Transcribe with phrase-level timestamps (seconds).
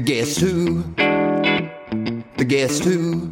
[0.00, 0.82] The guest who?
[0.96, 3.26] The guest who?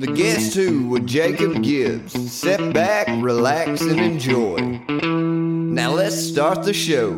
[0.00, 2.32] The guest who with Jacob Gibbs.
[2.32, 4.56] Sit back, relax, and enjoy.
[4.88, 7.10] Now let's start the show.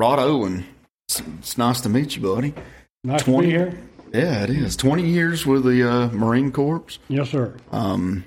[0.00, 0.66] Rod Owen,
[1.08, 2.52] it's, it's nice to meet you, buddy.
[3.04, 3.78] Nice to be here.
[4.12, 4.74] Yeah, it is.
[4.74, 6.98] 20 years with the uh, Marine Corps.
[7.06, 7.56] Yes, sir.
[7.70, 8.24] Um,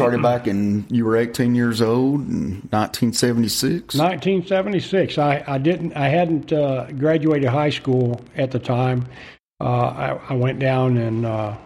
[0.00, 3.94] started back in, you were 18 years old in 1976.
[3.94, 5.18] 1976.
[5.18, 5.96] I, I didn't.
[5.96, 9.06] I hadn't uh, graduated high school at the time.
[9.60, 11.56] Uh, I, I went down and uh,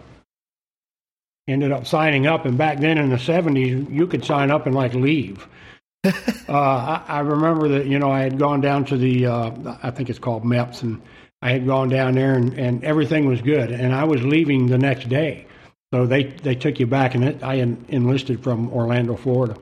[1.47, 2.45] ended up signing up.
[2.45, 5.47] And back then in the 70s, you could sign up and like leave.
[6.05, 6.11] uh,
[6.49, 10.09] I, I remember that you know I had gone down to the uh, I think
[10.09, 11.01] it's called MEPS and
[11.41, 14.77] I had gone down there and, and everything was good and I was leaving the
[14.77, 15.47] next day.
[15.95, 19.55] So they, they took you back, and it, I en- enlisted from Orlando, Florida.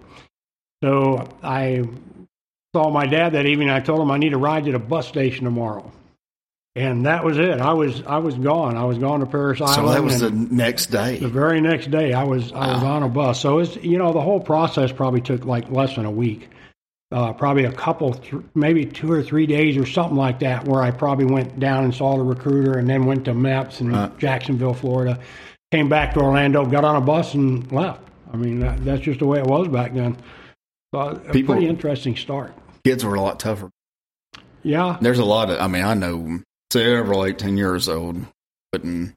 [0.83, 1.83] So I
[2.75, 3.69] saw my dad that evening.
[3.69, 5.91] I told him I need a ride to the bus station tomorrow,
[6.75, 7.61] and that was it.
[7.61, 8.75] I was I was gone.
[8.77, 9.75] I was gone to Parris Island.
[9.75, 11.19] so that was the next day.
[11.19, 12.13] the very next day.
[12.13, 13.39] I was I was on a bus.
[13.39, 16.49] So it's you know the whole process probably took like less than a week.
[17.11, 20.81] Uh, probably a couple, th- maybe two or three days or something like that, where
[20.81, 24.73] I probably went down and saw the recruiter, and then went to MEPS in Jacksonville,
[24.73, 25.19] Florida.
[25.73, 27.99] Came back to Orlando, got on a bus, and left.
[28.31, 30.15] I mean, that, that's just the way it was back then.
[30.93, 32.53] So a People- pretty interesting start.
[32.83, 33.71] Kids were a lot tougher.
[34.61, 38.23] Yeah, There's a lot of, I mean, I know several 18 years old,
[38.71, 39.13] but mm,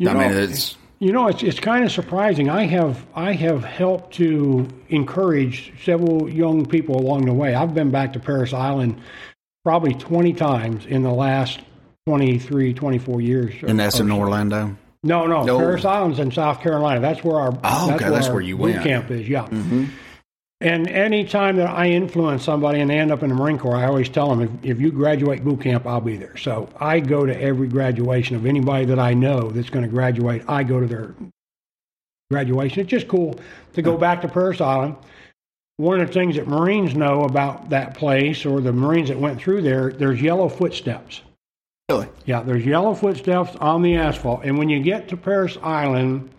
[0.00, 2.50] you I know, mean, it's, You know, it's it's kind of surprising.
[2.50, 7.54] I have I have helped to encourage several young people along the way.
[7.54, 9.00] I've been back to Parris Island
[9.64, 11.60] probably 20 times in the last
[12.08, 13.54] 23, 24 years.
[13.62, 14.16] and that's in so.
[14.18, 14.76] Orlando.
[15.04, 15.58] No, no, No.
[15.58, 17.00] Parris Island's in South Carolina.
[17.00, 18.82] That's where our Oh, okay, that's our where you boot went.
[18.84, 19.28] camp is.
[19.28, 19.46] Yeah.
[19.46, 19.86] Mm-hmm.
[20.60, 23.74] And any time that I influence somebody and they end up in the Marine Corps,
[23.74, 26.36] I always tell them, if, if you graduate boot camp, I'll be there.
[26.36, 30.44] So I go to every graduation of anybody that I know that's going to graduate.
[30.46, 31.14] I go to their
[32.30, 32.78] graduation.
[32.80, 33.40] It's just cool
[33.72, 34.94] to go back to Parris Island.
[35.78, 39.40] One of the things that Marines know about that place, or the Marines that went
[39.40, 41.22] through there, there's yellow footsteps.
[41.92, 42.08] Really?
[42.24, 46.30] Yeah, there's yellow footsteps on the asphalt, and when you get to Parris Island,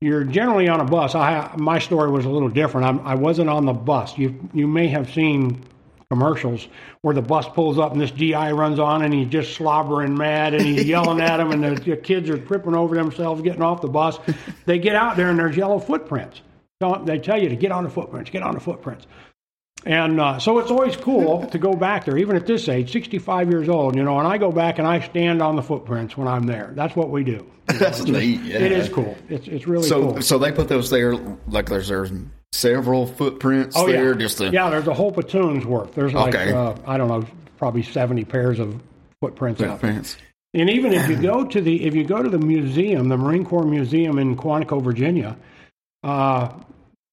[0.00, 1.14] you're generally on a bus.
[1.14, 2.84] I my story was a little different.
[2.84, 4.18] I'm, I wasn't on the bus.
[4.18, 5.62] You you may have seen
[6.10, 6.66] commercials
[7.02, 10.54] where the bus pulls up and this GI runs on and he's just slobbering mad
[10.54, 13.82] and he's yelling at them and the, the kids are tripping over themselves getting off
[13.82, 14.18] the bus.
[14.64, 16.40] They get out there and there's yellow footprints.
[17.04, 19.06] They tell you to get on the footprints, get on the footprints.
[19.86, 23.48] And uh, so it's always cool to go back there, even at this age, 65
[23.50, 26.26] years old, you know, and I go back and I stand on the footprints when
[26.28, 26.72] I'm there.
[26.74, 27.46] That's what we do.
[27.66, 28.40] That's neat.
[28.42, 28.58] Yeah.
[28.58, 29.16] It is cool.
[29.28, 30.22] It's, it's really So, cool.
[30.22, 31.14] so they put those there,
[31.46, 32.10] like there's, there's
[32.52, 34.18] several footprints Oh, there, yeah.
[34.18, 35.94] just to, yeah, there's a whole platoon's worth.
[35.94, 36.52] There's like, Okay.
[36.52, 38.80] uh, I don't know, probably 70 pairs of
[39.20, 40.16] footprints footprints.
[40.54, 43.44] And even if you go to the if you go to the museum, the Marine
[43.44, 45.36] Corps Museum in Quantico, Virginia,
[46.02, 46.48] uh,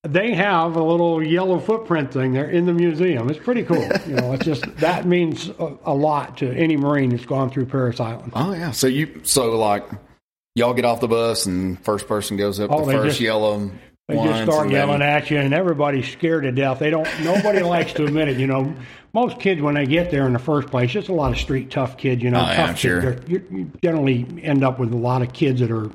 [0.08, 3.30] they have a little yellow footprint thing there in the museum.
[3.30, 3.88] It's pretty cool.
[4.08, 7.66] You know, it's just that means a, a lot to any Marine that's gone through
[7.66, 8.32] Parris Island.
[8.36, 8.72] Oh yeah.
[8.72, 9.86] So you so like
[10.56, 13.72] y'all get off the bus and first person goes up Oh, the first just- yellow.
[14.08, 16.78] They just start and then- yelling at you, and everybody's scared to death.
[16.78, 17.08] They don't.
[17.24, 18.38] Nobody likes to admit it.
[18.38, 18.76] You know,
[19.14, 21.72] most kids when they get there in the first place, it's a lot of street
[21.72, 22.22] tough kids.
[22.22, 23.02] You know, Oh, yeah, tough sure.
[23.02, 23.22] kids.
[23.26, 25.90] They're- You, you generally end up with a lot of kids that are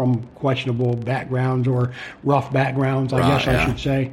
[0.00, 1.92] from questionable backgrounds or
[2.24, 3.12] rough backgrounds.
[3.12, 3.66] I Right, guess I yeah.
[3.66, 4.12] should say.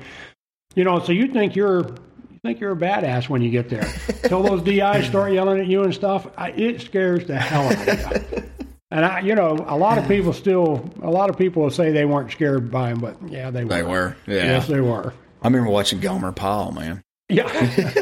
[0.76, 1.88] You know, so you think you're
[2.30, 3.88] you think you're a badass when you get there.
[4.26, 7.88] Till those DIs start yelling at you and stuff, I, it scares the hell out
[7.88, 8.44] of you.
[8.90, 11.92] And I, you know, a lot of people still, a lot of people will say
[11.92, 13.70] they weren't scared by him, but yeah, they were.
[13.70, 14.16] They were.
[14.28, 14.36] Yeah.
[14.46, 15.14] Yes, they were.
[15.42, 17.04] I remember watching Gomer Pyle, man.
[17.28, 17.44] Yeah.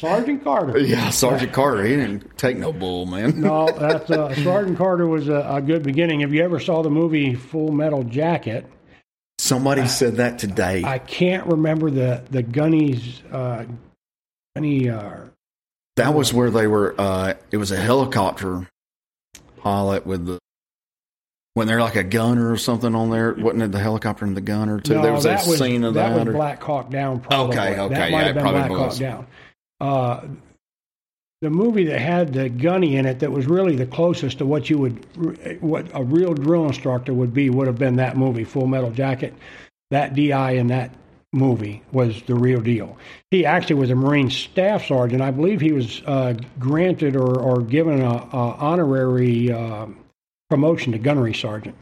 [0.00, 0.78] Sergeant Carter.
[0.80, 3.40] Yeah, Sergeant Carter, he didn't take no bull, man.
[3.40, 6.22] No, that's uh, Sergeant Carter was a, a good beginning.
[6.22, 8.66] If you ever saw the movie Full Metal Jacket,
[9.40, 10.84] Somebody said that today.
[10.84, 13.64] I can't remember the the Gunny's uh,
[14.54, 14.90] Gunny.
[14.90, 15.16] Uh,
[15.96, 16.94] that was where they were.
[16.98, 18.68] Uh, it was a helicopter
[19.56, 20.38] pilot with the
[21.54, 23.32] when they're like a gunner or something on there.
[23.32, 24.96] Wasn't it the helicopter and the gunner too?
[24.96, 26.14] no, there was that a scene of that.
[26.14, 27.20] that was Black Hawk Down.
[27.20, 27.56] Probably.
[27.56, 28.98] Okay, okay, that might yeah, have it been probably Black was.
[28.98, 29.26] Hawk Down.
[29.80, 30.22] Uh,
[31.40, 34.68] the movie that had the gunny in it that was really the closest to what
[34.68, 38.66] you would what a real drill instructor would be would have been that movie full
[38.66, 39.34] metal jacket.
[39.90, 40.94] That di in that
[41.32, 42.98] movie was the real deal.
[43.30, 45.22] He actually was a marine staff sergeant.
[45.22, 49.86] I believe he was uh, granted or, or given a, a honorary uh,
[50.50, 51.76] promotion to gunnery sergeant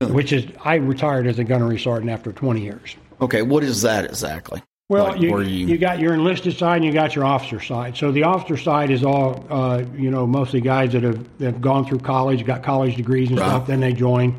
[0.00, 2.96] which is i retired as a gunnery sergeant after 20 years.
[3.20, 4.62] Okay, what is that exactly?
[4.88, 7.96] Well, Like, you, you you- got your enlisted side and you got your officer side.
[7.96, 11.60] So the officer side is all, uh, you know, mostly guys that have, that have
[11.60, 13.46] gone through college, got college degrees and Right.
[13.48, 14.34] stuff, then they join.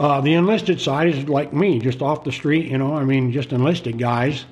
[0.00, 3.30] Uh, the enlisted side is like me, just off the street, you know, I mean,
[3.32, 4.46] just enlisted guys.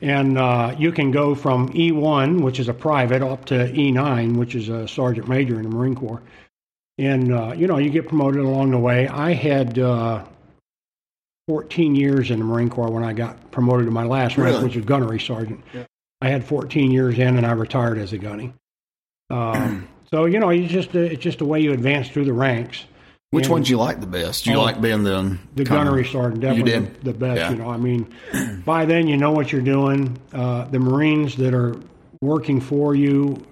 [0.00, 4.54] And uh, you can go from E1, which is a private, up to E9, which
[4.54, 6.22] is a sergeant major in the Marine Corps.
[6.96, 9.06] And, uh, you know, you get promoted along the way.
[9.08, 10.24] I had uh,
[11.48, 14.64] 14 years in the Marine Corps when I got promoted to my last rank, Really?
[14.64, 15.62] which was gunnery sergeant.
[16.20, 18.52] I had 14 years in, and I retired as a gunny.
[19.30, 22.32] Um, so you know, you just uh, it's just the way you advance through the
[22.32, 22.84] ranks.
[23.30, 24.46] Which And ones you like the best?
[24.46, 27.04] You like being the The kinda- gunnery sergeant definitely You the, did?
[27.04, 27.38] the best.
[27.40, 27.50] Yeah.
[27.50, 28.06] You know, I mean,
[28.64, 30.16] by then you know what you're doing.
[30.32, 31.74] Uh, the Marines that are
[32.22, 33.44] working for you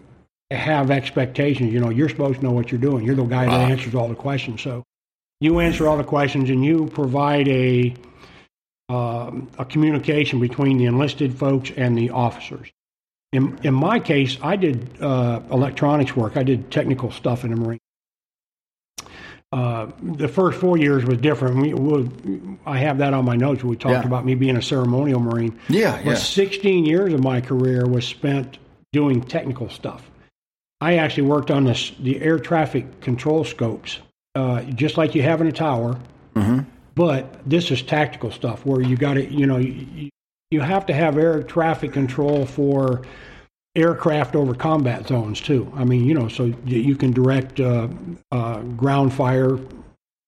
[0.53, 1.73] have expectations.
[1.73, 3.05] You know, you're supposed to know what you're doing.
[3.05, 3.71] You're the guy that Right.
[3.73, 4.63] answers all the questions.
[4.63, 4.85] So
[5.43, 7.95] you answer all the questions and you provide a
[8.89, 12.71] um, a communication between the enlisted folks and the officers.
[13.33, 16.37] In in my case, I did uh, electronics work.
[16.37, 17.79] I did technical stuff in the Marine.
[19.53, 21.57] Uh, the first four years was different.
[21.57, 23.63] We, we, I have that on my notes.
[23.63, 24.07] We talked Yeah.
[24.07, 25.59] about me being a ceremonial Marine.
[25.69, 26.15] Yeah, But yeah.
[26.15, 28.59] 16 years of my career was spent
[28.93, 30.11] doing technical stuff.
[30.81, 33.99] I actually worked on this, the air traffic control scopes,
[34.35, 35.99] uh, just like you have in a tower.
[36.35, 36.61] Mm-hmm.
[36.95, 40.11] But this is tactical stuff where you got to, you know, you,
[40.51, 43.03] you have to have air traffic control for
[43.75, 45.73] aircraft over combat zones too.
[45.75, 47.89] I mean, you know, so you you can direct uh,
[48.31, 49.59] uh, ground fire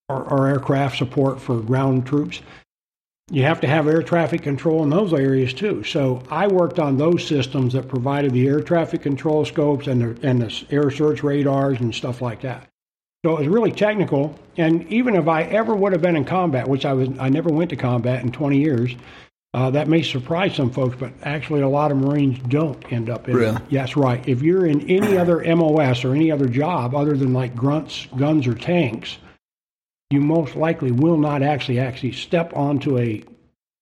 [0.09, 2.41] or, or aircraft support for ground troops.
[3.31, 5.83] You have to have air traffic control in those areas too.
[5.85, 10.29] So I worked on those systems that provided the air traffic control scopes and the,
[10.29, 12.69] and the air search radars and stuff like that.
[13.25, 14.39] So it was really technical.
[14.59, 17.49] And even if I ever would have been in combat, which I was, I never
[17.49, 18.95] went to combat in 20 years.
[19.55, 23.29] Uh, that may surprise some folks, but actually, a lot of Marines don't end up
[23.29, 23.37] in.
[23.37, 23.57] Really?
[23.71, 24.29] Yes, right.
[24.29, 28.49] If you're in any other MOS or any other job other than like grunts, guns,
[28.49, 29.17] or tanks,
[30.11, 33.23] you most likely will not actually actually step onto a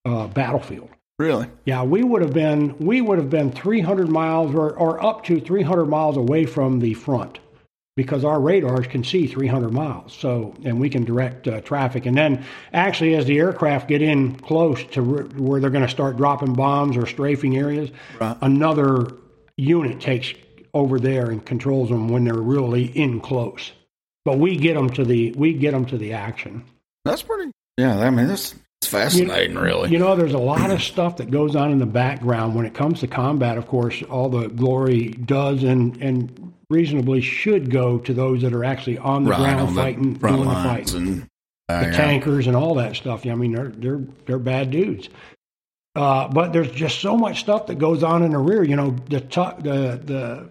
[0.04, 0.90] uh, battlefield.
[1.18, 1.46] Really?
[1.64, 5.40] Yeah, we would have been we would have been 300 miles or, or up to
[5.40, 7.38] 300 miles away from the front
[7.96, 10.12] because our radars can see 300 miles.
[10.14, 12.06] So and we can direct uh, traffic.
[12.06, 15.90] And then actually, as the aircraft get in close to where where they're going to
[15.90, 17.90] start dropping bombs or strafing areas,
[18.20, 18.36] Right.
[18.40, 19.08] another
[19.56, 20.32] unit takes
[20.74, 23.72] over there and controls them when they're really in close.
[24.24, 26.64] But we get them to the we get them to the action.
[27.04, 27.50] That's pretty.
[27.76, 29.90] Yeah, I mean that's it's fascinating, really.
[29.90, 32.74] You know, there's a lot of stuff that goes on in the background when it
[32.74, 33.56] comes to combat.
[33.58, 38.64] Of course, all the glory does and and reasonably should go to those that are
[38.64, 40.96] actually on the right ground on fighting, the doing the fighting.
[40.96, 41.28] and
[41.68, 43.24] uh, the tankers and all that stuff.
[43.26, 45.08] I mean, they're they're they're bad dudes.
[45.94, 48.62] Uh, but there's just so much stuff that goes on in the rear.
[48.64, 50.48] You know, the tu- the the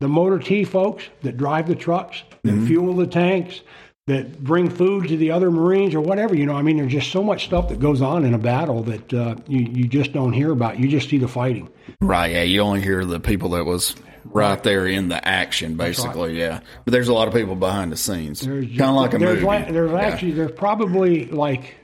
[0.00, 2.66] the motor T folks that drive the trucks, that Mm-hmm.
[2.66, 3.60] fuel the tanks,
[4.06, 6.36] that bring food to the other Marines or whatever.
[6.36, 8.84] You know, I mean, there's just so much stuff that goes on in a battle
[8.84, 10.78] that uh, you you just don't hear about.
[10.78, 11.68] You just see the fighting.
[12.00, 12.42] Right, yeah.
[12.44, 13.96] You only hear the people that was
[14.32, 16.60] right there in the action, basically, yeah.
[16.84, 18.40] But there's a lot of people behind the scenes.
[18.40, 19.72] There's Kind of like a there's movie.
[19.72, 19.98] there's Yeah.
[20.00, 21.76] actually there's probably like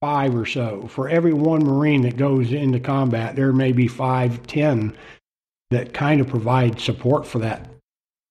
[0.00, 3.36] five or so for every one Marine that goes into combat.
[3.36, 4.96] There may be five, ten
[5.70, 7.68] that kind of provide support for that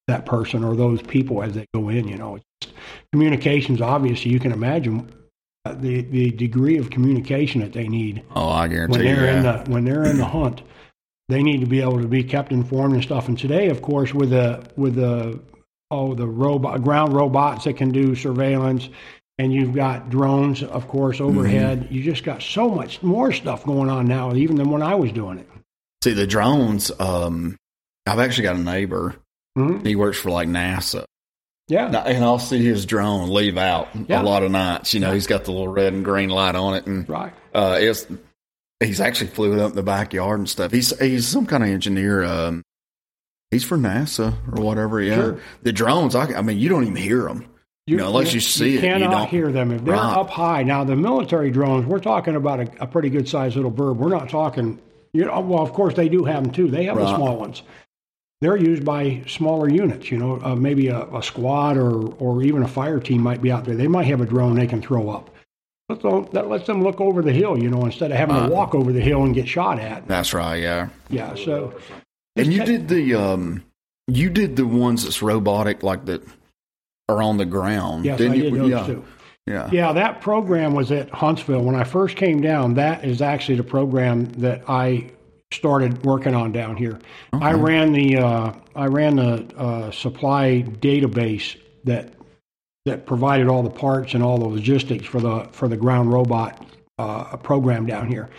[0.07, 2.07] that person or those people as they go in.
[2.07, 2.73] You know, it's,
[3.13, 5.09] communications obviously you can imagine
[5.65, 9.15] uh, the the degree of communication that they need Oh, I guarantee you.
[9.15, 9.63] they're in Yeah.
[9.63, 10.61] the when they're in the hunt.
[11.29, 13.27] They need to be able to be kept informed and stuff.
[13.27, 15.39] And today, of course, with the with the
[15.91, 18.89] oh the robot ground robots that can do surveillance,
[19.37, 21.81] and you've got drones, of course, overhead.
[21.83, 21.93] Mm-hmm.
[21.93, 25.11] You just got so much more stuff going on now, even than when I was
[25.11, 25.47] doing it.
[26.03, 27.55] See, the drones, um,
[28.07, 29.15] I've actually got a neighbor.
[29.57, 29.85] Mhm.
[29.85, 31.03] He works for like NASA.
[31.67, 34.21] Yeah, And I'll see his drone leave out Yeah.
[34.21, 34.95] a lot of nights.
[34.95, 36.87] You know, he's got the little red and green light on it.
[36.87, 37.31] And right.
[37.53, 38.07] uh, it's,
[38.79, 40.71] he's actually flew it up in the backyard and stuff.
[40.71, 42.23] He's he's some kind of engineer.
[42.23, 42.63] Um,
[43.51, 45.01] he's for NASA or whatever.
[45.01, 45.39] Yeah, Sure.
[45.63, 46.15] the drones.
[46.15, 47.45] I, I mean, you don't even hear them.
[47.87, 50.17] You know, unless you see it, you cannot don't- hear them if they're Right.
[50.17, 50.61] up high.
[50.61, 53.93] Now, the military drones, we're talking about a, a pretty good sized little bird.
[53.97, 54.77] We're not talking,
[55.11, 55.39] you know.
[55.39, 56.69] Well, of course they do have them too.
[56.69, 57.63] They have the small ones.
[58.41, 60.11] They're used by smaller units.
[60.11, 63.51] You know, uh, maybe a, a squad or or even a fire team might be
[63.51, 63.75] out there.
[63.75, 65.31] They might have a drone they can throw up.
[65.89, 67.61] Let them, that lets them look over the hill.
[67.61, 68.47] You know, instead of having Uh.
[68.47, 70.07] to walk over the hill and get shot at.
[70.07, 70.61] That's right.
[70.61, 70.89] Yeah.
[71.09, 71.35] Yeah.
[71.35, 71.73] So.
[72.35, 73.63] And you did the um,
[74.07, 76.23] you did the ones that's robotic, like that
[77.09, 78.05] are on the ground.
[78.05, 78.43] Yes, didn't I you?
[78.43, 78.85] did those yeah.
[78.85, 79.05] too.
[79.47, 79.69] Yeah.
[79.71, 81.63] Yeah, that program was at Huntsville.
[81.63, 85.09] When I first came down, that is actually the program that I
[85.51, 86.99] started working on down here.
[87.33, 92.13] I ran the uh, I ran the uh, supply database that
[92.89, 96.65] that provided all the parts and all the logistics for the for the ground robot
[96.97, 98.29] uh, program down here.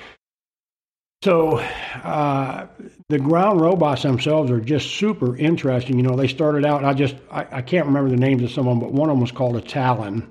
[1.23, 2.67] So uh,
[3.09, 5.97] the ground robots themselves are just super interesting.
[5.99, 6.85] You know, they started out.
[6.85, 9.15] I just I, I can't remember the names of some of them, but one of
[9.15, 10.31] them was called a Talon.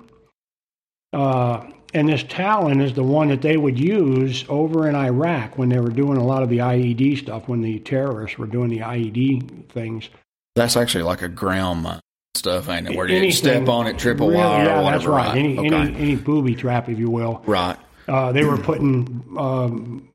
[1.12, 5.68] Uh, and this Talon is the one that they would use over in Iraq when
[5.68, 8.78] they were doing a lot of the IED stuff, when the terrorists were doing the
[8.78, 10.08] IED things.
[10.54, 12.00] That's actually like a ground mine
[12.34, 12.96] stuff, ain't it?
[12.96, 14.98] Where you step on it, trip a Really, wire, yeah, or whatever.
[14.98, 15.36] that's right.
[15.38, 15.66] Any, okay.
[15.74, 17.42] any, any booby trap, if you will.
[17.46, 17.76] right.
[18.08, 20.08] Uh, they were putting um,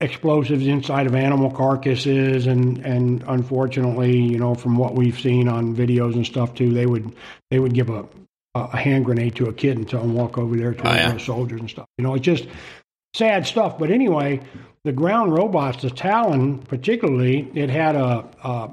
[0.00, 5.74] explosives inside of animal carcasses, and and unfortunately, you know, from what we've seen on
[5.76, 7.14] videos and stuff too, they would
[7.50, 8.06] they would give a
[8.56, 11.12] a hand grenade to a kid and tell him walk over there to Oh, yeah.
[11.12, 11.86] the soldiers and stuff.
[11.96, 12.48] You know, it's just
[13.14, 13.78] sad stuff.
[13.78, 14.40] But anyway,
[14.82, 18.70] the ground robots, the Talon particularly, it had a a,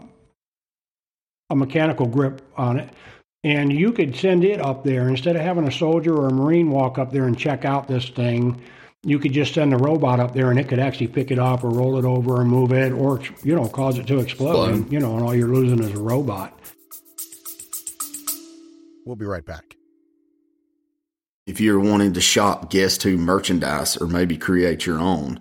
[1.49, 2.89] a mechanical grip on it.
[3.43, 6.71] And you could send it up there instead of having a soldier or a marine
[6.71, 8.59] walk up there and check out this thing.
[9.03, 11.63] You could just send a robot up there, and it could actually pick it up
[11.63, 14.69] or roll it over or move it, or you know, cause it to explode.
[14.69, 14.73] Explode.
[14.73, 16.59] And, you know, and all you're losing is a robot.
[19.05, 19.77] We'll be right back.
[21.45, 25.39] If you're wanting to shop Guest Who merchandise or maybe create your own,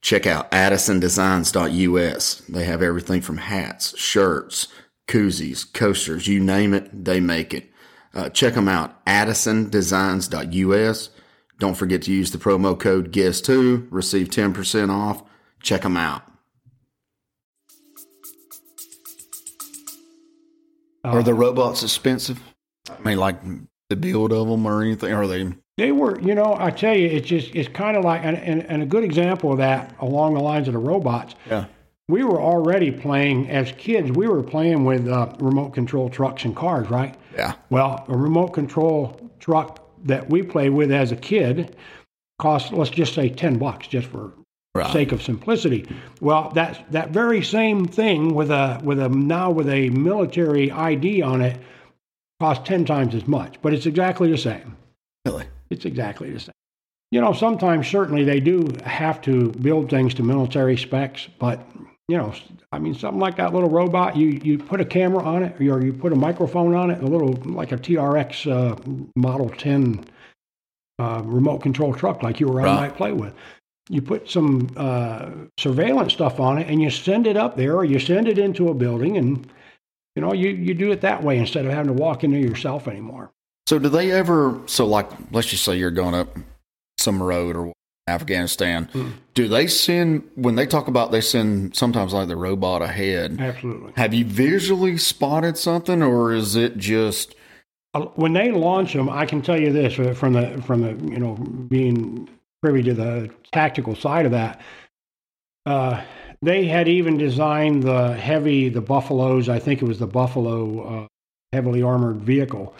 [0.00, 2.42] check out addisondesigns.us.
[2.48, 4.66] They have everything from hats, shirts,
[5.06, 7.70] koozies, coasters, you name it, they make it.
[8.14, 11.10] Uh, check them out, addisondesigns.us.
[11.58, 15.22] Don't forget to use the promo code GUESTWHO, receive 10% off.
[15.62, 16.22] Check them out.
[21.04, 22.40] Are the robots expensive?
[22.88, 23.36] I mean, like
[23.90, 25.12] the build of them or anything?
[25.12, 25.52] Are they?
[25.76, 28.64] They were, you know, I tell you, it's just, it's kind of like, and, and,
[28.66, 31.34] and a good example of that along the lines of the robots.
[31.46, 31.66] Yeah.
[32.08, 34.10] We were already playing as kids.
[34.12, 37.14] We were playing with uh, remote control trucks and cars, right?
[37.34, 37.54] Yeah.
[37.70, 41.76] Well, a remote control truck that we played with as a kid
[42.38, 44.32] cost, let's just say, ten bucks, just for
[44.76, 44.92] Right.
[44.92, 45.86] sake of simplicity.
[46.20, 51.22] Well, that that very same thing with a with a now with a military ID
[51.22, 51.60] on it
[52.40, 54.76] costs ten times as much, but it's exactly the same.
[55.24, 55.44] Really?
[55.70, 56.52] It's exactly the same.
[57.12, 61.64] You know, sometimes certainly they do have to build things to military specs, but
[62.08, 62.34] you know,
[62.70, 65.84] I mean, something like that little robot, you you put a camera on it, or
[65.84, 68.76] you put a microphone on it, a little like a TRX uh,
[69.16, 70.04] Model 10
[70.98, 72.74] uh, remote control truck, like you or I Right.
[72.76, 73.34] might play with.
[73.88, 77.84] You put some uh, surveillance stuff on it, and you send it up there, or
[77.84, 79.46] you send it into a building, and
[80.14, 82.86] you know, you you do it that way instead of having to walk into yourself
[82.86, 83.30] anymore.
[83.66, 84.60] So do they ever?
[84.66, 86.36] So like, let's just say you're going up
[86.98, 87.72] some road or
[88.06, 88.88] Afghanistan.
[89.32, 93.38] Do they send when they talk about they send sometimes like the robot ahead?
[93.40, 93.92] Absolutely.
[93.96, 97.34] Have you visually spotted something, or is it just
[98.16, 101.18] when they launch them, I can tell you this uh, from the from the you
[101.18, 102.28] know being
[102.62, 104.60] privy to the tactical side of that.
[105.66, 106.02] Uh,
[106.42, 109.48] they had even designed the heavy the buffaloes.
[109.48, 111.06] I think it was the buffalo uh,
[111.52, 112.74] heavily armored vehicle.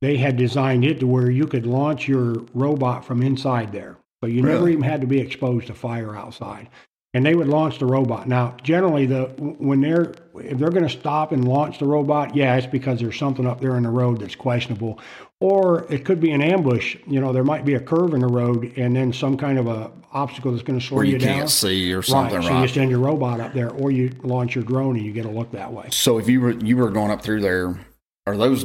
[0.00, 4.28] They had designed it to where you could launch your robot from inside there, so
[4.28, 6.68] you never even had to be exposed to fire outside.
[7.12, 8.26] And they would launch the robot.
[8.26, 12.56] Now, generally, the when they're if they're going to stop and launch the robot, yeah,
[12.56, 14.98] it's because there's something up there in the road that's questionable,
[15.40, 16.96] or it could be an ambush.
[17.06, 19.66] You know, there might be a curve in the road, and then some kind of
[19.68, 21.28] a obstacle that's going to slow where you down.
[21.28, 22.38] You can't see or something.
[22.38, 22.44] Right.
[22.44, 22.62] So Right.
[22.62, 25.30] you send your robot up there, or you launch your drone and you get a
[25.30, 25.88] look that way.
[25.92, 27.78] So if you were you were going up through there,
[28.26, 28.64] are those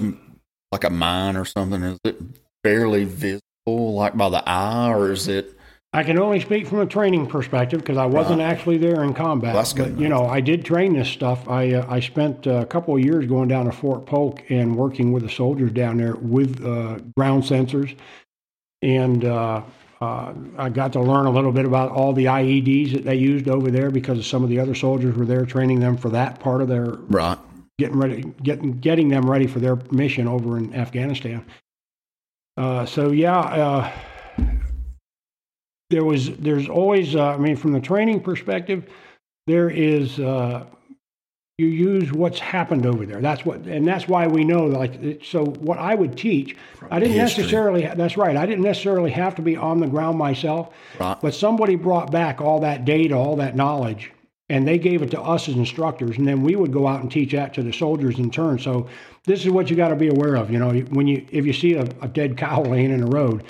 [0.72, 1.84] like a mine or something?
[1.84, 2.20] Is it
[2.64, 3.42] fairly visible,
[3.76, 5.56] like by the eye, or is it?
[5.92, 9.56] I can only speak from a training perspective because I wasn't actually there in combat.
[9.56, 11.50] Well, that's good But, you know, I did train this stuff.
[11.50, 15.12] I uh, I spent a couple of years going down to Fort Polk and working
[15.12, 17.98] with the soldiers down there with uh, ground sensors,
[18.84, 19.64] and uh,
[20.00, 23.50] uh, I got to learn a little bit about all the IEDs that they used
[23.50, 26.62] over there because some of the other soldiers were there training them for that part
[26.62, 27.38] of their Right.
[27.80, 31.44] getting ready, getting getting them ready for their mission over in Afghanistan.
[32.60, 33.92] Uh, so yeah, uh,
[35.90, 38.90] there was there's always uh, I mean from the training perspective,
[39.48, 40.66] there is uh,
[41.58, 43.22] you use what's happened over there.
[43.22, 46.58] That's what and that's why we know like so what I would teach.
[46.92, 47.44] I didn't history.
[47.44, 48.36] necessarily that's right.
[48.36, 51.18] I didn't necessarily have to be on the ground myself, Right.
[51.22, 54.12] but somebody brought back all that data, all that knowledge
[54.50, 57.12] and they gave it to us as instructors, and then we would go out and
[57.12, 58.58] teach that to the soldiers in turn.
[58.58, 58.90] So
[59.26, 60.52] this is what you got to be aware of.
[60.52, 63.44] You know, when you if you see a, a dead cow laying in the road,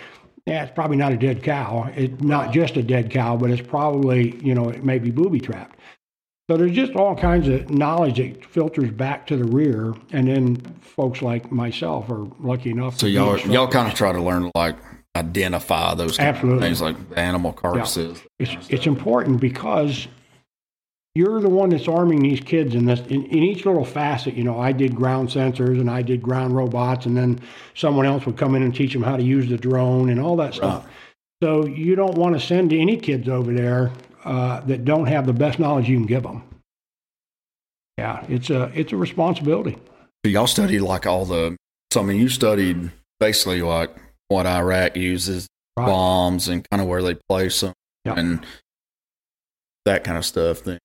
[0.45, 1.91] yeah, it's probably not a dead cow.
[1.95, 5.39] It's not just a dead cow, but it's probably you know it may be booby
[5.39, 5.79] trapped.
[6.49, 10.55] So there's just all kinds of knowledge that filters back to the rear, and then
[10.81, 12.97] folks like myself are lucky enough.
[12.97, 14.75] So to y'all y'all kind of try to learn like
[15.15, 16.61] identify those Absolutely.
[16.61, 18.21] things like the animal carcasses.
[18.39, 20.07] it's it's important because
[21.19, 24.43] you're the one that's arming these kids in this in, in each little facet you
[24.43, 27.39] know i did ground sensors and i did ground robots and then
[27.75, 30.35] someone else would come in and teach them how to use the drone and all
[30.35, 30.87] that stuff
[31.43, 33.91] so you don't want to send any kids over there
[34.25, 36.41] uh, that don't have the best knowledge you can give them
[37.97, 39.77] yeah it's a it's a responsibility
[40.25, 41.55] So y'all studied like all the.
[41.91, 43.89] So I mean, you studied basically like
[44.27, 45.47] what Iraq uses,
[45.77, 45.85] Right.
[45.87, 47.73] bombs, and kind of where they place them,
[48.05, 48.15] Yeah.
[48.19, 48.45] and
[49.85, 50.63] that kind of stuff.
[50.63, 50.77] Then,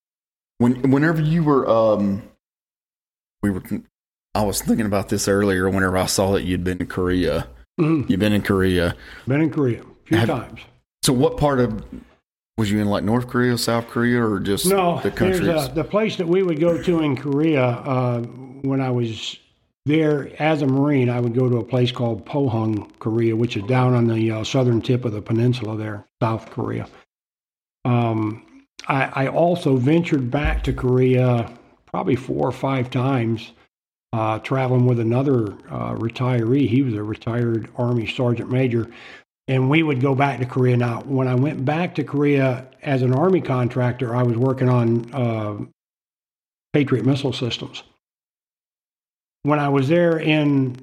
[0.58, 2.23] when whenever you were, um,
[3.42, 3.62] we were.
[4.34, 5.68] I was thinking about this earlier.
[5.70, 7.46] Whenever I saw that you'd been in Korea,
[7.80, 8.08] Mhm.
[8.11, 8.96] you've been in Korea.
[9.28, 10.61] been in korea a few Have- times
[11.02, 11.84] So what part of
[12.56, 15.40] was you in like North Korea, South Korea, or just No, the countries?
[15.49, 18.23] a, the place that we would go to in Korea uh,
[18.62, 19.38] when I was
[19.87, 21.11] there as a Marine.
[21.11, 24.44] I would go to a place called Pohang, Korea, which is down on the uh,
[24.44, 26.87] southern tip of the peninsula there, South Korea.
[27.84, 28.42] Um,
[28.87, 31.50] I, I also ventured back to Korea
[31.87, 33.53] probably four or five times,
[34.12, 36.69] uh, traveling with another uh, retiree.
[36.69, 38.91] He was a retired Army Sergeant Major
[39.47, 40.76] and we would go back to Korea.
[40.76, 45.12] Now, when I went back to Korea as an Army contractor, I was working on
[45.12, 45.64] uh,
[46.73, 47.83] Patriot missile systems.
[49.43, 50.76] When I was there in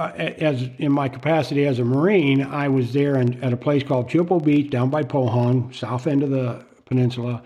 [0.00, 3.82] uh, as in my capacity as a Marine, I was there in, at a place
[3.82, 7.42] called Chilpo Beach down by Pohang, south end of the peninsula,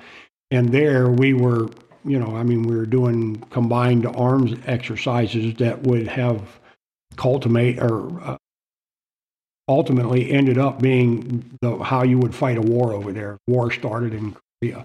[0.51, 1.69] and there we were.
[2.05, 6.59] You know, I mean, we were doing combined arms exercises that would have
[7.17, 8.37] cultivate or uh,
[9.69, 13.39] ultimately ended up being the, how you would fight a war over there.
[13.47, 14.85] War started in Korea.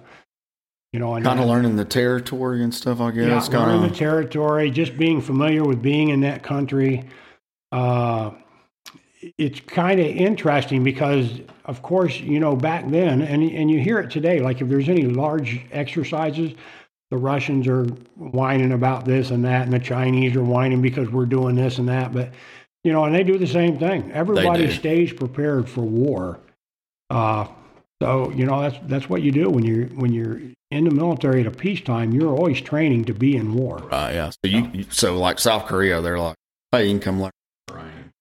[0.94, 3.02] You know, kind of learning the territory and stuff.
[3.02, 3.50] I yeah, guess.
[3.50, 7.04] learning kind the territory, just being familiar with being in that country.
[7.72, 8.32] Uh,
[9.38, 14.00] it's kind of interesting because, of course, you know, back then, and and you hear
[14.00, 14.40] it today.
[14.40, 16.54] Like if there's any large exercises,
[17.10, 21.26] the Russians are whining about this and that, and the Chinese are whining because we're
[21.26, 22.14] doing this and that.
[22.14, 22.32] But
[22.84, 24.12] you know, and they do the same thing.
[24.12, 26.40] Everybody stays prepared for war.
[27.10, 27.48] Uh,
[28.02, 31.42] so you know that's that's what you do when you're when you're in the military
[31.42, 32.14] at a peacetime.
[32.14, 33.78] You're always training to be in war.
[33.78, 34.30] Right, yeah.
[34.30, 36.36] So you, you so like South Korea, they're like,
[36.72, 37.32] hey, you can come learn,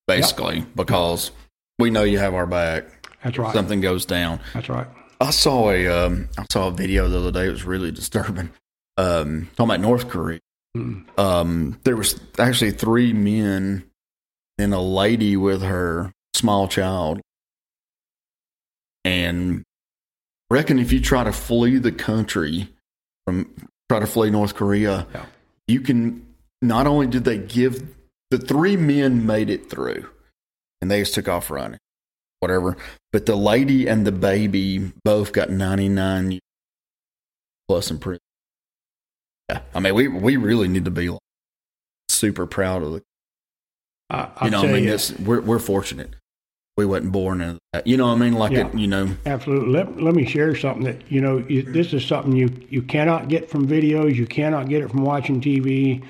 [0.06, 1.30] basically, because
[1.78, 2.84] we know you have our back.
[3.22, 3.52] That's right.
[3.54, 4.40] Something goes down.
[4.54, 4.86] That's right.
[5.20, 7.46] I saw a um, I saw a video the other day.
[7.46, 8.50] It was really disturbing.
[8.98, 10.40] Um, talking about North Korea.
[10.76, 11.04] Mm.
[11.18, 13.84] Um, there was actually three men
[14.58, 17.20] and a lady with her small child,
[19.04, 19.64] and
[20.50, 22.68] reckon if you try to flee the country
[23.26, 23.50] from
[23.88, 25.26] try to flee North Korea, Yeah.
[25.66, 26.22] you can.
[26.62, 27.95] Not only did they give
[28.36, 30.08] the three men made it through,
[30.80, 31.78] and they just took off running,
[32.40, 32.76] whatever.
[33.12, 36.40] But the lady and the baby both got ninety nine years
[37.68, 38.20] plus in prison.
[39.50, 41.20] Yeah, I mean, we we really need to be like,
[42.08, 43.02] super proud of the.
[44.10, 46.14] I, You I'll know, I mean, you, it's, we're we're fortunate.
[46.76, 47.86] We wasn't born in that.
[47.86, 48.66] You know, what I mean, like Yeah.
[48.68, 49.70] it, you know, absolutely.
[49.72, 51.38] Let, let me share something that you know.
[51.38, 54.14] You, this is something you you cannot get from videos.
[54.14, 56.04] You cannot get it from watching TV.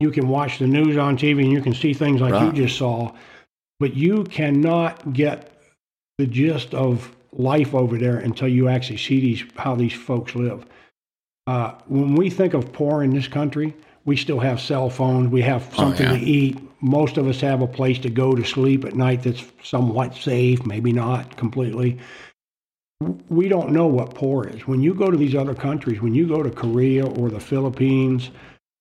[0.00, 2.76] You can watch the news on TV and you can see things like you just
[2.76, 3.12] saw,
[3.80, 5.52] but you cannot get
[6.18, 10.66] the gist of life over there until you actually see these how these folks live.
[11.46, 15.30] Uh, when we think of poor in this country, we still have cell phones.
[15.30, 16.18] We have something Oh, yeah.
[16.18, 16.58] to eat.
[16.82, 20.64] Most of us have a place to go to sleep at night that's somewhat safe,
[20.66, 21.98] maybe not completely.
[23.28, 24.66] We don't know what poor is.
[24.66, 28.30] When you go to these other countries, when you go to Korea or the Philippines,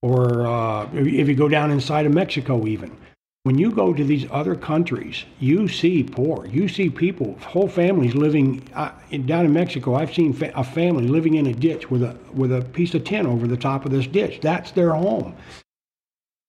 [0.05, 2.95] or uh, if you go down inside of Mexico, even,
[3.41, 6.45] when you go to these other countries, you see poor.
[6.45, 9.95] You see people, whole families living uh, in, down in Mexico.
[9.95, 13.03] I've seen fa- a family living in a ditch with a with a piece of
[13.03, 14.41] tin over the top of this ditch.
[14.41, 15.35] That's their home.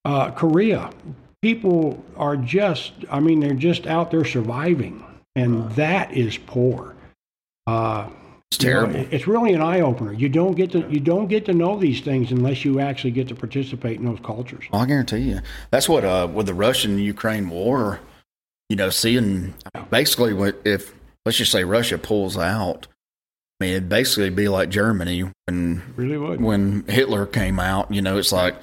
[0.05, 0.91] Uh, Korea,
[1.41, 2.93] people are just.
[3.11, 5.03] I mean, they're just out there surviving,
[5.35, 6.95] and that is poor.
[7.67, 8.11] Uh,
[8.57, 9.09] it's you know, terrible.
[9.15, 10.13] it's really an eye opener.
[10.13, 13.29] You don't get to you don't get to know these things unless you actually get
[13.29, 14.65] to participate in those cultures.
[14.73, 15.41] Well, I guarantee you.
[15.71, 18.01] That's what uh, with the Russian Ukraine war,
[18.69, 19.55] you know, seeing
[19.91, 20.93] basically what if
[21.25, 22.87] let's just say Russia pulls out,
[23.61, 26.41] I mean, it'd basically be like Germany when Really would.
[26.41, 27.93] when Hitler came out.
[27.93, 28.57] You know, it's like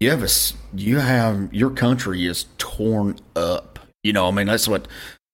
[0.00, 0.28] you have a
[0.76, 3.78] you have your country is torn up.
[4.02, 4.86] You know, I mean that's what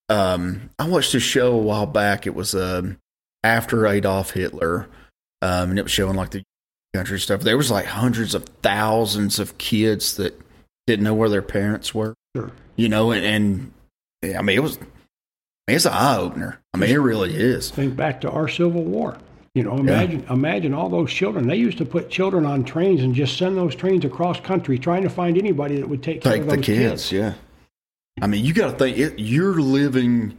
[0.09, 2.27] um, I watched a show a while back.
[2.27, 2.99] It was um,
[3.45, 4.89] after Adolf Hitler,
[5.43, 6.43] um, and it was showing like the
[6.95, 7.43] country stuff.
[7.43, 10.41] There was like hundreds of thousands of kids that
[10.87, 12.15] didn't know where their parents were.
[12.35, 12.51] Sure.
[12.77, 13.73] You know, and, and
[14.23, 14.79] yeah, I mean it was
[15.69, 16.59] it's an eye opener.
[16.73, 17.71] I mean it really is.
[17.71, 19.19] Think back to our Civil War.
[19.55, 21.47] You know, imagine imagine all those children.
[21.47, 25.03] They used to put children on trains and just send those trains across country, trying
[25.03, 27.35] to find anybody that would take care take of the those kids, yeah.
[28.21, 30.37] I mean, you got to think it, you're living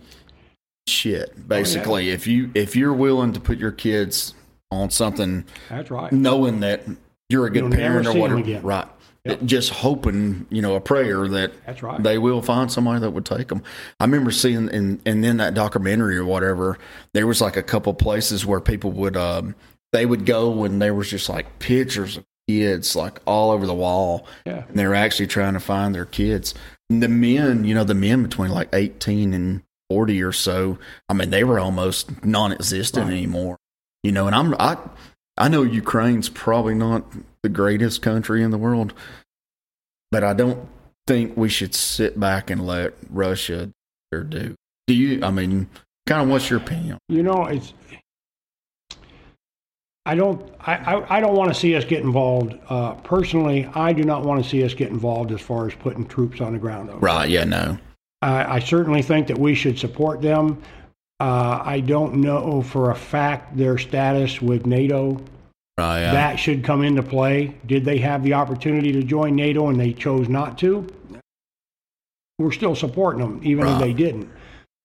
[0.88, 2.10] shit basically.
[2.10, 4.34] If you if you're willing to put your kids
[4.72, 6.12] on something, That's right.
[6.12, 6.84] knowing that
[7.30, 8.88] you're a good parent or whatever, right?
[9.26, 9.44] Yep.
[9.46, 12.02] Just hoping, you know, a prayer that That's right.
[12.02, 13.64] they will find somebody that would take them.
[14.00, 16.78] I remember seeing in and then that documentary or whatever,
[17.14, 19.56] there was like a couple places where people would um
[19.94, 23.74] they would go and there was just like pictures of kids like all over the
[23.74, 24.66] wall Yeah.
[24.68, 26.54] and they were actually trying to find their kids.
[26.92, 30.78] And the men, you know, the men between like 18 and 40 or so,
[31.10, 33.14] I mean, they were almost non-existent Right.
[33.14, 33.58] anymore.
[34.04, 34.78] You know, and I'm I
[35.38, 37.04] I know Ukraine's probably not
[37.44, 38.94] the greatest country in the world,
[40.12, 40.68] but I don't
[41.08, 43.72] think we should sit back and let Russia
[44.12, 44.56] or do.
[44.88, 45.24] Do you?
[45.24, 45.68] I mean,
[46.08, 47.00] kind of what's your opinion?
[47.10, 47.74] You know, it's.
[50.06, 50.54] I don't.
[50.60, 52.56] I, I, I don't want to see us get involved.
[52.70, 56.06] Uh, personally, I do not want to see us get involved as far as putting
[56.06, 56.90] troops on the ground.
[56.90, 56.98] Though.
[57.00, 57.28] Right?
[57.30, 57.44] Yeah.
[57.44, 57.78] No.
[58.22, 60.62] I, I certainly think that we should support them.
[61.20, 65.22] Uh, I don't know for a fact their status with NATO.
[65.78, 66.02] Right.
[66.02, 66.12] Yeah.
[66.12, 67.56] That should come into play.
[67.66, 70.88] Did they have the opportunity to join NATO and they chose not to?
[72.38, 74.30] We're still supporting them, even if they didn't.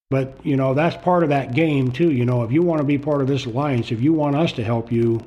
[0.09, 2.11] But, you know, that's part of that game, too.
[2.11, 4.53] You know, if you want to be part of this alliance, if you want us
[4.55, 5.21] to help you,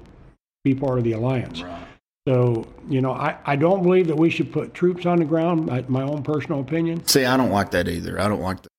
[0.63, 1.62] be part of the alliance.
[1.62, 1.88] Right.
[2.28, 5.66] So, you know, I, I don't believe that we should put troops on the ground,
[5.66, 7.06] my, my own personal opinion.
[7.06, 8.20] See, I don't like that either.
[8.20, 8.70] I don't like that.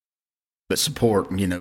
[0.71, 1.61] But support, you know,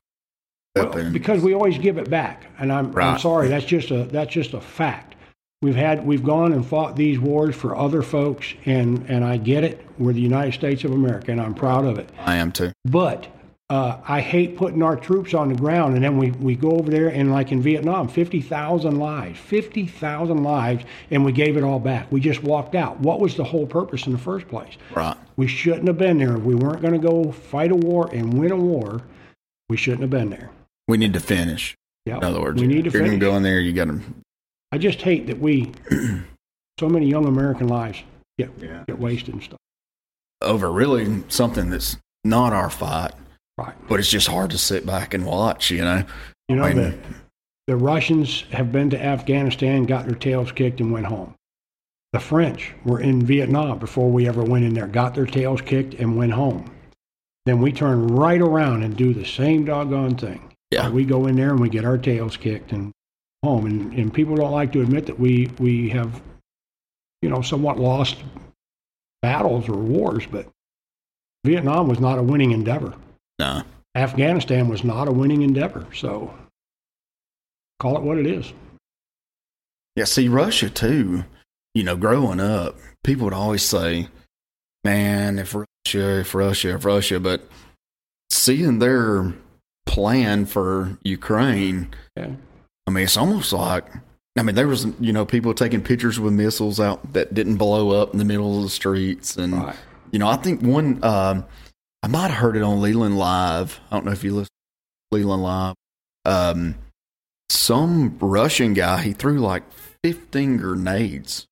[0.77, 3.49] Well, and- because we always give it back, and I'm, I'm sorry.
[3.49, 5.15] That's just a that's just a fact.
[5.61, 9.65] We've had we've gone and fought these wars for other folks, and and I get
[9.65, 9.85] it.
[9.99, 12.09] We're the United States of America, and I'm proud of it.
[12.17, 12.71] I am too.
[12.85, 13.27] But
[13.73, 16.91] uh, I hate putting our troops on the ground, and then we, we go over
[16.91, 21.63] there and like in Vietnam, fifty thousand lives, fifty thousand lives, and we gave it
[21.63, 22.11] all back.
[22.11, 22.99] We just walked out.
[22.99, 24.77] What was the whole purpose in the first place?
[24.95, 25.17] Right.
[25.37, 26.37] We shouldn't have been there.
[26.37, 29.01] If we weren't going to go fight a war and win a war,
[29.69, 30.51] we shouldn't have been there.
[30.87, 31.75] We need to finish.
[32.05, 32.17] Yeah.
[32.17, 33.85] In other words, we need to if you're going to go in there, you got
[33.85, 33.99] to.
[34.71, 35.71] I just hate that we,
[36.79, 38.03] so many young American lives
[38.37, 38.83] get Yeah.
[38.87, 39.59] get wasted and stuff.
[40.43, 43.13] over really something that's not our fight,
[43.57, 43.75] Right.
[43.87, 46.03] but it's just hard to sit back and watch, you know?
[46.49, 46.97] You know I mean- the
[47.67, 51.33] the Russians have been to Afghanistan, got their tails kicked, and went home.
[52.11, 55.93] The French were in Vietnam before we ever went in there, got their tails kicked,
[55.93, 56.69] and went home.
[57.45, 60.51] Then we turn right around and do the same doggone thing.
[60.71, 60.89] Yeah.
[60.89, 62.91] We go in there and we get our tails kicked and
[63.43, 63.65] home.
[63.65, 66.21] And, and people don't like to admit that we, we have,
[67.21, 68.17] you know, somewhat lost
[69.21, 70.47] battles or wars, but
[71.45, 72.93] Vietnam was not a winning endeavor.
[73.39, 73.63] No.
[73.95, 75.85] Afghanistan was not a winning endeavor.
[75.95, 76.33] So
[77.79, 78.51] call it what it is.
[79.95, 81.23] Yeah, see, Russia too,
[81.75, 84.07] you know, growing up, people would always say,
[84.83, 87.47] man, if Russia, if Russia, if Russia, but
[88.31, 89.33] seeing their
[89.85, 92.31] plan for Ukraine, Yeah.
[92.87, 93.85] I mean, it's almost like,
[94.37, 97.91] I mean, there was, you know, people taking pictures with missiles out that didn't blow
[97.91, 99.37] up in the middle of the streets.
[99.37, 99.75] And, Right.
[100.11, 101.45] you know, I think one, um,
[102.03, 103.79] I might have heard it on Leland Live.
[103.89, 104.49] I don't know if you listen
[105.11, 105.75] to Leland Live.
[106.25, 106.75] Um,
[107.49, 109.63] some Russian guy, he threw like
[110.03, 111.45] 15 grenades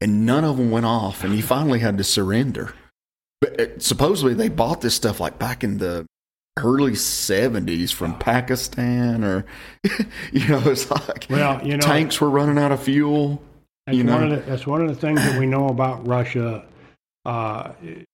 [0.00, 1.24] and none of them went off.
[1.24, 2.74] And he finally had to surrender.
[3.40, 6.06] But uh, supposedly they bought this stuff like back in the
[6.58, 9.44] early 70s from Pakistan or,
[10.32, 13.42] you know, it's like Well, you know, tanks were running out of fuel.
[13.86, 14.14] That's you know.
[14.14, 16.64] one of the, that's one of the things that we know about Russia.
[17.24, 18.06] Uh, it-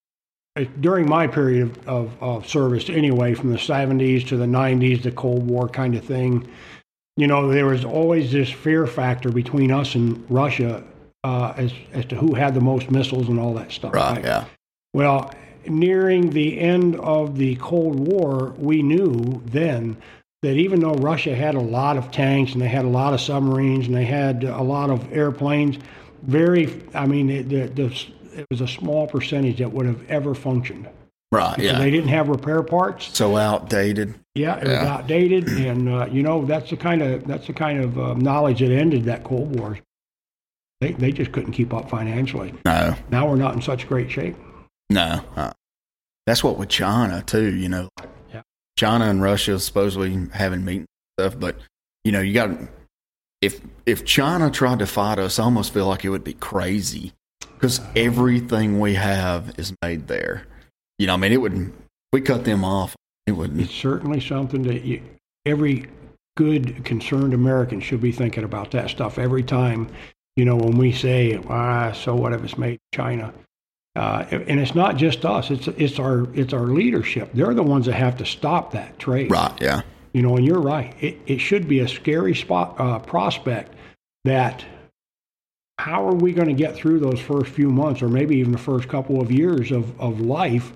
[0.64, 5.12] during my period of, of, of service, anyway, from the 70s to the 90s, the
[5.12, 6.48] Cold War kind of thing,
[7.16, 10.84] you know, there was always this fear factor between us and Russia
[11.24, 13.92] uh, as as to who had the most missiles and all that stuff.
[13.92, 14.22] Right.
[14.22, 14.44] Yeah.
[14.94, 15.32] Well,
[15.66, 19.96] nearing the end of the Cold War, we knew then
[20.42, 23.20] that even though Russia had a lot of tanks and they had a lot of
[23.20, 25.78] submarines and they had a lot of airplanes,
[26.22, 28.06] very, I mean, the, the,
[28.38, 30.88] it was a small percentage that would have ever functioned.
[31.30, 31.58] Right.
[31.58, 31.78] Yeah.
[31.78, 33.14] they didn't have repair parts.
[33.16, 34.14] so outdated.
[34.34, 37.82] Yeah, it was outdated, and uh, you know that's the kind of that's the kind
[37.84, 39.78] of uh, knowledge that ended that Cold War.
[40.80, 42.54] They they just couldn't keep up financially.
[42.64, 42.94] No.
[43.10, 44.36] Now we're not in such great shape.
[44.88, 45.20] No.
[45.36, 45.50] Uh,
[46.26, 47.54] that's what with China too.
[47.54, 47.88] You know,
[48.32, 48.42] Yeah.
[48.78, 50.86] China and Russia supposedly having meetings
[51.18, 51.56] and stuff, but
[52.04, 52.50] you know, you got
[53.42, 57.12] if if China tried to fight us, I almost feel like it would be crazy
[57.58, 60.46] because everything we have is made there.
[60.98, 61.72] You know, I mean, it would.
[62.12, 63.58] We cut them off, it would.
[63.58, 65.02] It's certainly something that you,
[65.44, 65.86] every
[66.36, 69.88] good concerned American should be thinking about that stuff every time.
[70.36, 73.34] You know, when we say, "Ah, so what if it's made in China?"
[73.96, 77.30] Uh, and it's not just us; it's it's our it's our leadership.
[77.34, 79.30] They're the ones that have to stop that trade.
[79.30, 79.52] Right.
[79.60, 79.82] Yeah.
[80.12, 80.94] You know, and you're right.
[81.00, 83.74] It, it should be a scary spot uh, prospect
[84.24, 84.64] that
[85.78, 88.58] how are we going to get through those first few months or maybe even the
[88.58, 90.72] first couple of years of, of life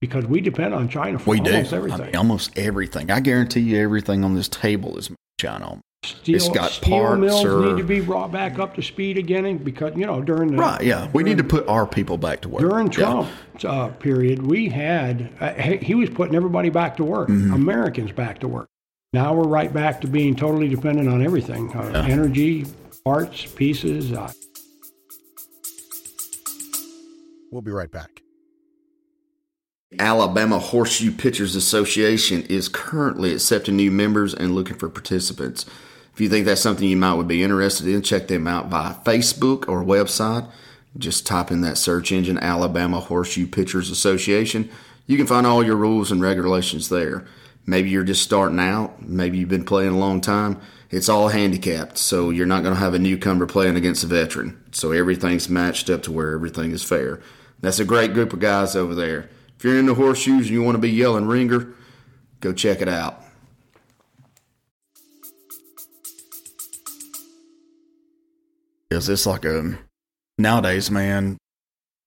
[0.00, 1.52] because we depend on China for We do.
[1.52, 2.06] almost I everything.
[2.06, 3.10] mean, almost everything.
[3.10, 5.78] I guarantee you, everything on this table is China.
[6.04, 9.16] steel, it's got steel parts mills or- need to be brought back up to speed
[9.16, 10.82] again because, you know, during the Right.
[10.82, 11.08] Yeah.
[11.12, 12.62] We need to put our people back to work.
[12.62, 12.92] during Yeah.
[12.92, 17.52] Trump's uh, period, we had uh, he was putting everybody back to work, Mm-hmm.
[17.52, 18.66] Americans back to work.
[19.12, 22.66] Now we're right back to being totally dependent on everything, uh, energy,
[23.04, 24.12] parts, pieces.
[24.12, 24.32] Uh,
[27.52, 28.22] We'll be right back.
[29.98, 35.66] Alabama Horseshoe Pitchers Association is currently accepting new members and looking for participants.
[36.14, 38.94] If you think that's something you might would be interested in, check them out via
[39.04, 40.50] Facebook or website.
[40.96, 44.70] Just type in that search engine Alabama Horseshoe Pitchers Association.
[45.06, 47.26] You can find all your rules and regulations there.
[47.66, 50.58] Maybe you're just starting out, maybe you've been playing a long time.
[50.92, 54.62] It's all handicapped, so you're not going to have a newcomer playing against a veteran.
[54.72, 57.18] So everything's matched up to where everything is fair.
[57.62, 59.30] That's a great group of guys over there.
[59.56, 61.72] If you're into horseshoes and you want to be yelling ringer,
[62.40, 63.22] go check it out.
[68.90, 69.78] Is this like a
[70.36, 71.38] nowadays, man?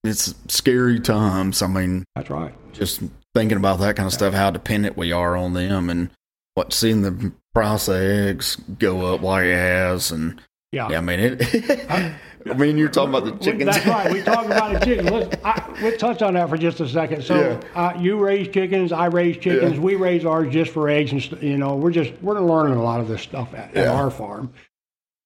[0.04, 1.64] It's scary times.
[1.64, 2.54] I mean, that's right.
[2.74, 3.02] just
[3.34, 6.12] thinking about that kind of stuff, how dependent we are on them, and
[6.54, 10.40] what seeing the price of eggs go up like it has, and
[10.72, 10.90] Yeah.
[10.90, 11.90] yeah, I mean it.
[12.48, 13.66] I mean, you're talking about the chickens.
[13.74, 14.14] That's right.
[14.14, 15.10] We talk about the chickens.
[15.10, 17.24] Let's, I, we'll touch on that for just a second.
[17.24, 19.74] So, uh, you raise chickens, I raise chickens.
[19.78, 19.80] Yeah.
[19.80, 23.00] We raise ours just for eggs, and you know, we're just we're learning a lot
[23.00, 24.54] of this stuff at, at our farm.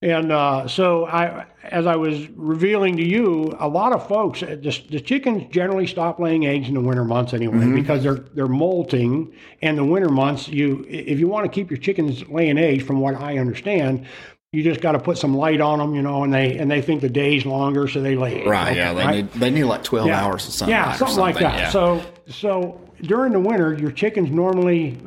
[0.02, 4.56] And uh, so, I, as I was revealing to you, a lot of folks, uh,
[4.62, 7.76] the, the chickens generally stop laying eggs in the winter months anyway Mm-hmm.
[7.76, 9.34] because they're they're molting.
[9.62, 13.02] And the winter months, you if you want to keep your chickens laying eggs, from
[13.02, 14.06] what I understand,
[14.54, 16.82] you just got to put some light on them, you know, and they and they
[16.82, 18.70] think the day's longer, so they lay right?
[18.70, 19.16] Okay, yeah, they right?
[19.16, 20.78] need they need like twelve hours of sunlight.
[20.78, 21.58] Yeah, or something, like that.
[21.60, 21.70] yeah.
[21.72, 24.98] So, so during the winter, your chickens normally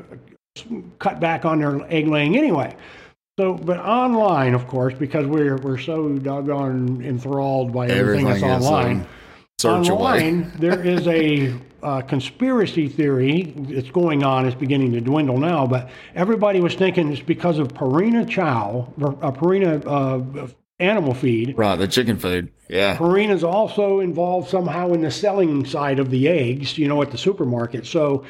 [0.99, 2.77] cut back on their egg laying anyway.
[3.39, 8.67] So, but online, of course, because we're we're so doggone enthralled by everything, everything that's
[8.67, 9.01] online.
[9.01, 9.07] um,
[9.59, 9.95] search away.
[9.95, 14.47] online, there is a uh, conspiracy theory that's going on.
[14.47, 19.13] It's beginning to dwindle now, but everybody was thinking it's because of Purina Chow, or,
[19.25, 21.57] uh, Purina uh, animal feed.
[21.57, 22.53] Right, the chicken food.
[22.69, 27.11] Yeah, Purina's also involved somehow in the selling side of the eggs, you know, at
[27.11, 27.87] the supermarket.
[27.87, 28.27] So,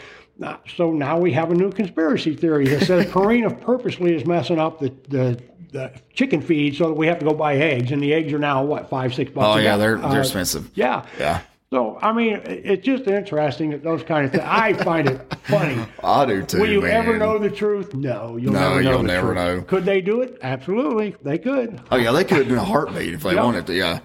[0.76, 4.80] so now we have a new conspiracy theory that says Purina purposely is messing up
[4.80, 5.40] the, the,
[5.72, 8.38] the chicken feed so that we have to go buy eggs, and the eggs are
[8.38, 9.56] now what five six bucks.
[9.56, 10.70] Oh yeah, they're they're uh, expensive.
[10.74, 11.04] Yeah.
[11.18, 11.40] Yeah,
[11.70, 14.44] So I mean, it's just interesting that those kind of things.
[14.46, 15.78] I find it funny.
[16.04, 16.60] I do too.
[16.60, 16.90] Will you man.
[16.92, 17.94] ever know the truth?
[17.94, 18.90] No, you'll No, never know.
[18.90, 19.36] you'll never truth.
[19.36, 19.62] know.
[19.62, 20.38] Could they do it?
[20.42, 21.80] Absolutely, they could.
[21.90, 23.44] Oh yeah, they could in a heartbeat if they Yeah.
[23.44, 23.74] wanted to.
[23.74, 24.00] Yeah,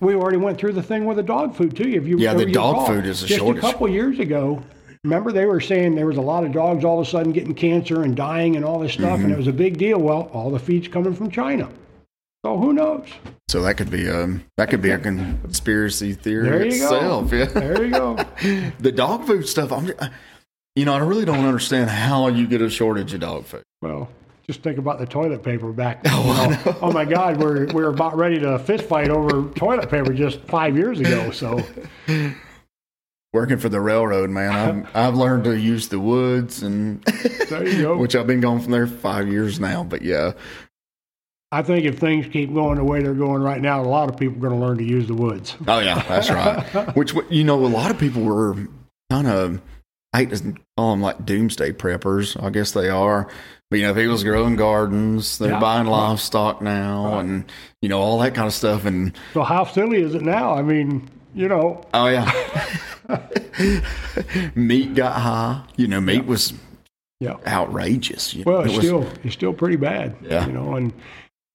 [0.00, 1.88] We already went through the thing with the dog food too.
[1.88, 2.86] If you Yeah, the dog recall.
[2.86, 3.62] food is a just shortage.
[3.62, 4.62] a couple years ago.
[5.06, 7.54] Remember, they were saying there was a lot of dogs all of a sudden getting
[7.54, 9.24] cancer and dying and all this stuff, Mm-hmm.
[9.24, 9.98] and it was a big deal.
[10.00, 11.68] Well, all the feed's coming from China,
[12.44, 13.06] so who knows?
[13.48, 17.30] so that could be um that could be a conspiracy theory itself.
[17.30, 17.36] go.
[17.36, 18.16] Yeah, There you go.
[18.80, 19.70] the dog food stuff.
[19.72, 19.92] I'm,
[20.74, 23.62] you know, I really don't understand how you get a shortage of dog food.
[23.80, 24.08] well,
[24.48, 26.00] just think about the toilet paper back.
[26.04, 26.76] you know.
[26.82, 30.76] oh my God, we're we're about ready to fist fight over toilet paper just five
[30.76, 31.30] years ago.
[31.30, 31.62] So
[33.36, 37.02] Working for the railroad, man, I've, I've learned to use the woods, and
[37.50, 37.96] there you go.
[37.98, 39.84] which I've been going from there five years now.
[39.84, 40.32] But yeah,
[41.52, 44.16] I think if things keep going the way they're going right now, a lot of
[44.16, 45.54] people are going to learn to use the woods.
[45.68, 46.64] Oh yeah, that's right.
[46.96, 48.54] Which you know, a lot of people were
[49.10, 49.60] kind of
[50.14, 52.42] I hate to call them like doomsday preppers.
[52.42, 53.28] I guess they are.
[53.70, 55.60] But you know, people's growing gardens, they're Yeah.
[55.60, 57.44] buying livestock now, and
[57.82, 58.86] you know all that kind of stuff.
[58.86, 60.54] And So how silly is it now?
[60.54, 62.32] I mean, you know, oh yeah,
[64.54, 65.62] meat got high.
[65.76, 66.52] You know, meat was
[67.20, 67.36] Yeah.
[67.46, 68.34] outrageous.
[68.34, 70.16] You Well, know, it's it was- still it's still pretty bad.
[70.22, 70.46] Yeah.
[70.46, 70.92] You know, and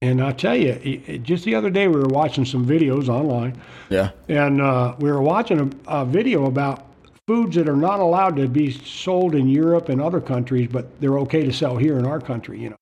[0.01, 3.61] and I tell you, it- just the other day we were watching some videos online,
[3.89, 6.87] yeah, and uh, we were watching a, a video about
[7.27, 11.19] foods that are not allowed to be sold in Europe and other countries, but they're
[11.19, 12.59] okay to sell here in our country.
[12.59, 12.75] You know,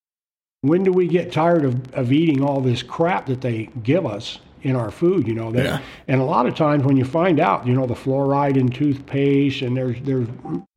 [0.62, 4.40] when do we get tired of, of eating all this crap that they give us
[4.64, 5.28] in our food?
[5.28, 5.80] You know, that, Yeah.
[6.08, 9.62] and a lot of times when you find out, you know, the fluoride in toothpaste,
[9.62, 10.28] and there's there's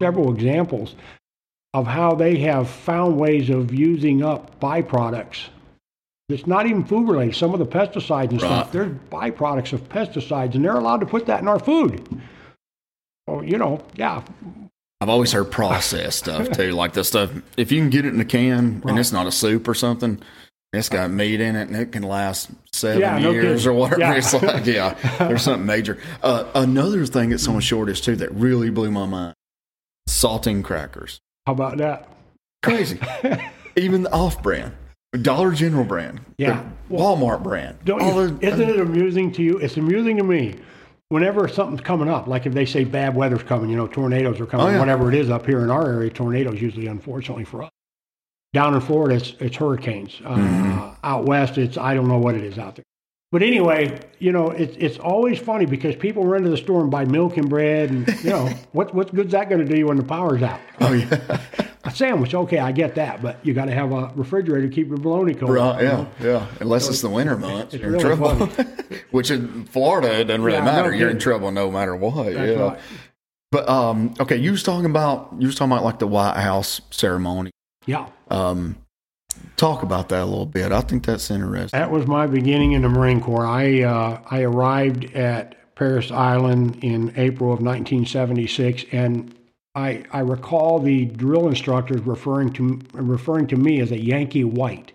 [0.00, 0.94] several examples
[1.74, 5.48] of how they have found ways of using up byproducts.
[6.28, 7.34] It's not even food related.
[7.34, 8.72] Some of the pesticides and stuff, Right.
[8.72, 12.00] they're byproducts of pesticides, and they're allowed to put that in our food.
[13.26, 14.22] Well, you know, yeah,
[15.00, 17.30] I've always heard processed stuff too, like the stuff.
[17.56, 20.20] If you can get it in a can and it's not a soup or something,
[20.72, 23.68] it's got meat in it and it can last seven Yeah, no years kidding.
[23.68, 24.00] or whatever.
[24.00, 24.14] Yeah.
[24.14, 25.98] It's like, yeah, there's something major.
[26.22, 29.34] Uh, another thing that's on shortage too that really blew my mind:
[30.08, 31.18] saltine crackers.
[31.46, 32.08] how about that?
[32.62, 32.98] Crazy.
[33.76, 34.72] Even the off-brand,
[35.22, 36.62] Dollar General brand, Yeah.
[36.90, 37.78] Walmart brand.
[37.84, 39.58] Don't you, the- isn't it amusing to you?
[39.58, 40.56] It's amusing to me.
[41.08, 44.46] Whenever something's coming up, like if they say bad weather's coming, you know, tornadoes are
[44.46, 44.78] coming, Oh, yeah.
[44.78, 47.70] whatever it is up here in our area, tornadoes usually, unfortunately for us.
[48.52, 50.20] Down in Florida, it's, it's hurricanes.
[50.24, 50.88] Uh, Mm-hmm.
[51.04, 52.84] Out west, it's I don't know what it is out there.
[53.32, 56.90] But anyway, you know, it's it's always funny because people run to the store and
[56.90, 59.86] buy milk and bread, and you know, what what good's that going to do you
[59.88, 60.60] when the power's out?
[60.80, 61.40] oh yeah,
[61.84, 64.86] A sandwich, okay, I get that, but you got to have a refrigerator to keep
[64.88, 65.50] your bologna cold.
[65.54, 66.08] right, yeah, know?
[66.20, 66.46] yeah.
[66.60, 68.46] Unless it's the winter months, it's you're in trouble.
[69.10, 70.94] Which in Florida, it doesn't really Yeah, no matter.
[70.94, 72.26] you're in trouble no matter what.
[72.26, 72.62] That's yeah.
[72.62, 72.78] right.
[73.50, 76.80] But um, okay, you was talking about you was talking about like the White House
[76.90, 77.50] ceremony.
[77.86, 78.08] Yeah.
[78.30, 78.76] Um,
[79.56, 80.72] talk about that a little bit.
[80.72, 81.78] I think that's interesting.
[81.78, 83.46] That was my beginning in the Marine Corps.
[83.46, 89.34] I uh, I arrived at Parris Island in April of 1976, and
[89.74, 94.92] I I recall the drill instructors referring to referring to me as a Yankee White.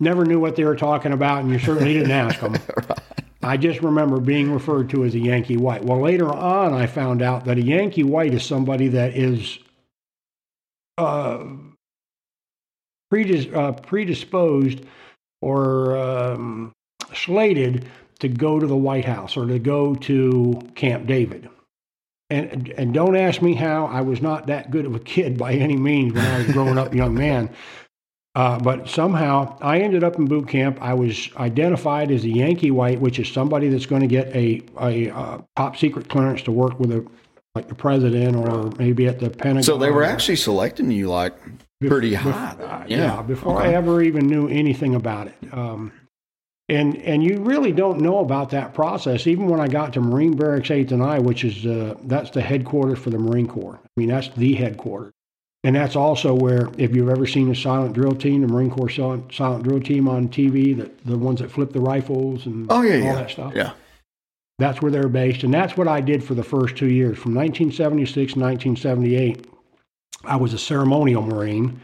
[0.00, 2.56] Never knew what they were talking about, and you certainly didn't ask them.
[3.42, 5.84] I just remember being referred to as a Yankee White.
[5.84, 9.58] Well, later on, I found out that a Yankee White is somebody that is
[10.98, 11.44] uh,
[13.12, 14.80] predis- uh, predisposed
[15.40, 16.72] or um,
[17.14, 17.86] slated
[18.20, 21.48] to go to the White House or to go to Camp David.
[22.30, 23.86] And, and don't ask me how.
[23.86, 26.76] I was not that good of a kid by any means when I was growing
[26.76, 27.48] up, young man.
[28.34, 30.78] Uh, but somehow I ended up in boot camp.
[30.82, 34.62] I was identified as a Yankee White, which is somebody that's going to get a,
[34.78, 37.06] a uh, top secret clearance to work with a
[37.54, 39.62] like the president or maybe at the Pentagon.
[39.62, 41.34] So they were actually selecting you like
[41.86, 42.30] pretty high.
[42.60, 42.88] Uh, then.
[42.88, 43.22] yeah.
[43.22, 45.36] before I ever even knew anything about it.
[45.52, 45.92] Um,
[46.68, 49.26] and and you really don't know about that process.
[49.26, 52.42] Even when I got to Marine Barracks Eighth and I, which is uh, that's the
[52.42, 53.78] headquarters for the Marine Corps.
[53.82, 55.14] I mean, that's the headquarters,
[55.64, 58.90] and that's also where if you've ever seen a silent drill team, the Marine Corps
[58.90, 62.82] silent, silent drill team on TV, that the ones that flip the rifles and Oh
[62.82, 63.52] yeah, all yeah, that stuff.
[63.56, 63.72] yeah.
[64.58, 67.32] That's where they're based, and that's what I did for the first two years, from
[67.34, 69.46] 1976 to 1978.
[70.24, 71.80] I was a ceremonial Marine,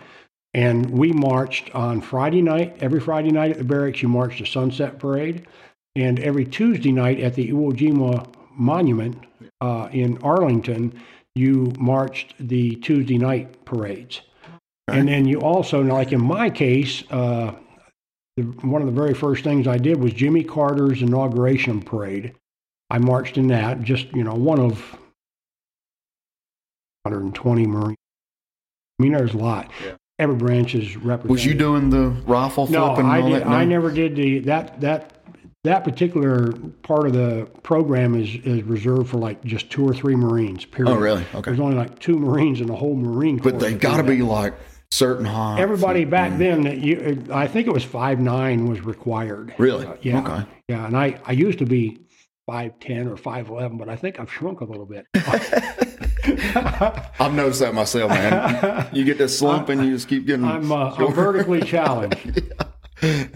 [0.52, 2.76] and we marched on Friday night.
[2.80, 5.46] Every Friday night at the barracks, you marched a sunset parade,
[5.96, 9.16] and every Tuesday night at the Iwo Jima Monument
[9.60, 11.00] uh, in Arlington,
[11.34, 14.20] you marched the Tuesday night parades.
[14.88, 17.54] And then you also, like in my case, uh,
[18.36, 22.34] the, one of the very first things I did was Jimmy Carter's inauguration parade.
[22.90, 24.96] I marched in that, just, you know, one of
[27.04, 27.96] 120 Marines.
[29.04, 29.70] Mean, there's a lot.
[30.18, 31.30] Every branch is represented.
[31.30, 33.04] Was you doing the rifle No, flipping?
[33.06, 33.48] I, and all did, that?
[33.48, 35.12] I never did the that that
[35.64, 40.16] that particular part of the program is is reserved for like just two or three
[40.16, 40.64] Marines.
[40.64, 40.90] Period.
[40.90, 41.22] Oh, really?
[41.34, 41.50] Okay.
[41.50, 43.52] There's only like two Marines in the whole Marine Corps.
[43.52, 44.54] But they that do got to be like
[44.90, 45.60] certain high.
[45.60, 49.54] Everybody back then, that you, I think it was five nine was required.
[49.58, 49.86] Really?
[49.86, 50.20] Uh, yeah.
[50.20, 50.48] Okay.
[50.68, 51.98] Yeah, and I I used to be
[52.46, 55.06] five ten or five eleven, but I think I've shrunk a little bit.
[56.24, 58.88] I've noticed that myself, man.
[58.92, 60.44] you get this slump and you just keep getting.
[60.44, 62.42] I'm, uh, I'm vertically challenged.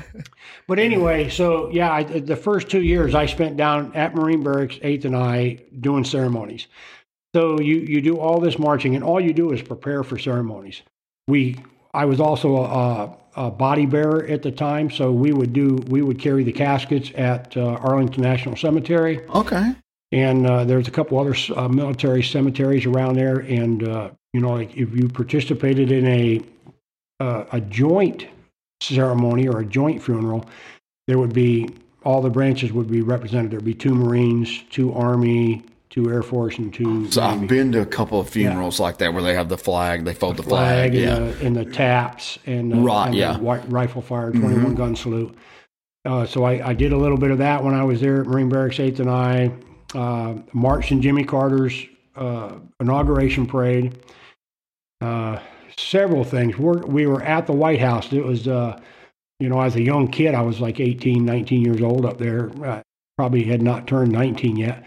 [0.69, 4.79] But anyway, so yeah, I, the first two years I spent down at Marine Barracks,
[4.83, 6.67] Eighth and I, doing ceremonies.
[7.35, 10.83] So you you do all this marching, and all you do is prepare for ceremonies.
[11.27, 11.57] We
[11.95, 16.03] I was also a, a body bearer at the time, so we would do we
[16.03, 19.27] would carry the caskets at uh, Arlington National Cemetery.
[19.31, 19.73] Okay.
[20.13, 23.41] And uh, there's a couple other uh, military cemeteries around there.
[23.41, 26.41] And, uh, you know, like if you participated in a,
[27.21, 28.27] uh, a joint
[28.81, 30.49] ceremony or a joint funeral,
[31.07, 31.69] there would be,
[32.05, 33.51] all the branches would be represented.
[33.51, 37.43] There'd be two Marines, two Army, two Air Force and two So Navy.
[37.43, 40.15] I've been to a couple of funerals like that where they have the flag, they
[40.15, 40.95] fold the, flag flag.
[40.95, 41.19] and, yeah.
[41.19, 43.35] the, and the taps and, the, Right, and yeah.
[43.35, 43.43] Mm-hmm.
[43.43, 45.37] white rifle fire 21 gun salute.
[46.05, 48.27] Uh, so I, I did a little bit of that when I was there at
[48.27, 49.53] Marine Barracks 8th and I.
[49.95, 51.87] Uh, marched in Jimmy Carter's
[52.17, 53.99] uh, inauguration parade.
[55.01, 55.39] Uh,
[55.77, 56.59] several things.
[56.59, 58.13] We're, we were at the White House.
[58.13, 58.79] It was, uh,
[59.39, 62.51] you know, as a young kid, I was like 18, 19 years old up there.
[62.65, 62.83] Uh,
[63.17, 64.85] probably had not turned 19 yet.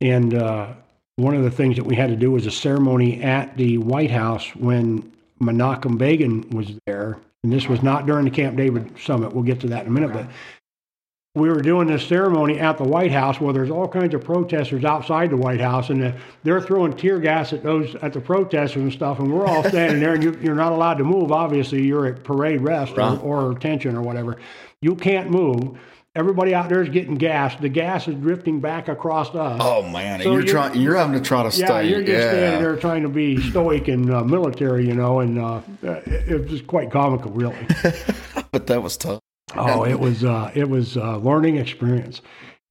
[0.00, 0.74] And uh,
[1.16, 4.10] one of the things that we had to do was a ceremony at the White
[4.10, 7.18] House when Menachem Begin was there.
[7.44, 9.32] And this was not during the Camp David summit.
[9.32, 10.12] We'll get to that in a minute.
[10.12, 10.26] But
[11.34, 14.84] we were doing this ceremony at the White House where there's all kinds of protesters
[14.84, 16.12] outside the White House, and uh,
[16.42, 19.18] they're throwing tear gas at those at the protesters and stuff.
[19.18, 21.32] And we're all standing there, and you, you're not allowed to move.
[21.32, 23.18] Obviously, you're at parade rest Right.
[23.22, 24.36] or, or attention or whatever.
[24.82, 25.78] You can't move.
[26.14, 27.56] Everybody out there is getting gas.
[27.56, 29.58] The gas is drifting back across us.
[29.64, 30.78] Oh man, So you're you're- trying.
[30.78, 31.88] You're having to try to Yeah, stay.
[31.88, 32.30] you're just yeah.
[32.30, 36.50] standing there trying to be stoic and uh, military, you know, and uh, it, it
[36.50, 37.56] was quite comical, really.
[38.52, 39.20] But that was tough.
[39.56, 42.22] Oh, it was uh, it was a learning experience.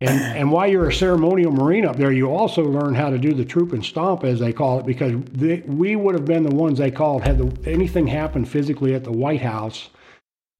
[0.01, 3.33] And and while you're a ceremonial marine up there, you also learn how to do
[3.33, 6.55] the troop and stomp, as they call it, because they, we would have been the
[6.55, 9.89] ones they called had the, anything happened physically at the White House.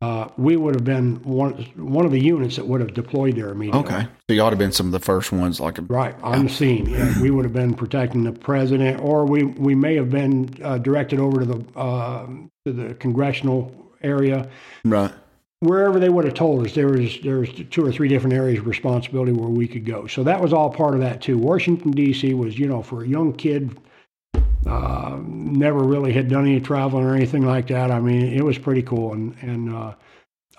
[0.02, 3.50] Uh, we would have been one one of the units that would have deployed there
[3.50, 3.82] immediately.
[3.82, 5.60] Okay, so you ought to have been some of the first ones.
[5.60, 6.88] Like, a, Right, on the scene.
[6.88, 10.80] Yeah, we would have been protecting the president, or we, we may have been uh,
[10.80, 12.26] directed over to the uh,
[12.66, 14.50] to the congressional area,
[14.86, 15.14] right?
[15.62, 16.74] Wherever they would have told us.
[16.74, 20.08] There was there was two or three different areas of responsibility where we could go.
[20.08, 21.38] So that was all part of that too.
[21.38, 22.34] Washington D.C.
[22.34, 23.80] was, you know, for a young kid,
[24.68, 27.92] uh, never really had done any traveling or anything like that.
[27.92, 29.14] I mean, it was pretty cool.
[29.14, 29.94] And and uh,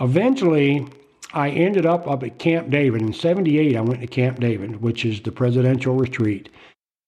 [0.00, 0.86] eventually,
[1.34, 3.76] I ended up up at Camp David in '78.
[3.76, 6.48] I went to Camp David, which is the presidential retreat,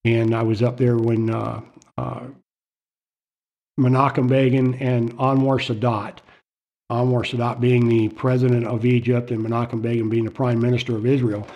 [0.05, 1.61] and I was up there when uh,
[1.97, 2.24] uh,
[3.78, 6.18] Menachem Begin and Anwar Sadat.
[6.95, 11.05] Anwar Sadat being the president of Egypt and Menachem Begin being the prime minister of
[11.07, 11.47] Israel,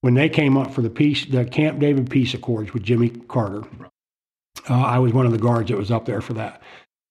[0.00, 3.62] when they came up for the peace, the Camp David peace accords with Jimmy Carter,
[4.68, 6.62] uh, I was one of the guards that was up there for that.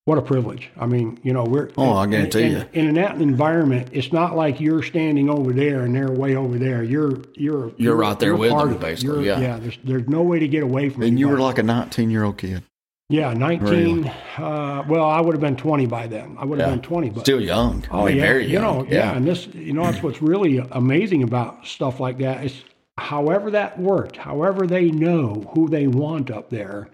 [0.04, 0.70] What a privilege!
[0.78, 2.64] I mean, you know, we're Oh, I guarantee in, you.
[2.72, 6.56] in, in that environment, it's not like you're standing over there and they're way over
[6.58, 6.82] there.
[6.82, 9.38] You're you're You're right there with them, basically, You're- yeah.
[9.40, 9.58] yeah.
[9.58, 11.08] There's there's no way to get away from it.
[11.08, 12.62] And you were like a 19 year old kid,
[13.08, 14.06] yeah, nineteen.
[14.36, 16.36] Uh, well, I would have been twenty by then.
[16.38, 16.74] I would have Yeah.
[16.74, 17.84] been twenty, but still young.
[17.90, 18.62] Oh yeah, very you young.
[18.62, 19.16] know, yeah.
[19.16, 22.62] and this, you know, that's what's really amazing about stuff like that is,
[22.98, 26.88] however that worked, however they know who they want up there,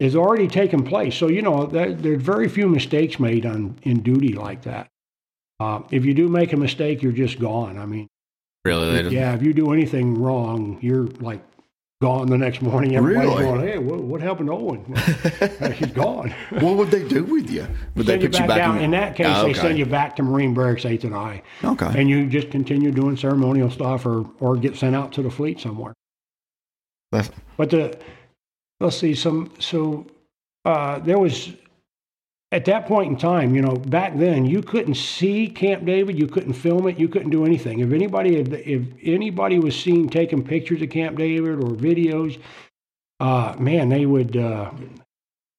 [0.00, 1.14] is already taken place.
[1.16, 4.88] So you know, there, there's very few mistakes made on in duty like that.
[5.60, 7.78] Uh, if you do make a mistake, you're just gone.
[7.78, 8.08] I mean,
[8.64, 9.14] really.
[9.14, 11.40] Yeah, if you do anything wrong, you're like
[12.02, 12.96] gone the next morning.
[12.96, 13.42] Everybody's Really?
[13.44, 14.84] going, "Hey, what, what happened to Owen?
[14.88, 17.66] Well, he's gone." What would they do with you?
[17.94, 18.76] Would they send you put back, you back down.
[18.78, 19.60] in, In that case, Oh, they okay.
[19.60, 21.42] send you back to Marine Barracks 8th and I.
[21.64, 21.90] Okay.
[21.98, 25.60] and you just continue doing ceremonial stuff or or get sent out to the fleet
[25.60, 25.94] somewhere
[27.12, 27.96] That's, but the
[28.80, 30.06] let's see some so
[30.64, 31.52] uh, there was
[32.52, 36.26] at that point in time you know back then you couldn't see camp david you
[36.26, 40.44] couldn't film it you couldn't do anything if anybody had, if anybody was seen taking
[40.44, 42.38] pictures of camp david or videos
[43.20, 44.70] uh, man they would uh,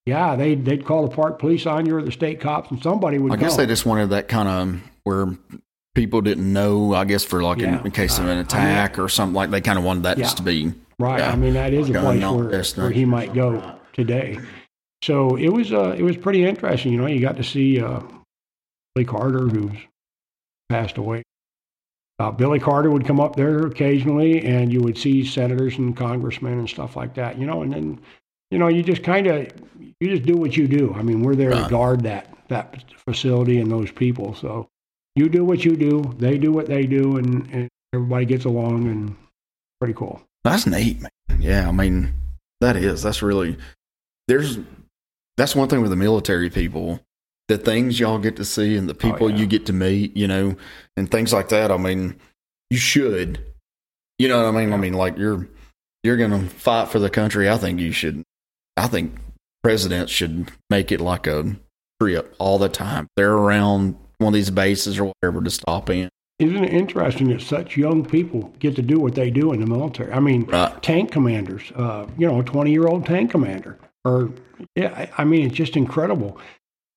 [0.06, 3.18] yeah they'd, they'd call the park police on you or the state cops and somebody
[3.18, 5.28] would I guess they just wanted that kind of where
[5.96, 6.94] people didn't know.
[6.96, 7.80] I guess for like Yeah.
[7.80, 9.84] in, in case of Uh, I an mean- attack or something like they kind of
[9.84, 11.20] wanted that just to be Right.
[11.20, 11.32] Yeah.
[11.32, 14.40] I mean, that is a place where, where he might go today.
[15.04, 16.94] So it was uh, it was pretty interesting.
[16.94, 18.00] You know, you got to see uh,
[18.96, 19.78] Billy Carter, who's
[20.70, 21.24] passed away.
[22.20, 26.58] Uh, Billy Carter would come up there occasionally, and you would see senators and congressmen
[26.58, 27.38] and stuff like that.
[27.38, 28.00] You know, and then
[28.50, 29.52] you know you just kind of
[30.00, 30.94] you just do what you do.
[30.96, 34.34] I mean, we're there to guard that that facility and those people.
[34.36, 34.70] So
[35.18, 38.88] you do what you do, they do what they do, and, and everybody gets along,
[38.88, 39.18] and
[39.82, 40.22] pretty cool.
[40.46, 41.12] That's neat, man.
[41.40, 42.14] Yeah, I mean,
[42.62, 43.04] that is.
[43.04, 43.58] That's really.
[44.30, 44.60] There's.
[45.38, 47.00] That's one thing with the military people.
[47.48, 49.36] The things y'all get to see and the people Oh, yeah.
[49.38, 50.56] you get to meet, you know,
[50.96, 51.72] and things like that.
[51.72, 52.16] I mean,
[52.70, 53.40] you should.
[54.20, 54.74] You know what I mean?
[54.74, 55.48] I mean, like you're
[56.04, 57.50] you're gonna fight for the country.
[57.50, 58.24] I think you should.
[58.78, 59.16] I think
[59.64, 61.56] presidents should make it like a
[62.02, 63.08] trip all the time.
[63.18, 66.10] They're around one of these bases or whatever to stop in.
[66.40, 69.68] Isn't it interesting that such young people get to do what they do in the
[69.68, 70.12] military?
[70.12, 70.82] I mean, Right.
[70.82, 73.78] tank commanders, uh, you know, a 20 year old tank commander.
[74.06, 74.32] Or,
[74.76, 76.38] yeah, I mean, it's just incredible.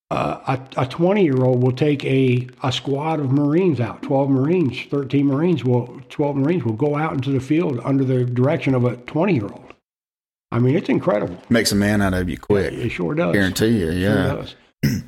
[0.09, 4.83] Uh, a 20 year old will take a, a squad of Marines out, 12 Marines,
[4.89, 8.85] 13 Marines will, 12 Marines will go out into the field under the direction of
[8.85, 9.73] a 20 year old.
[10.49, 11.37] I mean, it's incredible.
[11.49, 12.71] Makes a man out of you quick.
[12.73, 13.33] It sure does.
[13.33, 13.91] Guarantee you.
[13.91, 14.55] Sure Yeah, does.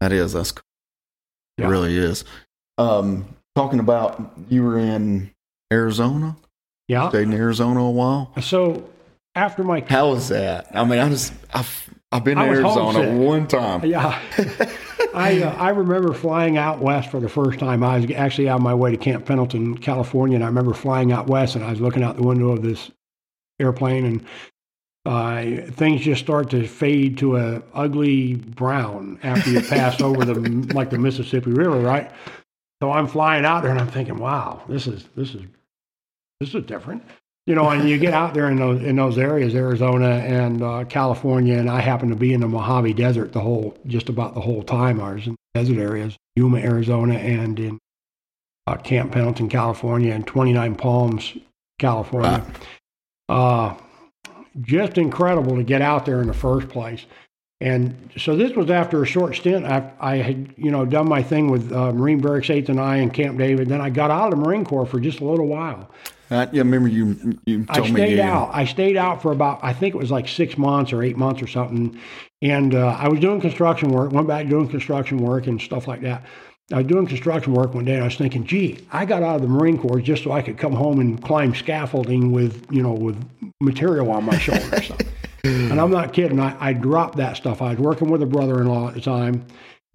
[0.00, 0.32] that is.
[0.32, 0.62] That's cool.
[1.58, 1.66] Yeah.
[1.66, 2.24] It really is.
[2.78, 5.30] Um, talking about you were in
[5.70, 6.36] Arizona,
[6.88, 7.08] Yeah.
[7.10, 8.32] stayed in Arizona a while.
[8.40, 8.88] So
[9.36, 10.66] after my How was that?
[10.74, 13.84] I mean, I just I've I've been to Arizona one time.
[13.84, 14.20] Yeah.
[15.14, 17.84] I uh, I remember flying out west for the first time.
[17.84, 21.28] I was actually on my way to Camp Pendleton, California, and I remember flying out
[21.28, 22.90] west, and I was looking out the window of this
[23.60, 24.24] airplane, and
[25.04, 30.34] uh, things just start to fade to a ugly brown after you pass over the
[30.74, 32.10] like the Mississippi River, right?
[32.82, 35.42] So I'm flying out there, and I'm thinking, wow, this is this is
[36.40, 37.02] this is different.
[37.46, 40.84] You know, and you get out there in those in those areas, Arizona and uh,
[40.84, 44.40] California, and I happen to be in the Mojave Desert the whole just about the
[44.40, 45.00] whole time.
[45.00, 47.78] I was in desert areas, Yuma, Arizona, and in
[48.66, 51.36] uh, Camp Pendleton, California, and 29 Palms,
[51.78, 52.44] California.
[53.28, 53.74] Uh,
[54.62, 57.06] just incredible to get out there in the first place.
[57.60, 59.64] And so this was after a short stint.
[59.64, 62.96] I, I had, you know, done my thing with uh, Marine Barracks 8th and I
[62.96, 63.68] and Camp David.
[63.68, 65.90] Then I got out of the Marine Corps for just a little while.
[66.30, 68.50] I, yeah, remember you you told me I stayed you, out.
[68.52, 71.40] I stayed out for about, I think it was like six months or eight months
[71.40, 71.98] or something.
[72.42, 76.00] And uh, I was doing construction work, went back doing construction work and stuff like
[76.02, 76.24] that.
[76.72, 79.36] I was doing construction work one day and I was thinking, gee, I got out
[79.36, 82.82] of the Marine Corps just so I could come home and climb scaffolding with, you
[82.82, 83.16] know, with
[83.60, 84.90] material on my shoulders.
[85.44, 86.40] and I'm not kidding.
[86.40, 87.62] I, I dropped that stuff.
[87.62, 89.46] I was working with a brother in law at the time.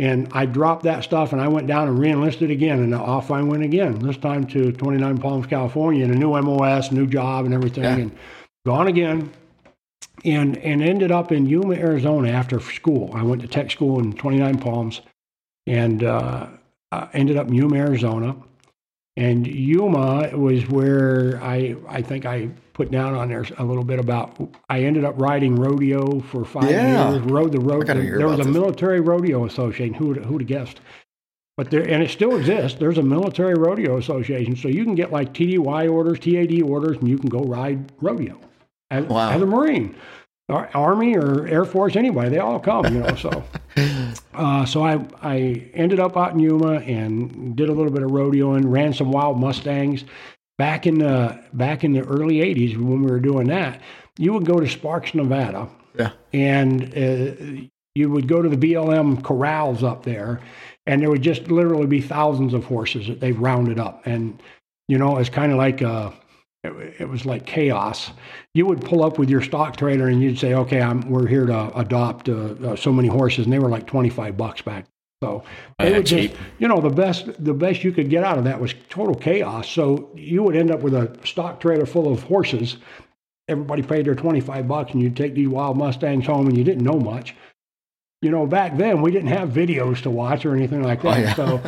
[0.02, 2.80] And I dropped that stuff and I went down and reenlisted again.
[2.80, 6.92] And off I went again, this time to 29 Palms, California, and a new MOS,
[6.92, 7.84] new job, and everything.
[7.84, 7.96] Yeah.
[7.98, 8.18] And
[8.66, 9.32] gone again.
[10.26, 13.12] And, and ended up in Yuma, Arizona after school.
[13.14, 15.02] I went to tech school in 29 Palms
[15.68, 16.48] and uh,
[16.92, 18.36] uh, ended up in Yuma, Arizona.
[19.18, 24.00] And Yuma was where I, I think I put down on there a little bit
[24.00, 24.38] about.
[24.70, 27.12] I ended up riding rodeo for five Yeah.
[27.12, 27.22] years.
[27.24, 27.88] Rode the road.
[27.88, 28.54] There was a this.
[28.54, 29.94] military rodeo association.
[29.96, 30.80] Who would who'd have guessed?
[31.58, 32.80] But there, and it still exists.
[32.80, 37.08] There's a military rodeo association, so you can get like TDY orders, TAD orders, and
[37.10, 38.40] you can go ride rodeo
[38.90, 39.32] as, Wow.
[39.32, 39.96] as a Marine, Ar-
[40.52, 42.30] Army or Air Force, anybody.
[42.30, 43.16] They all come, you know.
[43.16, 43.44] So,
[44.34, 48.12] uh, so I I ended up out in Yuma and did a little bit of
[48.12, 50.04] rodeoing, ran some wild Mustangs.
[50.58, 53.82] Back in the back in the early '80s, when we were doing that,
[54.20, 56.12] you would go to Sparks, Nevada, Yeah.
[56.34, 60.40] and uh, you would go to the BLM corrals up there,
[60.86, 64.40] and there would just literally be thousands of horses that they've rounded up, and
[64.88, 66.12] you know it's kind of like uh
[66.64, 68.12] it, it was like chaos.
[68.54, 71.46] You would pull up with your stock trailer and you'd say, "Okay, I'm we're here
[71.46, 74.86] to adopt uh, uh, so many horses," and they were like twenty five bucks back.
[75.24, 75.44] So
[75.78, 78.44] they Yeah, would just, you know, the best the best you could get out of
[78.46, 79.70] that was total chaos.
[79.70, 82.78] So you would end up with a stock trailer full of horses
[83.48, 86.84] everybody paid their 25 bucks and you'd take these wild Mustangs home and you didn't
[86.84, 87.36] know much.
[88.22, 91.18] You know, back then we didn't have videos to watch or anything like that.
[91.18, 91.34] Oh, yeah.
[91.34, 91.62] So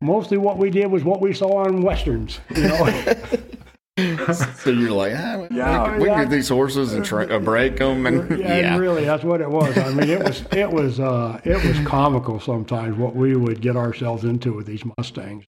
[0.00, 3.04] mostly what we did was what we saw on Westerns, you know.
[4.56, 6.14] So you're like, ah, we, Yeah, can- we yeah.
[6.14, 9.22] can get these horses and tra- uh, break them, and yeah, yeah, and really that's
[9.22, 9.76] what it was.
[9.78, 13.76] I mean, it was it was uh it was comical sometimes what we would get
[13.76, 15.44] ourselves into with these Mustangs.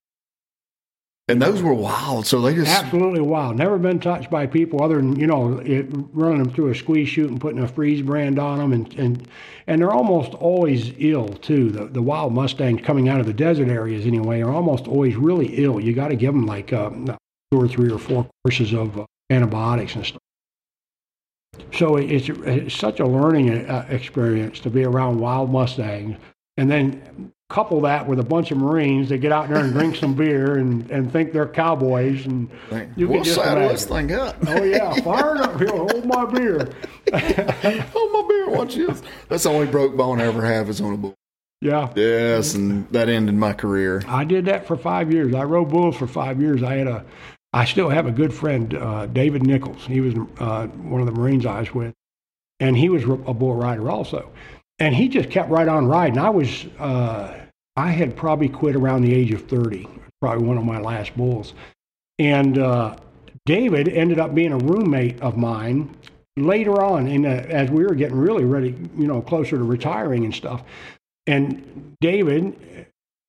[1.27, 2.25] and those were wild.
[2.25, 3.57] So they just Absolutely wild.
[3.57, 7.09] Never been touched by people other than you know it, running them through a squeeze
[7.09, 9.27] chute and putting a freeze brand on them, and and
[9.67, 11.69] and they're almost always ill too.
[11.69, 15.47] The the wild mustangs coming out of the desert areas anyway are almost always really
[15.65, 15.81] ill.
[15.81, 16.91] You got to give them like uh,
[17.51, 20.21] two or three or four courses of uh, antibiotics and stuff.
[21.73, 26.17] So it's, it's such a learning uh, experience to be around wild mustangs,
[26.57, 29.95] and then couple that with a bunch of Marines that get out there and drink
[29.95, 32.49] some beer and, and think they're cowboys and
[32.97, 34.35] you we'll can just saddle this thing up.
[34.47, 36.69] Oh yeah, fire it up here, hold my beer.
[37.13, 39.01] hold my beer, watch this.
[39.29, 41.15] That's the only broke bone I ever have is on a bull.
[41.61, 44.03] Yeah, Yes, and that ended my career.
[44.07, 45.33] I did that for five years.
[45.33, 46.61] I rode bulls for five years.
[46.61, 47.05] I had a,
[47.53, 49.85] I still have a good friend, uh, David Nichols.
[49.85, 51.93] He was uh, one of the Marines I was with,
[52.59, 54.29] and he was a bull rider also.
[54.79, 56.19] And he just kept right on riding.
[56.19, 57.35] I was, uh,
[57.75, 59.87] I had probably quit around the age of thirty.
[60.19, 61.53] Probably one of my last bulls,
[62.17, 62.95] and uh,
[63.45, 65.95] David ended up being a roommate of mine
[66.37, 67.07] later on.
[67.07, 70.63] In uh, as we were getting really ready, you know, closer to retiring and stuff.
[71.27, 72.87] And David,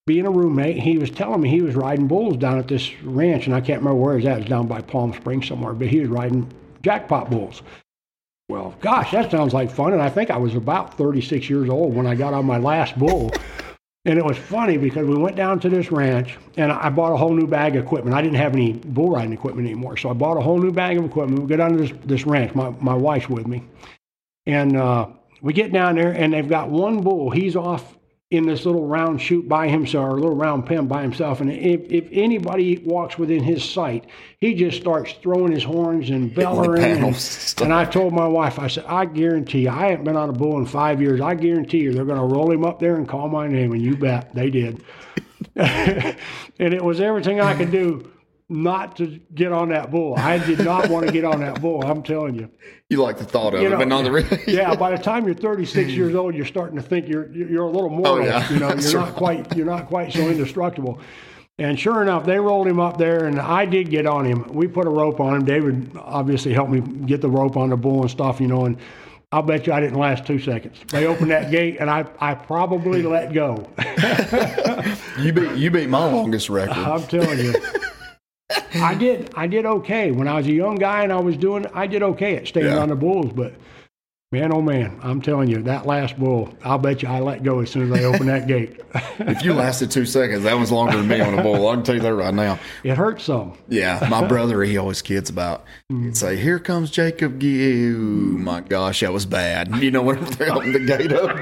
[0.09, 3.47] being a roommate, he was telling me he was riding bulls down at this ranch,
[3.47, 4.41] and I can't remember where it's at.
[4.41, 6.51] It's down by Palm Springs somewhere, but he was riding
[6.83, 7.63] jackpot bulls.
[8.49, 9.93] Well, gosh, that sounds like fun.
[9.93, 12.99] And I think I was about 36 years old when I got on my last
[12.99, 13.31] bull.
[14.07, 17.17] And it was funny because we went down to this ranch and I bought a
[17.19, 18.17] whole new bag of equipment.
[18.17, 19.99] I didn't have any bull riding equipment anymore.
[19.99, 21.43] So I bought a whole new bag of equipment.
[21.43, 22.55] We go down to this, this ranch.
[22.55, 23.63] My, my wife's with me.
[24.47, 25.09] And uh,
[25.43, 27.29] we get down there and they've got one bull.
[27.29, 27.98] He's off
[28.31, 31.41] in this little round chute by himself, or a little round pen by himself.
[31.41, 34.05] And if, if anybody walks within his sight,
[34.39, 36.83] he just starts throwing his horns and bellowing.
[36.83, 40.29] And, and I told my wife, I said, I guarantee you, I haven't been on
[40.29, 41.23] a bull in five years.
[41.23, 43.73] I guarantee you, they're going to roll him up there and call my name.
[43.73, 44.85] And you bet they did.
[45.57, 46.15] and
[46.59, 48.11] it was everything I could do
[48.49, 50.15] not to get on that bull.
[50.17, 51.83] I did not want to get on that bull.
[51.85, 52.51] I'm telling you.
[52.89, 54.27] You like the thought of You it, know, but not the real.
[54.47, 57.71] yeah, by the time you're 36 years old, you're starting to think you're you're a
[57.71, 58.15] little mortal.
[58.17, 58.51] Oh, yeah.
[58.51, 60.99] You know, you're not quite you're not quite so indestructible.
[61.61, 64.47] And sure enough, they rolled him up there, and I did get on him.
[64.55, 65.45] We put a rope on him.
[65.45, 68.65] David obviously helped me get the rope on the bull and stuff, you know.
[68.65, 68.79] And
[69.33, 70.79] I'll bet you I didn't last two seconds.
[70.87, 73.69] They opened that gate, and I I probably let go.
[75.19, 76.77] You beat you beat my longest record.
[76.77, 77.53] I'm telling you.
[78.75, 81.67] I did I did okay when I was a young guy and I was doing
[81.75, 82.79] I did okay at staying Yeah.
[82.79, 83.55] on the bulls, but
[84.31, 87.61] man oh man, I'm telling you that last bull, I'll bet you I let go
[87.61, 88.81] as soon as they opened that gate.
[89.21, 91.69] If you lasted two seconds, that was longer than me on a bull.
[91.69, 92.59] I can tell you that right now.
[92.85, 93.57] it hurts some.
[93.69, 95.65] Yeah, my brother, he always kids about.
[95.89, 96.43] He'd say, hmm.
[96.43, 99.75] "Here comes Jacob Gill." My gosh, that was bad.
[99.83, 101.41] You know, whenever they opened the gate up,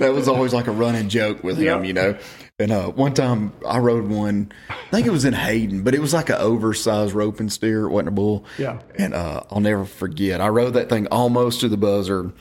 [0.00, 1.84] that was always like a running joke with him.
[1.84, 1.84] Yep.
[1.84, 2.18] You know.
[2.60, 6.00] And uh, one time I rode one, I think it was in Hayden, but it
[6.00, 7.84] was like an oversized rope and steer.
[7.84, 8.44] It wasn't a bull.
[8.58, 8.80] Yeah.
[8.96, 10.40] And uh, I'll never forget.
[10.40, 12.32] I rode that thing almost to the buzzer.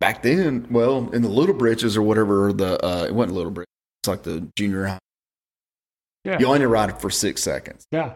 [0.00, 3.68] Back then, well, in the little britches or whatever, the uh, it wasn't little britches.
[4.02, 4.98] It's like the junior high.
[6.24, 6.38] Yeah.
[6.40, 7.84] You only ride it for six seconds.
[7.92, 8.14] Yeah.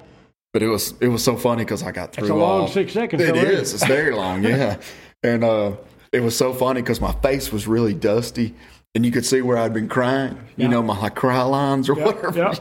[0.53, 2.69] But it was it was so funny because I got through It's a long all.
[2.69, 3.23] six seconds.
[3.23, 3.75] It is.
[3.75, 4.43] It's very long.
[4.45, 4.79] Yeah,
[5.23, 5.73] and uh,
[6.13, 8.55] it was so funny because my face was really dusty,
[8.95, 10.33] and you could see where I'd been crying.
[10.57, 10.69] You Yeah.
[10.69, 12.57] know, my cry lines or Yeah, whatever.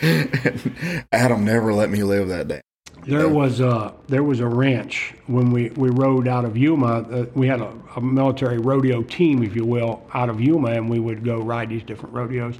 [0.00, 2.60] and Adam never let me live that day.
[3.06, 6.86] There was a there was a ranch when we, we rode out of Yuma.
[7.02, 10.88] Uh, we had a, a military rodeo team, if you will, out of Yuma, and
[10.88, 12.58] we would go ride these different rodeos.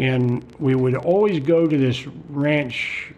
[0.00, 3.12] And we would always go to this ranch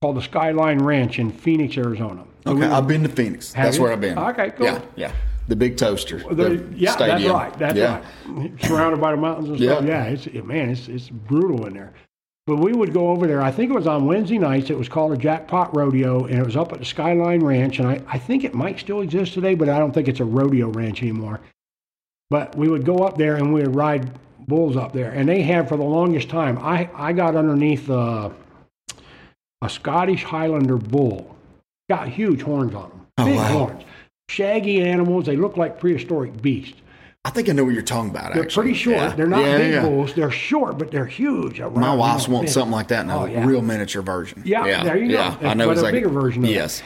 [0.00, 2.24] called the Skyline Ranch in Phoenix, Arizona.
[2.44, 3.52] So we Okay, would- I've been to Phoenix.
[3.52, 3.82] That's you?
[3.82, 4.16] where I've been.
[4.16, 4.66] Okay, cool.
[4.66, 5.12] Yeah, yeah.
[5.48, 6.18] The big toaster.
[6.18, 7.18] the- the yeah, stadium.
[7.22, 7.58] that's right.
[7.58, 8.02] That's yeah.
[8.26, 8.62] right.
[8.64, 9.82] Surrounded by the mountains and stuff.
[9.84, 10.04] Yeah.
[10.04, 11.92] Yeah, it's it, man, it's it's brutal in there.
[12.48, 13.42] But we would go over there.
[13.42, 14.70] I think it was on Wednesday nights.
[14.70, 17.80] It was called a Jackpot Rodeo, and it was up at the Skyline Ranch.
[17.80, 20.24] And I, I think it might still exist today, but I don't think it's a
[20.24, 21.40] rodeo ranch anymore.
[22.30, 24.10] But we would go up there and we would ride
[24.46, 26.58] bulls up there, and they had for the longest time.
[26.58, 28.30] I I got underneath uh,
[29.62, 31.34] a Scottish Highlander bull.
[31.88, 33.58] Got huge horns on them, Oh, big wow.
[33.58, 33.82] horns,
[34.28, 35.26] shaggy animals.
[35.26, 36.80] They look like prehistoric beasts.
[37.24, 38.34] I think I know what you're talking about.
[38.34, 38.64] They're actually.
[38.66, 38.96] pretty short.
[38.98, 39.08] Yeah.
[39.16, 39.82] They're not Yeah, big yeah.
[39.82, 40.14] bulls.
[40.14, 41.60] They're short, but they're huge.
[41.60, 43.44] My wife's wants something like that in a Oh, yeah.
[43.44, 44.42] real miniature version.
[44.44, 45.14] Yeah, there you go.
[45.14, 45.92] Yeah, I know But a exactly.
[46.00, 46.52] bigger version of it.
[46.54, 46.82] Yes.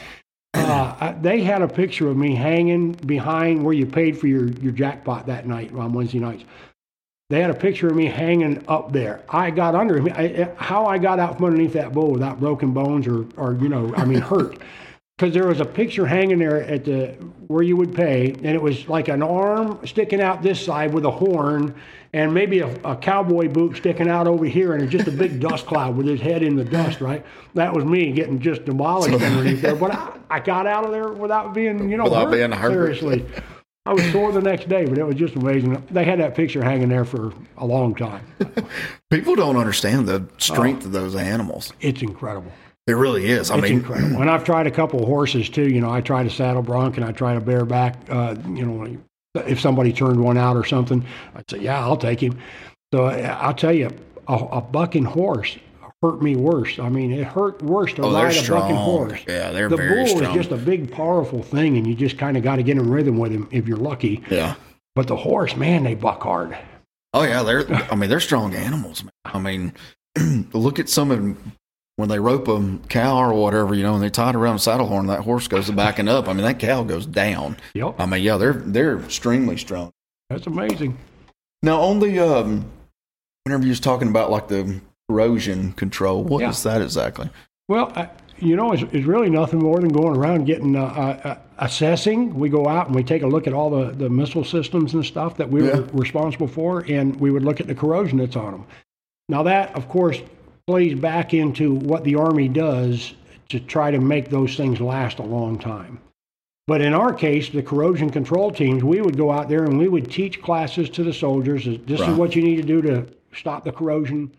[0.55, 4.47] Uh, I- they had a picture of me hanging behind where you paid for your,
[4.47, 6.43] your jackpot that night on Wednesday nights.
[7.29, 9.21] They had a picture of me hanging up there.
[9.29, 10.07] I got under him.
[10.15, 13.53] I, I- how I got out from underneath that bull without broken bones or, or
[13.61, 14.57] you know, I mean, hurt.
[15.21, 17.09] Because there was a picture hanging there at the
[17.45, 21.05] where you would pay, and it was like an arm sticking out this side with
[21.05, 21.75] a horn,
[22.11, 25.39] and maybe a, a cowboy boot sticking out over here, and it's just a big
[25.47, 27.01] dust cloud with his head in the dust.
[27.01, 29.75] Right, that was me getting just demolished underneath there.
[29.75, 32.71] But I, I got out of there without being, you know, Without hurt, being hurt.
[32.71, 33.23] Seriously,
[33.85, 35.85] I was sore the next day, but it was just amazing.
[35.91, 38.25] They had that picture hanging there for a long time.
[39.11, 40.33] People don't understand the Oh.
[40.39, 41.73] strength of those animals.
[41.79, 42.51] It's incredible.
[42.87, 43.51] It really is.
[43.51, 44.21] I It's mean, incredible.
[44.21, 45.69] And I've tried a couple of horses too.
[45.69, 47.95] You know, I tried a saddle bronc and I tried a bareback.
[48.09, 48.97] Uh, you know,
[49.45, 51.05] if somebody turned one out or something,
[51.35, 52.37] I'd say, yeah, I'll take him.
[52.93, 53.89] So I- I'll tell you,
[54.27, 55.57] a, a bucking horse
[56.01, 56.79] hurt me worse.
[56.79, 59.19] I mean, it hurt worse to Oh, ride a bucking horse.
[59.27, 59.69] Yeah, they're strong.
[59.69, 60.31] the very bull strong.
[60.31, 62.89] is just a big, powerful thing, and you just kind of got to get in
[62.89, 64.23] rhythm with him if you're lucky.
[64.31, 64.55] yeah.
[64.95, 66.57] But the horse, man, they buck hard.
[67.13, 67.65] Oh yeah, they're.
[67.91, 69.03] I mean, they're strong animals.
[69.03, 69.11] Man.
[69.25, 69.73] I mean,
[70.53, 71.53] look at some of them
[71.97, 74.59] when they rope a cow or whatever, you know, and they tie it around a
[74.59, 75.07] saddle horn.
[75.07, 76.27] That horse goes backing up.
[76.27, 77.57] I mean, that cow goes down.
[77.73, 79.91] Yep, I mean, yeah, they're they're extremely strong.
[80.29, 80.97] that's amazing.
[81.63, 82.65] Now, on the um,
[83.43, 84.79] whenever you was talking about like the
[85.09, 86.71] corrosion control, what is Yeah.
[86.73, 87.29] that exactly?
[87.67, 88.07] Well, uh,
[88.39, 92.33] you know, it's, it's really nothing more than going around getting uh, uh, uh, assessing.
[92.33, 95.05] We go out and we take a look at all the, the missile systems and
[95.05, 95.75] stuff that we Yeah.
[95.75, 98.65] were responsible for, and we would look at the corrosion that's on them.
[99.29, 100.19] Now, that, of course,
[100.71, 103.13] plays back into what the Army does
[103.49, 105.99] to try to make those things last a long time.
[106.65, 109.89] But in our case, the corrosion control teams, we would go out there and we
[109.89, 111.65] would teach classes to the soldiers.
[111.85, 112.09] This Right.
[112.11, 114.31] is what you need to do to stop the corrosion.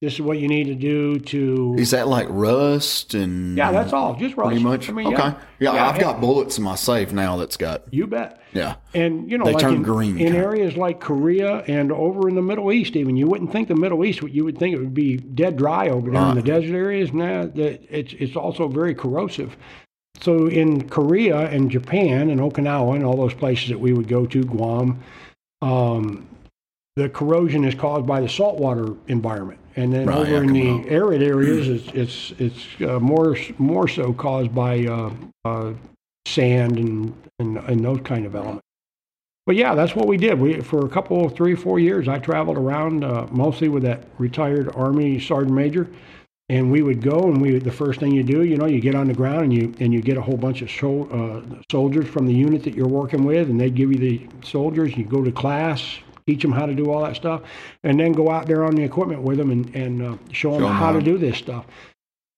[0.00, 1.74] This is what you need to do to.
[1.76, 4.14] Is that like rust and yeah, that's all.
[4.14, 4.50] Just rust.
[4.50, 4.88] pretty much?
[4.88, 5.36] I mean, okay.
[5.58, 6.02] Yeah, yeah, I've yeah.
[6.02, 8.40] got bullets in my safe now that's got You bet.
[8.52, 8.76] yeah.
[8.94, 12.36] And you know, They like turn in, green, in areas like Korea and over in
[12.36, 14.22] the Middle East, even you wouldn't think the Middle East.
[14.22, 17.12] You would think it would be dead dry over there in the desert areas.
[17.12, 19.56] Nah, that it's it's also very corrosive.
[20.20, 24.26] So in Korea and Japan and Okinawa and all those places that we would go
[24.26, 25.00] to, Guam,
[25.60, 26.28] um,
[26.98, 30.88] the corrosion is caused by the saltwater environment, and then Right, over in the Yakima.
[30.90, 35.12] arid areas, it's it's it's uh, more more so caused by uh,
[35.44, 35.72] uh,
[36.26, 38.62] sand and, and and those kind of elements.
[39.46, 40.40] But yeah, that's what we did.
[40.40, 44.74] We for a couple, three, four years, I traveled around uh, mostly with that retired
[44.74, 45.88] Army sergeant major,
[46.48, 48.96] and we would go and we the first thing you do, you know, you get
[48.96, 50.68] on the ground and you and you get a whole bunch of
[51.12, 51.40] uh,
[51.70, 54.96] soldiers from the unit that you're working with, and they give you the soldiers.
[54.96, 57.40] You go to class, teach them how to do all that stuff,
[57.82, 60.64] and then go out there on the equipment with them and and uh, show them
[60.64, 60.92] 'em how how.
[60.92, 61.64] to do this stuff.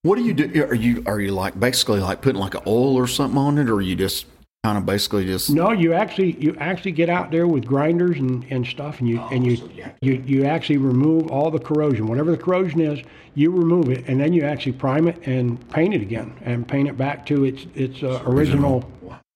[0.02, 0.64] What do you do?
[0.64, 3.68] Are you are you like basically like putting like an oil or something on it,
[3.68, 4.26] or are you just
[4.64, 8.44] kind of basically just No, you actually you actually get out there with grinders and,
[8.50, 9.56] and stuff, and you and you,
[10.00, 12.06] you you actually remove all the corrosion.
[12.06, 13.00] Whatever the corrosion is,
[13.34, 16.88] you remove it, and then you actually prime it and paint it again, and paint
[16.88, 18.84] it back to its its uh, original.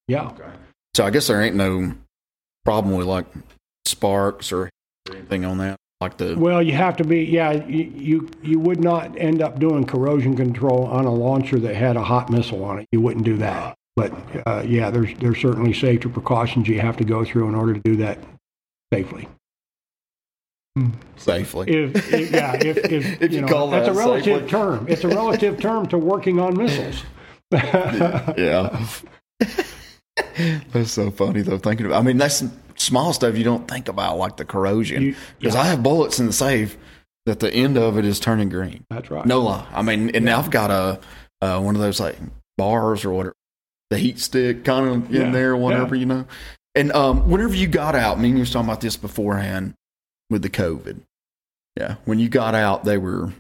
[0.07, 0.31] Yeah,
[0.95, 1.95] So I guess there ain't no
[2.65, 3.25] problem with like
[3.85, 4.71] sparks or
[5.11, 7.25] anything on that, like the well, you have to be.
[7.25, 11.75] Yeah, you, you you would not end up doing corrosion control on a launcher that
[11.75, 12.87] had a hot missile on it.
[12.93, 13.77] You wouldn't do that.
[13.97, 14.13] But
[14.47, 17.81] uh, yeah, there's there's certainly safety precautions you have to go through in order to
[17.81, 18.19] do that
[18.93, 19.29] safely.
[21.17, 21.71] safely.
[21.71, 24.49] if, if yeah, if, if, If you know, call that's a that relative safely.
[24.51, 24.87] term.
[24.89, 27.05] It's a relative term to working on missiles.
[27.53, 28.85] yeah.
[30.73, 31.59] that's so funny though.
[31.59, 32.43] Thinking about, I mean, that's
[32.85, 35.17] small stuff you don't think about, like the corrosion.
[35.39, 35.61] Because yeah.
[35.63, 36.77] I have bullets in the safe
[37.27, 38.85] that the end of it is turning green.
[38.91, 39.25] That's right.
[39.25, 39.67] No lie.
[39.73, 41.01] I mean, and now I've got a
[41.41, 42.17] uh, one of those like
[42.57, 43.35] bars or whatever,
[43.91, 46.01] the heat stick kind of in Yeah, there, whatever yeah.
[46.01, 46.27] you know.
[46.75, 49.75] And um, whenever you got out, me and you were talking about this beforehand
[50.31, 51.01] with the COVID.
[51.79, 53.33] Yeah, when you got out, they were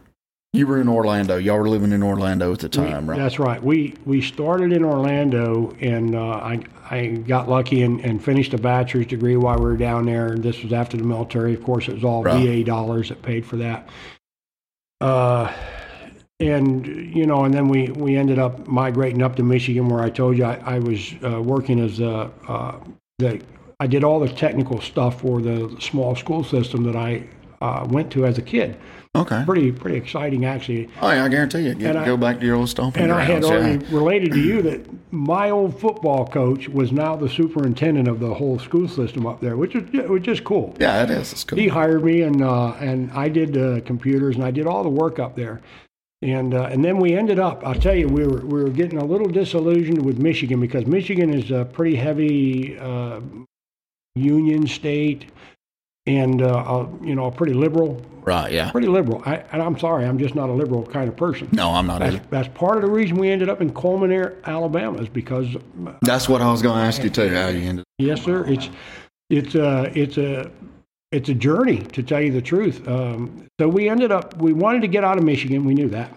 [0.52, 1.36] you were in Orlando.
[1.36, 3.18] Y'all were living in Orlando at the We- time, right?
[3.18, 3.62] That's right.
[3.62, 6.60] We we started in Orlando, and uh, I
[6.90, 10.36] I got lucky and, and finished a bachelor's degree while we were down there.
[10.36, 11.54] This was after the military.
[11.54, 12.22] Of course, it was all.
[12.22, 13.88] VA dollars that paid for that.
[15.00, 15.52] Uh,
[16.40, 20.10] and you know, and then we we ended up migrating up to Michigan, where I
[20.10, 22.78] told you I, I was uh, working as a uh,
[23.18, 23.40] the
[23.80, 27.24] I did all the technical stuff for the small school system that I
[27.60, 28.76] uh, went to as a kid.
[29.16, 29.44] Okay.
[29.46, 30.88] Pretty pretty exciting, actually.
[31.00, 31.74] Oh yeah, I guarantee you.
[31.74, 33.46] Get, And I- go back to your old stomping And I had grounds.
[33.46, 33.96] already yeah.
[33.96, 34.80] related to you that
[35.12, 39.56] my old football coach was now the superintendent of the whole school system up there,
[39.56, 40.74] which is which is cool.
[40.80, 41.32] yeah, it is.
[41.32, 41.56] It's cool.
[41.56, 44.88] He hired me, and uh, and I did uh, computers, and I did all the
[44.88, 45.60] work up there.
[46.20, 47.64] And uh, and then we ended up.
[47.64, 51.32] I'll tell you, we were we were getting a little disillusioned with Michigan because Michigan
[51.32, 53.20] is a pretty heavy uh,
[54.16, 55.26] union state,
[56.06, 58.52] and uh, uh, you know, a pretty liberal, Right.
[58.52, 58.70] Yeah.
[58.70, 59.22] pretty liberal.
[59.26, 61.48] I, and I'm sorry, I'm just not a liberal kind of person.
[61.52, 62.00] No, I'm not.
[62.00, 62.24] That's, Either.
[62.30, 65.54] that's part of the reason we ended up in Cullman, Air- Alabama, is because,
[65.86, 67.28] uh, That's what I was going to ask you too.
[67.34, 67.84] How you ended?
[67.98, 68.70] yes, sir, it's
[69.30, 70.50] it's a it's a
[71.12, 72.86] it's a journey to tell you the truth.
[72.88, 76.10] Um, so we ended up we wanted to get out of Michigan, we knew that,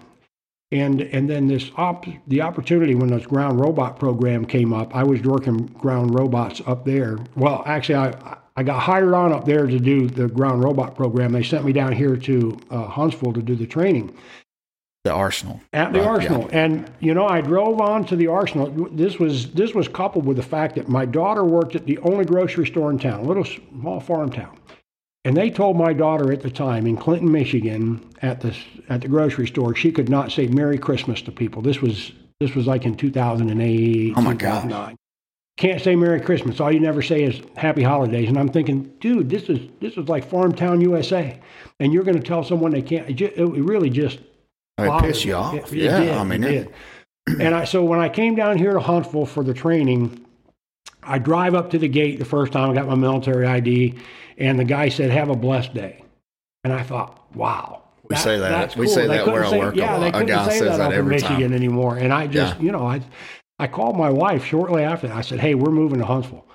[0.71, 5.03] and and then this op the opportunity when this ground robot program came up, I
[5.03, 7.17] was working ground robots up there.
[7.35, 8.38] Well, actually, I.
[8.58, 11.32] I got hired on up there to do the ground robot program.
[11.32, 14.14] They sent me down here to uh, Huntsville to do the training.
[15.03, 15.62] The Arsenal.
[15.72, 19.51] at the Right, arsenal and you know i drove on to the arsenal this was
[19.53, 22.91] this was coupled with the fact that my daughter worked at the only grocery store
[22.91, 24.58] in town a little small farm town
[25.24, 28.53] and they told my daughter at the time in clinton michigan at the
[28.89, 32.53] at the grocery store she could not say merry christmas to people this was this
[32.53, 34.93] was like in 2008 Oh, my gosh.
[35.58, 38.84] 2009 can't say merry christmas all you never say is happy holidays and i'm thinking
[38.99, 41.39] dude this is this is like farmtown usa
[41.80, 44.20] and you're going to tell someone they can't it, it really just
[44.80, 45.53] It you off.
[45.55, 45.99] It- yeah.
[45.99, 46.74] did, I mean, it it,
[47.28, 47.41] did.
[47.41, 50.24] and I so when I came down here to Huntsville for the training,
[51.03, 53.95] I drive up to the gate the first time I got my military ID,
[54.38, 56.03] and the guy said, "Have a blessed day,"
[56.64, 58.49] and I thought, "Wow." We say that.
[58.49, 59.99] that's We say They that where I work a Yeah, lot.
[60.01, 61.32] they couldn't guy say says that, that every time.
[61.34, 61.97] Michigan anymore.
[61.97, 62.64] And I just, Yeah.
[62.64, 63.01] you know, I
[63.60, 65.08] I called my wife shortly after.
[65.08, 65.16] that.
[65.18, 66.45] I said, "Hey, we're moving to Huntsville,"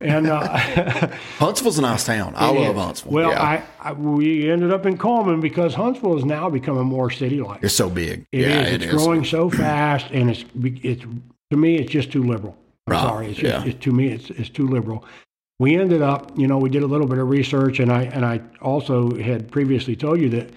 [0.00, 0.46] and uh,
[1.38, 2.34] Huntsville's a nice town.
[2.36, 2.82] I love is.
[2.82, 3.12] Huntsville.
[3.12, 3.42] Well, yeah.
[3.42, 7.62] I, I we ended up in Cullman because Huntsville is now becoming more city-like.
[7.64, 8.26] it's so big.
[8.32, 8.72] It yeah, is.
[8.74, 9.02] it It's is.
[9.02, 11.02] growing so fast, and it's it's
[11.50, 12.56] to me, it's just too liberal.
[12.86, 13.70] I'm Right, sorry, it's, just, yeah.
[13.70, 15.04] it's to me it's it's too liberal.
[15.60, 18.24] We ended up, you know, we did a little bit of research, and I and
[18.24, 20.50] I also had previously told you that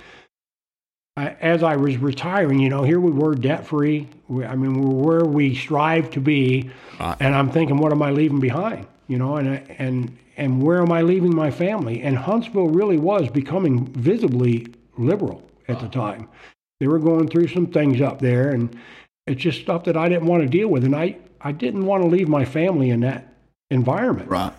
[1.21, 4.07] I, as I was retiring, you know, here we were debt free.
[4.29, 7.15] I mean, we're where we strive to be, Right.
[7.19, 8.87] and I'm thinking, what am I leaving behind?
[9.07, 12.01] You know, and and and where am I leaving my family?
[12.01, 14.67] And Huntsville really was becoming visibly
[14.97, 16.27] liberal at the time.
[16.79, 18.75] They were going through some things up there, and
[19.27, 22.03] it's just stuff that I didn't want to deal with, and I I didn't want
[22.03, 23.27] to leave my family in that
[23.69, 24.27] environment.
[24.29, 24.53] Right.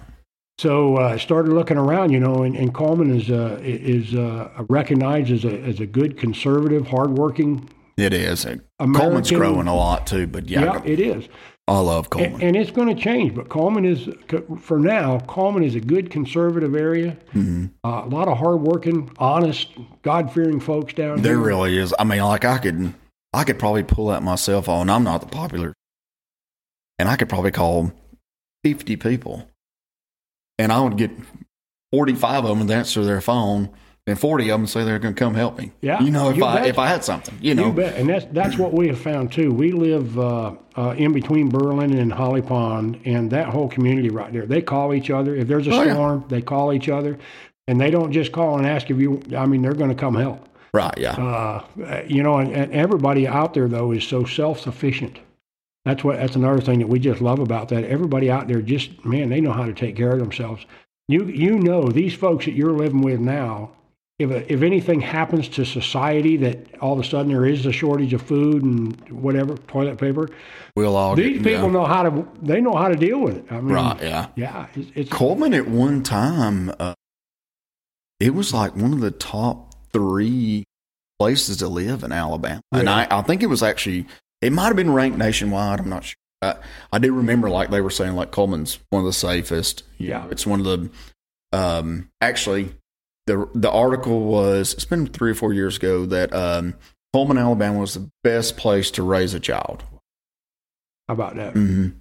[0.62, 4.48] So uh, I started looking around, you know, and, and Cullman is uh, is uh,
[4.68, 7.68] recognized as a as a good conservative, hardworking.
[7.96, 8.44] It is.
[8.44, 11.28] American- Cullman's growing a lot too, but yeah, Yeah, it is,
[11.66, 12.34] I love Cullman.
[12.34, 13.34] and, and it's going to change.
[13.34, 14.08] But Cullman is,
[14.60, 17.16] for now, Cullman is a good conservative area.
[17.34, 17.66] Mm-hmm.
[17.84, 19.68] Uh, a lot of hardworking, honest,
[20.02, 21.40] God fearing folks down There here.
[21.44, 21.92] really is.
[21.98, 22.94] I mean, like I could,
[23.34, 24.88] I could probably pull out my cell phone.
[24.88, 25.74] I'm not the popular,
[27.00, 27.92] and I could probably call
[28.64, 29.46] fifty people,
[30.58, 31.10] and I would get
[31.92, 33.70] forty-five of them to answer their phone,
[34.06, 35.72] and forty of them say they're going to come help me.
[35.80, 36.66] Yeah, you know, if you I bet.
[36.68, 39.32] if I had something, you know, You bet, and that's that's what we have found
[39.32, 39.52] too.
[39.52, 44.32] We live uh, uh, in between Berlin and Holly Pond, and that whole community right
[44.32, 44.46] there.
[44.46, 45.92] They call each other if there's a Oh, yeah.
[45.94, 46.24] storm.
[46.28, 47.18] They call each other,
[47.68, 49.22] and they don't just call and ask if you.
[49.36, 50.48] I mean, they're going to come help.
[50.74, 50.96] right?
[50.96, 55.18] Yeah, Uh, you know, and, and everybody out there though is so self sufficient.
[55.84, 56.16] That's what.
[56.16, 57.84] That's another thing that we just love about that.
[57.84, 60.64] Everybody out there just man, they know how to take care of themselves.
[61.08, 63.72] You you know these folks that you're living with now.
[64.18, 67.72] If a, if anything happens to society that all of a sudden there is a
[67.72, 70.28] shortage of food and whatever toilet paper,
[70.76, 71.72] we'll all these get people yeah.
[71.72, 72.28] know how to.
[72.40, 73.46] They know how to deal with it.
[73.50, 74.00] I mean, Right?
[74.00, 74.28] Yeah.
[74.36, 76.94] Yeah, it's, it's Cullman at one time, uh,
[78.20, 80.62] it was like one of the top three
[81.18, 84.06] places to live in Alabama, and I, I think it was actually
[84.42, 85.80] it might have been ranked nationwide.
[85.80, 86.16] I'm not sure.
[86.42, 86.56] I,
[86.92, 89.84] I do remember like they were saying like Cullman's one of the safest.
[89.98, 90.24] You Yeah.
[90.24, 90.90] know, it's one of the
[91.56, 92.74] um, actually
[93.26, 96.74] the the article was it's been three or four years ago that um,
[97.14, 99.84] Cullman, Alabama was the best place to raise a child.
[101.08, 101.54] how about that.
[101.54, 101.98] Mm-hmm.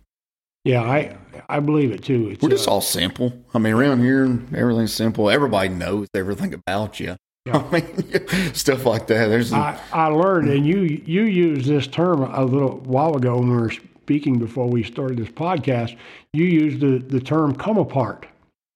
[0.63, 1.17] Yeah, I
[1.49, 2.29] I believe it too.
[2.29, 3.33] It's, We're just uh, all simple.
[3.53, 4.25] I mean, around here,
[4.55, 5.29] everything's simple.
[5.29, 7.15] Everybody knows everything about you.
[7.45, 7.57] Yeah.
[7.71, 9.27] I mean, stuff like that.
[9.27, 13.49] There's, I, I learned, and you you used this term a little while ago when
[13.49, 15.97] we were speaking before we started this podcast.
[16.33, 18.27] You used the, the term "come apart,"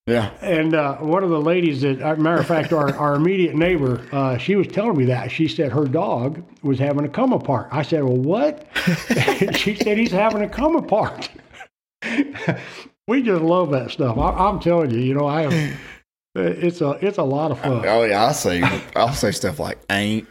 [0.07, 3.55] yeah, and uh, one of the ladies that, uh, matter of fact, our, our immediate
[3.55, 7.33] neighbor, uh, she was telling me that she said her dog was having a come
[7.33, 7.69] apart.
[7.71, 8.67] I said, "Well, what?"
[9.55, 11.29] she said he's having a come apart.
[13.07, 14.17] we just love that stuff.
[14.17, 15.79] I, I'm telling you, you know, I have.
[16.35, 17.85] It's a it's a lot of fun.
[17.85, 18.25] oh yeah.
[18.25, 18.61] I say,
[18.95, 20.27] I'll say stuff like ain't,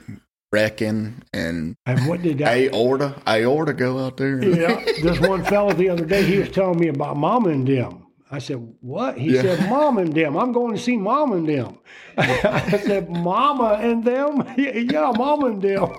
[0.52, 2.57] reckon, and And what did that?
[2.57, 3.14] aorta.
[3.26, 4.42] Aorta go out there.
[4.44, 8.00] Yeah, this one fella the other day, he was telling me about mom and them.
[8.30, 9.42] I said, "What?" He Yeah.
[9.42, 10.36] said, "Mom and them.
[10.36, 11.78] I'm going to see mom and them."
[12.18, 14.42] I said, "Mama and them?
[14.57, 15.92] yeah, mom and them."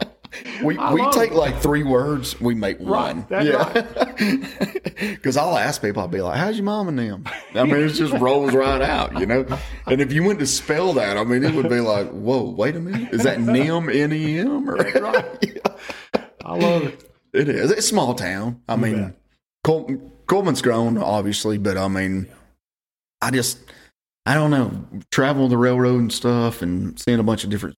[0.63, 1.37] We I we take it.
[1.37, 3.25] like three words, we make one.
[3.29, 4.13] that's
[4.95, 7.89] Because I'll ask people, I'll be like, "How's your mom and them?" I mean, it
[7.93, 9.45] just rolls right out, you know.
[9.85, 12.75] And if you went to spell that, I mean, it would be like, "Whoa, wait
[12.75, 14.77] a minute, is that nem n e m or?"
[16.45, 17.11] I love it.
[17.33, 17.71] It is.
[17.71, 18.61] It's a small town.
[18.69, 19.15] I mean, bet.
[19.63, 22.27] Col- Cullman's grown, obviously, but I mean,
[23.21, 23.59] I just,
[24.25, 27.75] I don't know, travel the railroad and stuff and seeing a bunch of different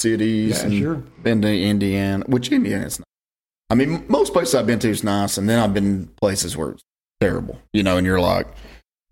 [0.00, 0.94] cities Yeah, and sure.
[1.22, 3.06] been to Indiana, which Indiana's not.
[3.70, 6.70] I mean, most places I've been to is nice, and then I've been places where
[6.70, 6.82] it's
[7.20, 8.46] terrible, you know, and you're like,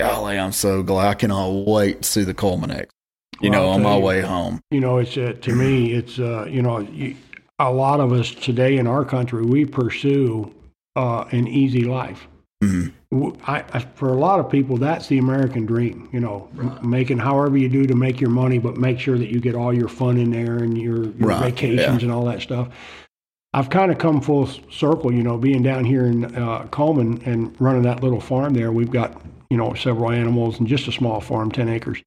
[0.01, 2.93] golly, I'm so glad I cannot wait to see the Cullman X,
[3.41, 4.03] you Well, know, on my you.
[4.03, 4.61] way home.
[4.70, 7.16] You know, it's uh, to me, it's uh, you know, you,
[7.59, 10.55] a lot of us today in our country, we pursue
[10.95, 12.26] uh, an easy life.
[12.62, 12.92] Mhm.
[13.12, 16.09] W- I, I, for a lot of people, that's the American dream.
[16.12, 19.30] You know, m- making however you do to make your money, but make sure that
[19.30, 22.40] you get all your fun in there and your, your Right, vacations and all that
[22.40, 22.68] stuff.
[23.52, 25.12] I've kind of come full circle.
[25.12, 28.72] You know, being down here in uh, Cullman and running that little farm there.
[28.72, 32.02] We've got you know several animals and just a small farm, ten acres.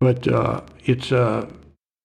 [0.00, 1.48] But uh, it's a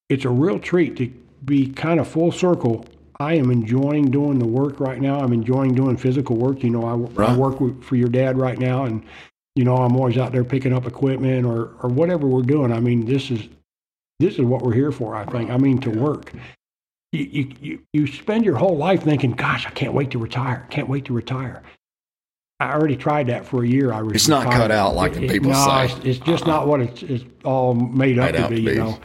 [0.10, 1.12] it's a real treat to
[1.44, 2.86] be kind of full circle.
[3.22, 5.20] I am enjoying doing the work right now.
[5.20, 6.64] I'm enjoying doing physical work.
[6.64, 6.84] You know,
[7.18, 9.04] I, I work with, for your dad right now, and
[9.56, 12.72] you know, I'm always out there picking up equipment or or whatever we're doing.
[12.74, 13.48] I mean, this is
[14.20, 15.16] this is what we're here for.
[15.16, 15.50] I think.
[15.50, 16.32] I mean, to work.
[17.14, 20.66] You, you you you spend your whole life thinking, "Gosh, I can't wait to retire.
[20.70, 21.62] Can't wait to retire."
[22.62, 23.92] I already tried that for a year.
[23.92, 24.58] I was It's not retired.
[24.62, 25.86] cut out like the It- people no, say.
[25.86, 26.52] It's, it's just uh-uh.
[26.52, 28.56] not what it's, it's all made up Made to out be.
[28.58, 28.76] to You be.
[28.78, 29.00] know,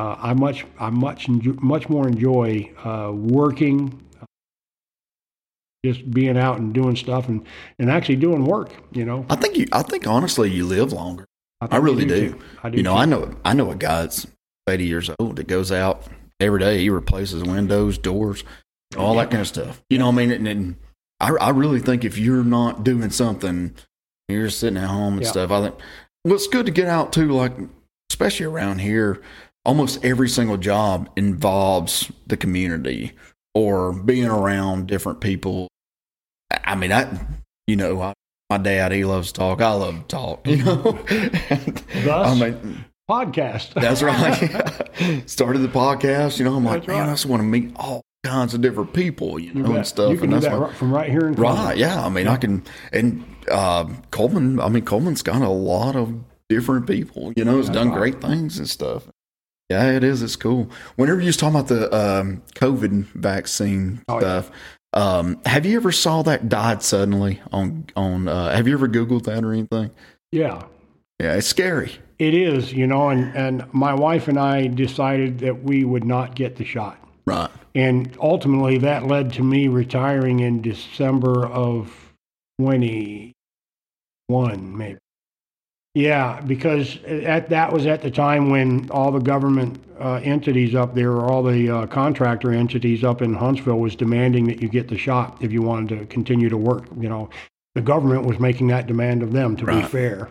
[0.00, 4.00] uh, I much I much enjo- much more enjoy uh, working
[5.84, 7.44] just being out and doing stuff and,
[7.78, 8.70] and actually doing work.
[8.92, 9.66] You know, I think you.
[9.72, 11.26] I think honestly, you live longer.
[11.60, 12.38] think I really you do.
[12.62, 12.76] I do.
[12.78, 12.98] You know, too.
[12.98, 13.34] I know.
[13.44, 14.26] I know a guy that's
[14.68, 16.04] eighty years old that goes out
[16.38, 16.78] every day.
[16.78, 18.44] He replaces windows, doors,
[18.96, 19.82] all that kind of stuff.
[19.90, 20.76] You know, what I mean, and, and
[21.18, 23.74] I, I really think if you're not doing something,
[24.28, 25.30] you're sitting at home and Yeah.
[25.30, 25.50] stuff.
[25.50, 25.74] I think
[26.24, 27.30] well, it's good to get out too.
[27.32, 27.52] Like
[28.10, 29.22] especially around here,
[29.70, 33.12] almost every single job involves the community
[33.54, 35.68] or being around different people.
[36.50, 37.08] I mean, I
[37.68, 38.12] you know, I,
[38.50, 39.62] my dad he loves talk.
[39.62, 40.44] I love talk.
[40.44, 41.84] You know, And?
[42.10, 43.74] I mean, podcast.
[43.74, 45.22] that's right.
[45.30, 46.40] Started the podcast.
[46.40, 47.08] You know, I'm like, That's man.
[47.08, 49.38] I just want to meet all kinds of different people.
[49.38, 49.76] You You know, bet.
[49.76, 50.10] and stuff.
[50.10, 51.64] You can and do that's that right from right here in Columbus.
[51.64, 51.76] Right.
[51.78, 52.04] Yeah.
[52.04, 52.64] I mean, I can.
[52.92, 54.58] And uh, Cullman.
[54.58, 56.12] I mean, Cullman's got a lot of
[56.48, 57.32] different people.
[57.36, 57.98] You know, has done right.
[57.98, 59.04] great things and stuff.
[59.70, 60.20] Yeah, it is.
[60.22, 60.68] It's cool.
[60.96, 64.20] Whenever you was talking about the um, COVID vaccine Oh, yeah.
[64.20, 64.50] stuff,
[64.92, 68.26] um, have you ever saw that died suddenly on on?
[68.26, 69.92] Uh, have you ever Googled that or anything?
[70.32, 70.64] Yeah.
[71.20, 71.92] Yeah, it's scary.
[72.18, 76.34] It is, you know, and, and my wife and I decided that we would not
[76.34, 76.98] get the shot.
[77.24, 77.50] Right.
[77.74, 82.12] And ultimately, that led to me retiring in December of
[82.58, 83.32] 21,
[84.76, 84.98] maybe.
[85.94, 90.94] Yeah, because at, that was at the time when all the government uh, entities up
[90.94, 94.86] there, or all the uh, contractor entities up in Huntsville, was demanding that you get
[94.86, 96.84] the shot if you wanted to continue to work.
[96.96, 97.30] You know,
[97.74, 100.30] the government was making that demand of them, to be fair.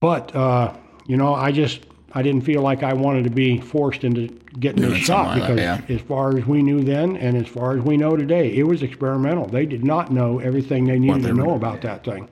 [0.00, 0.74] But uh,
[1.06, 4.26] you know, I just I didn't feel like I wanted to be forced into
[4.58, 7.82] getting the Doing shot because, as far as we knew then, and as far as
[7.84, 9.46] we know today, it was experimental.
[9.46, 12.28] They did not know everything they needed they to were- know about that thing.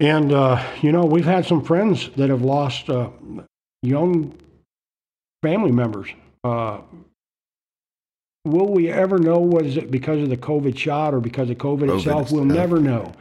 [0.00, 3.10] And uh, you know, we've had some friends that have lost uh,
[3.82, 4.36] young
[5.42, 6.10] family members.
[6.42, 6.80] Uh,
[8.44, 11.88] will we ever know was it because of the COVID shot or because of COVID,
[11.88, 12.32] COVID itself?
[12.32, 12.58] We'll itself.
[12.58, 13.12] never know.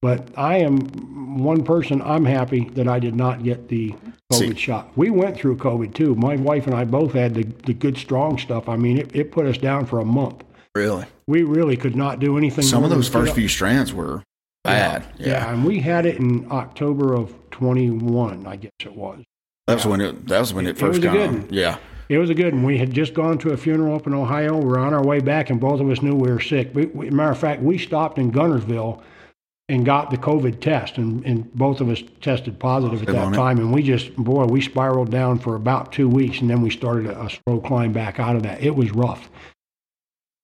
[0.00, 2.02] But I am one person.
[2.02, 3.94] I'm happy that I did not get the
[4.32, 4.90] COVID See- shot.
[4.96, 6.14] We went through COVID too.
[6.14, 8.68] My wife and I both had the, the good strong stuff.
[8.68, 10.44] I mean, it, it put us down for a month.
[10.74, 11.06] Really.
[11.26, 12.64] We really could not do anything.
[12.64, 14.22] Some of those first few strands were
[14.64, 15.06] bad.
[15.18, 15.26] yeah.
[15.26, 15.52] Yeah.
[15.52, 19.22] and we had it in October of 21, I guess it was.
[19.66, 20.26] That was when it.
[20.28, 21.78] That was when it, It first was a got good Yeah.
[22.08, 22.64] It was a good one.
[22.64, 24.56] We had just gone to a funeral up in Ohio.
[24.58, 26.70] We were on our way back, and both of us knew we were sick.
[26.74, 29.00] We, we, matter of fact, we stopped in Guntersville
[29.70, 33.32] and got the COVID test, and, and both of us tested positive at that on
[33.32, 33.36] it.
[33.36, 33.58] time.
[33.58, 37.06] And we just, boy, we spiraled down for about two weeks, and then we started
[37.06, 38.62] a, a slow climb back out of that.
[38.62, 39.30] It was rough.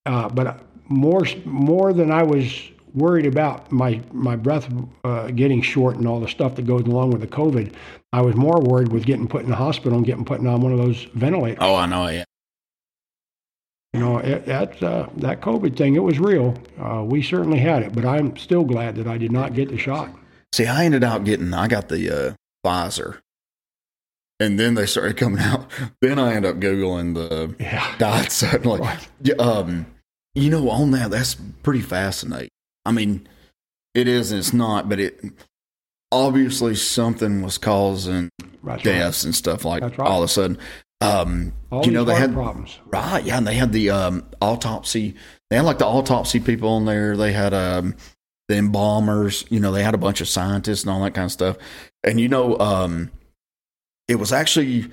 [0.06, 2.58] Uh, but more more than I was
[2.94, 4.68] worried about my my breath
[5.04, 7.72] uh, getting short and all the stuff that goes along with the COVID,
[8.12, 10.72] I was more worried with getting put in the hospital and getting put on one
[10.72, 11.58] of those ventilators.
[11.60, 12.08] Oh, I know.
[12.08, 12.24] Yeah.
[13.92, 16.54] You know, it, that uh, that COVID thing, it was real.
[16.78, 19.78] Uh, we certainly had it, but I'm still glad that I did not get the
[19.78, 20.10] shot.
[20.52, 21.52] See, I ended up getting.
[21.52, 22.34] I got the uh,
[22.64, 23.18] Pfizer,
[24.38, 25.68] and then they started coming out.
[26.00, 27.96] Then I ended up googling the Yeah.
[27.98, 28.80] died suddenly.
[28.80, 29.08] Right.
[29.22, 29.86] Yeah, um,
[30.34, 32.48] you know, on that, that's pretty fascinating.
[32.90, 33.28] I mean,
[33.94, 35.20] it is and it's not, but it
[36.10, 38.30] obviously something was causing
[38.62, 38.82] right.
[38.82, 40.00] deaths and stuff like right.
[40.00, 40.58] all of a sudden.
[41.00, 42.80] Um, All you know, they had problems.
[42.86, 45.14] right, yeah, and they had the um, autopsy.
[45.50, 47.16] They had like the autopsy people on there.
[47.16, 47.94] They had um,
[48.48, 49.44] the embalmers.
[49.50, 51.58] You know, they had a bunch of scientists and all that kind of stuff.
[52.02, 53.12] And you know, um,
[54.08, 54.90] it was actually,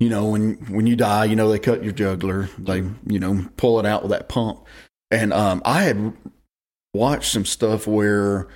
[0.00, 2.50] you know, when when you die, you know, they cut your jugular.
[2.58, 4.66] They you know pull it out with that pump.
[5.10, 6.12] And um, I had
[6.94, 8.48] watched some stuff where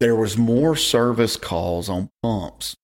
[0.00, 2.74] there was more service calls on pumps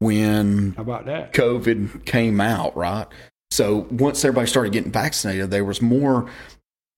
[0.00, 1.32] when How about that?
[1.32, 3.06] COVID came out, right?
[3.50, 6.30] So once everybody started getting vaccinated, there was more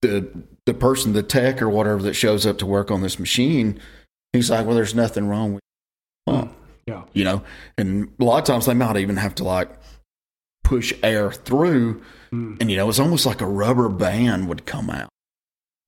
[0.02, 0.28] the
[0.66, 3.80] the person, the tech or whatever that shows up to work on this machine.
[4.32, 5.62] He's like, well, there's nothing wrong with
[6.26, 6.54] pump,
[6.86, 7.02] Yeah.
[7.12, 7.42] you know.
[7.78, 9.70] And a lot of times they might even have to like
[10.62, 12.02] push air through,
[12.32, 12.58] Mm.
[12.60, 15.08] and you know, it's almost like a rubber band would come out.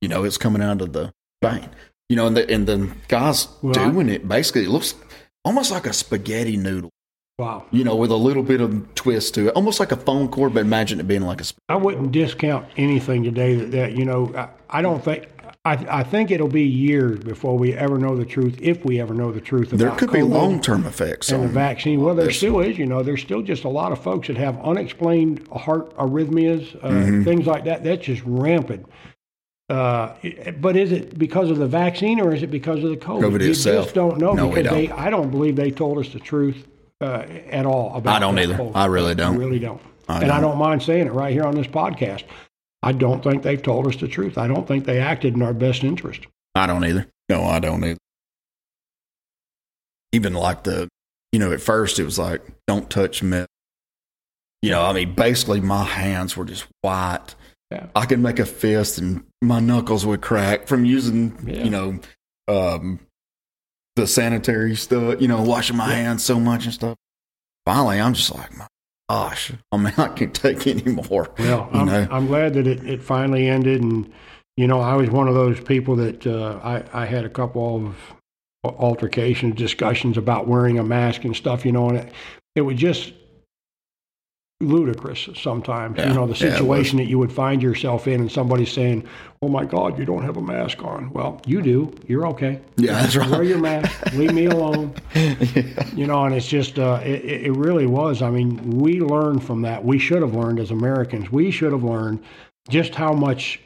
[0.00, 1.12] You know, it's coming out of the
[1.42, 1.68] vein.
[2.08, 4.94] You know, and the and the guys I- doing it basically it looks
[5.44, 6.90] almost like a spaghetti noodle
[7.38, 7.64] Wow.
[7.72, 10.52] you know, with a little bit of twist to it, almost like a phone cord,
[10.54, 11.44] but imagine it being like a.
[11.48, 15.26] sp- I wouldn't discount anything today that, that you know, I, I don't think,
[15.64, 19.14] I, I think it'll be years before we ever know the truth, if we ever
[19.14, 22.02] know the truth about There could be long term effects and the vaccine.
[22.02, 22.36] Well, there this.
[22.36, 25.96] still is, you know, there's still just a lot of folks that have unexplained heart
[25.96, 27.24] arrhythmias, uh, Mm-hmm.
[27.24, 27.82] things like that.
[27.82, 28.86] That's just rampant.
[29.72, 30.14] Uh,
[30.60, 33.22] but is it because of the vaccine or is it because of the COVID?
[33.22, 33.84] COVID you itself.
[33.86, 34.98] just don't know No, we because they, don't.
[34.98, 36.66] I don't believe they told us the truth
[37.00, 38.54] uh, at all about I don't either.
[38.54, 39.34] whole- I really don't.
[39.34, 39.80] I really don't.
[40.08, 40.50] I and I don't.
[40.50, 42.24] don't mind saying it right here on this podcast.
[42.82, 44.36] I don't think they've told us the truth.
[44.36, 46.26] I don't think they acted in our best interest.
[46.54, 47.06] I don't either.
[47.30, 47.98] No, I don't either.
[50.12, 50.88] Even like the,
[51.32, 53.46] you know, at first it was like, don't touch me.
[54.60, 57.34] You know, I mean, basically my hands were just white.
[57.72, 57.86] Yeah.
[57.96, 61.64] I could make a fist and my knuckles would crack from using, Yeah.
[61.64, 61.98] you know,
[62.48, 63.00] um,
[63.96, 66.96] the sanitary stuff, you know, washing my hands so much and stuff.
[67.64, 68.66] Finally, I'm just like, my
[69.08, 71.30] gosh, I mean, I can't take any more.
[71.38, 73.82] Well, you I'm, know, I'm glad that it, it finally ended.
[73.82, 74.12] And,
[74.56, 77.86] you know, I was one of those people that uh, I, I had a couple
[77.86, 77.96] of
[78.64, 82.12] altercations, discussions about wearing a mask and stuff, you know, and it,
[82.54, 83.12] it was just
[84.62, 86.08] ludicrous sometimes, Yeah.
[86.08, 89.04] you know, the Yeah, situation that you would find yourself in and somebody's saying,
[89.42, 91.10] oh my God, you don't have a mask on.
[91.12, 91.92] Well, you do.
[92.06, 92.60] You're okay.
[92.76, 93.28] Yeah, that's right.
[93.30, 94.12] Wear your mask.
[94.14, 94.94] Leave me alone.
[95.94, 98.22] You know, and it's just, uh, it it really was.
[98.22, 99.84] I mean, we learned from that.
[99.84, 101.30] We should have learned as Americans.
[101.30, 102.20] We should have learned
[102.70, 103.60] just how much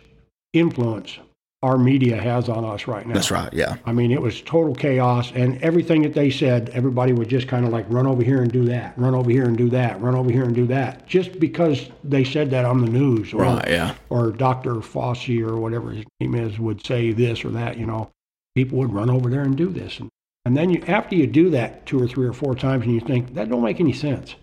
[0.53, 1.19] influence
[1.63, 3.15] our media has on us right now.
[3.15, 3.53] that's right.
[3.53, 3.77] Yeah.
[3.87, 7.65] I mean, it was total chaos, and everything that they said, everybody would just kind
[7.65, 10.15] of like run over here and do that, run over here and do that, run
[10.15, 13.69] over here and do that, just because they said that on the news, or, Right.
[13.69, 13.95] Yeah.
[14.11, 14.75] or Dr.
[14.77, 17.79] Fauci or whatever his name is would say this or that.
[17.79, 18.11] You know,
[18.55, 20.11] people would run over there and do this, and,
[20.45, 23.01] and then you, after you do that two or three or four times, and you
[23.01, 24.35] think that don't make any sense.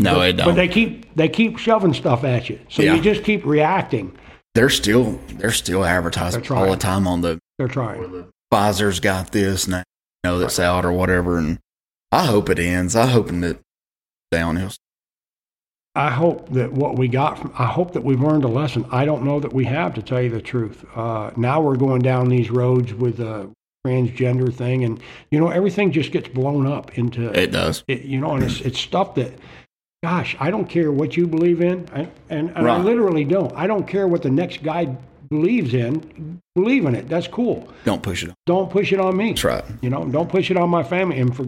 [0.00, 0.46] No, but, it don't.
[0.48, 2.94] But they keep they keep shoving stuff at you, so Yeah.
[2.96, 4.18] you just keep reacting.
[4.54, 8.26] They're still they're still advertising That's all the time on the They're trying.
[8.52, 11.38] Pfizer's got this now, you know that's out or whatever.
[11.38, 11.58] And
[12.10, 12.94] I hope it ends.
[12.94, 13.58] I hoping that
[14.30, 14.72] downhill.
[15.94, 18.86] I hope that what we got from, I hope that we've learned a lesson.
[18.90, 20.84] I don't know that we have, to tell you the truth.
[20.96, 23.50] Uh, now we're going down these roads with a
[23.86, 27.84] transgender thing, and, you know, everything just gets blown up into, It does.
[27.88, 29.32] it, you know, and it's, it's stuff that,
[30.02, 33.52] gosh, I don't care what you believe in, and, and, and I literally don't.
[33.56, 34.96] I don't care what the next guy
[35.30, 36.40] believes in.
[36.54, 37.08] Believe in it.
[37.08, 37.68] That's cool.
[37.84, 38.30] Don't push it.
[38.30, 38.34] on.
[38.46, 39.30] Don't push it on me.
[39.30, 39.64] That's right.
[39.80, 41.18] You know, don't push it on my family.
[41.20, 41.46] And for,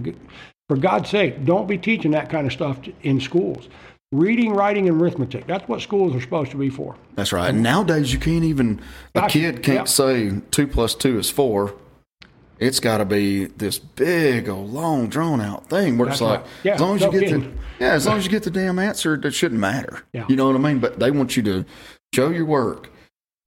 [0.68, 3.68] for God's sake, don't be teaching that kind of stuff to- in schools.
[4.12, 5.46] Reading, writing, and arithmetic.
[5.48, 6.94] That's what schools are supposed to be for.
[7.16, 7.50] That's right.
[7.50, 8.80] And nowadays you can't even
[9.16, 9.84] a kid can't yeah.
[9.84, 11.74] say two plus two is four.
[12.59, 16.48] It's got to be this big, old, long, drawn out thing where it's like, right.
[16.62, 17.50] Yeah, as long as you get the
[17.80, 20.02] yeah, as long as you get the damn answer, it shouldn't matter.
[20.12, 20.24] Yeah.
[20.28, 20.78] You know what I mean?
[20.78, 21.64] But they want you to
[22.14, 22.90] show your work,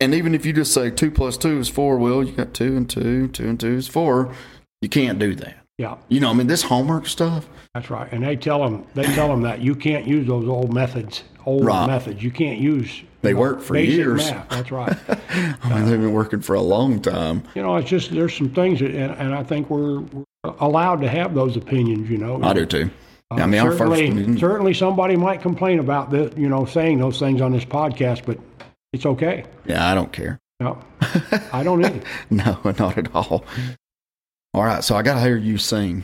[0.02, 2.76] and even if you just say two plus two is four, well, you got two
[2.76, 4.34] and two, two and two is four.
[4.82, 5.56] You can't do that.
[5.78, 7.48] Yeah, You know, I mean, this homework stuff.
[7.76, 8.12] that's right.
[8.12, 11.64] And they tell them, they tell them that you can't use those old methods, old
[11.66, 11.86] Right.
[11.86, 12.22] methods.
[12.24, 13.04] You can't use.
[13.22, 14.30] They you know, work for years.
[14.30, 14.50] Math.
[14.50, 14.98] That's right.
[15.10, 17.44] I mean, they've been working for a long time.
[17.56, 20.24] you know, it's just there's some things, that, and, and I think we're, we're
[20.60, 22.10] allowed to have those opinions.
[22.10, 22.90] You know, I do too.
[23.32, 27.00] Uh, I mean, our first certainly, certainly somebody might complain about the, you know, saying
[27.00, 28.40] those things on this podcast, but
[28.94, 29.46] it's okay.
[29.66, 30.40] Yeah, I don't care.
[30.60, 30.80] No,
[31.52, 32.02] I don't either.
[32.30, 33.44] No, not at all.
[34.54, 36.04] All right, so I got to hear you sing.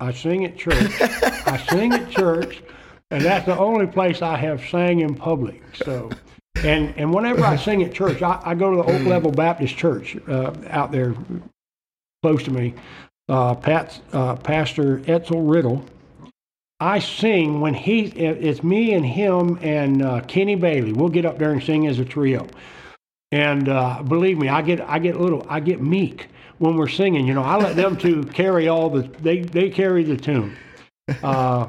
[0.00, 0.76] I sing at church.
[1.00, 2.62] I sing at church,
[3.10, 5.62] and that's the only place I have sang in public.
[5.84, 6.10] So,
[6.56, 9.76] and and whenever I sing at church, I, I go to the Oak Level Baptist
[9.76, 11.14] Church uh, out there
[12.22, 12.74] close to me.
[13.28, 15.84] Uh, Pat, uh, Pastor Etzel Riddle.
[16.78, 18.04] I sing when he.
[18.04, 20.92] It's me and him and uh, Kenny Bailey.
[20.92, 22.46] We'll get up there and sing as a trio.
[23.32, 26.28] And uh, believe me, I get I get little I get meek
[26.58, 27.26] when we're singing.
[27.26, 30.56] You know, I let them two carry all the they they carry the tune.
[31.22, 31.68] Uh,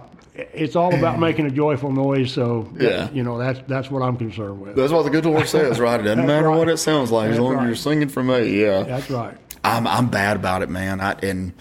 [0.53, 2.31] it's all about making a joyful noise.
[2.31, 3.09] So Yeah.
[3.11, 4.75] you know that's that's what I'm concerned with.
[4.75, 5.99] That's what the good Lord says, right?
[5.99, 6.57] It doesn't matter right.
[6.57, 8.61] what it sounds like, as That's long as you're singing for me.
[8.61, 9.37] Yeah, That's right.
[9.63, 11.01] I'm I'm bad about it, man.
[11.01, 11.53] I and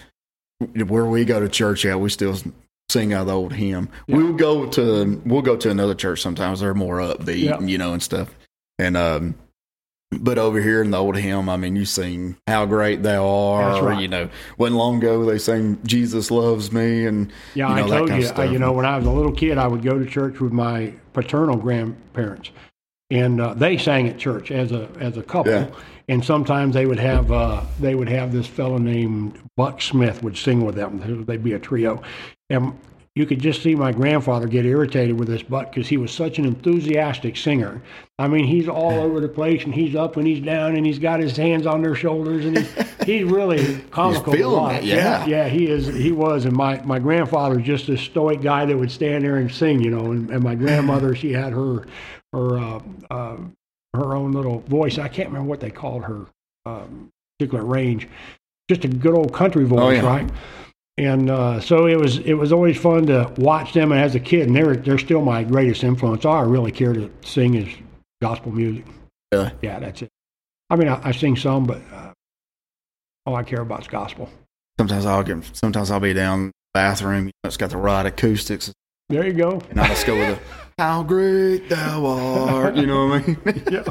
[0.87, 2.35] where we go to church at, we still
[2.89, 3.89] sing out the old hymn.
[4.07, 6.61] We'll go to we'll go to another church sometimes.
[6.61, 7.59] They're more upbeat, Yeah.
[7.59, 8.33] you know, and stuff.
[8.79, 9.35] And um,
[10.11, 13.73] but over here in the old hymn, I mean, you sing "How Great Thou Art."
[13.73, 14.01] That's right.
[14.01, 17.97] You know, wasn't long ago they sang "Jesus Loves Me," and Yeah, you know, I
[17.97, 18.29] told you.
[18.29, 20.51] I, you know, when I was a little kid, I would go to church with
[20.51, 22.51] my paternal grandparents,
[23.09, 25.51] and uh, they sang at church as a as a couple.
[25.51, 25.67] Yeah.
[26.09, 30.37] And sometimes they would have uh, they would have this fellow named Buck Smith would
[30.37, 31.25] sing with them.
[31.25, 32.01] They'd be a trio,
[32.49, 32.73] and
[33.17, 36.37] you could just see my grandfather get irritated with this Buck because he was such
[36.39, 37.81] an enthusiastic singer.
[38.19, 40.99] I mean, he's all over the place, and he's up and he's down, and he's
[40.99, 44.31] got his hands on their shoulders, and he's, he's really comical.
[44.31, 45.25] to feeling it, yeah.
[45.25, 45.87] yeah, he is.
[45.87, 49.51] He was, and my my grandfather just a stoic guy that would stand there and
[49.51, 50.11] sing, you know.
[50.11, 51.87] And, and my grandmother, she had her
[52.33, 52.79] her uh,
[53.09, 53.37] uh,
[53.95, 54.97] her own little voice.
[54.99, 56.25] I can't remember what they called her
[56.65, 58.07] um, particular range.
[58.69, 60.05] Just a good old country voice, Oh, yeah.
[60.05, 60.29] right?
[60.97, 63.91] And uh, so it was it was always fun to watch them.
[63.91, 66.25] As a kid, and they're they're still my greatest influence.
[66.25, 67.73] All I really care to sing is
[68.21, 68.85] gospel music.
[69.31, 69.51] Really?
[69.61, 70.09] Yeah, that's it.
[70.69, 72.11] I mean, I, I sing some, but uh,
[73.25, 74.29] all I care about is gospel.
[74.79, 75.37] Sometimes I'll get.
[75.55, 77.31] Sometimes I'll be down in the bathroom.
[77.43, 78.71] It's got the right acoustics,
[79.09, 79.61] There you go.
[79.69, 83.63] and I'll just go with a "How great thou art." You know what I mean?
[83.71, 83.83] Yeah.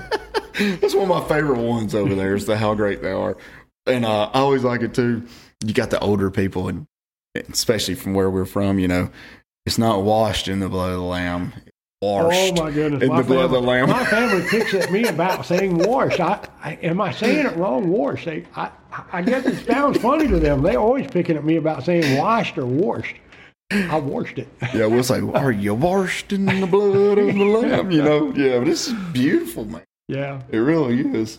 [0.81, 2.35] That's one of my favorite ones over there.
[2.35, 3.39] Is the "How great thou art,"
[3.87, 5.27] and uh, I always like it too.
[5.65, 6.87] You got the older people, and
[7.51, 9.11] especially from where we're from, you know,
[9.65, 11.53] it's not washed in the blood of the lamb.
[12.03, 13.03] Washed Oh my goodness!
[13.03, 13.89] in my the blood of the lamb.
[13.89, 17.89] My family picks at me about saying "wash." I, I am I saying it wrong?
[17.89, 18.27] Wash.
[18.27, 18.71] They, I,
[19.13, 20.63] I guess it sounds funny to them.
[20.63, 23.17] They always picking at me about saying washed or washed.
[23.73, 24.47] I washed it.
[24.75, 28.59] Yeah, we'll say, "Are you washed in the blood of the lamb?" You know, yeah.
[28.59, 29.83] But this is beautiful, man.
[30.07, 30.43] Yeah.
[30.51, 31.39] It really is.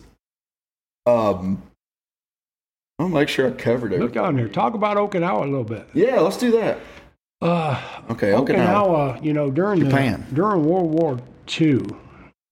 [1.06, 1.62] Um,
[2.98, 4.00] I'll make sure I covered it.
[4.00, 4.48] Look on there.
[4.48, 5.88] Talk about Okinawa a little bit.
[5.94, 6.78] Yeah, let's do that.
[7.40, 7.80] Uh,
[8.10, 8.46] Okay, Okinawa.
[9.18, 10.24] Okinawa, you know, during Japan.
[10.30, 11.18] the during World War
[11.60, 11.80] II,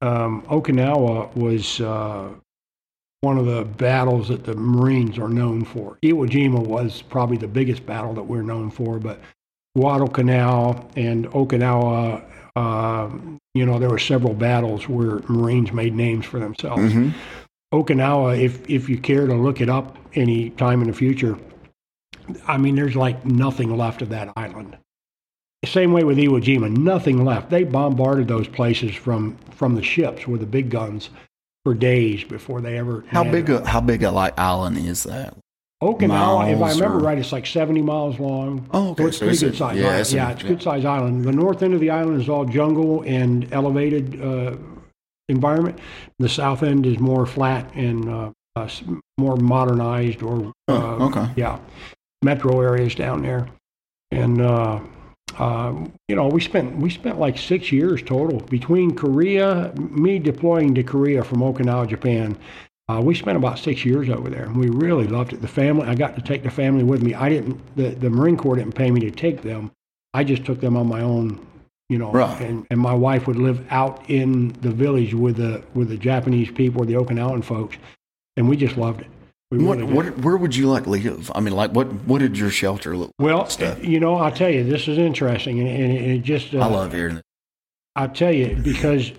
[0.02, 2.28] um, Okinawa was uh,
[3.22, 5.98] one of the battles that the Marines are known for.
[6.04, 9.18] Iwo Jima was probably the biggest battle that we're known for, but
[9.76, 12.22] Guadalcanal and Okinawa,
[12.54, 13.08] uh,
[13.54, 16.92] you know, there were several battles where Marines made names for themselves.
[16.92, 17.10] hmm
[17.74, 21.36] Okinawa, if if you care to look it up any time in the future,
[22.46, 24.76] I mean, there's like nothing left of that island.
[25.64, 27.50] Same way with Iwo Jima, nothing left.
[27.50, 31.10] They bombarded those places from from the ships with the big guns
[31.64, 33.04] for days before they ever.
[33.08, 33.46] How landed.
[33.46, 35.36] big a how big a like island is that?
[35.82, 38.66] Okinawa, if I remember or- right, it's like 70 miles long.
[38.72, 39.02] Oh, okay.
[39.02, 39.76] So it's So pretty a- good size.
[39.76, 40.00] yeah, island.
[40.00, 40.50] it's a- yeah, it's a yeah.
[40.52, 41.24] good size island.
[41.24, 44.56] The north end of the island is all jungle and elevated uh,
[45.28, 45.78] environment.
[46.18, 48.68] The south end is more flat and uh, uh,
[49.18, 51.28] more modernized or uh, Oh, okay.
[51.36, 51.58] yeah,
[52.22, 53.48] metro areas down there.
[54.10, 54.80] And uh,
[55.38, 55.74] uh,
[56.08, 60.82] you know, we spent we spent like six years total between Korea, me deploying to
[60.82, 62.38] Korea from Okinawa, Japan.
[62.88, 65.42] Uh, we spent about six years over there, and we really loved it.
[65.42, 67.14] The family, I got to take the family with me.
[67.14, 67.60] I didn't.
[67.76, 69.72] The, the Marine Corps didn't pay me to take them.
[70.14, 71.44] I just took them on my own.
[71.88, 72.40] You know, Right.
[72.40, 76.50] and, and my wife would live out in the village with the with the Japanese
[76.50, 77.76] people or the Okinawan folks,
[78.36, 79.06] and we just loved it.
[79.52, 81.30] We What, really what where would you like live?
[81.32, 83.12] I mean, like what what did your shelter look?
[83.18, 83.26] Like?
[83.26, 83.84] Well, stuff.
[83.84, 86.92] you know, I'll tell you, this is interesting, and, and it just uh, I love
[86.92, 87.24] hearing it.
[87.94, 89.12] I'll tell you because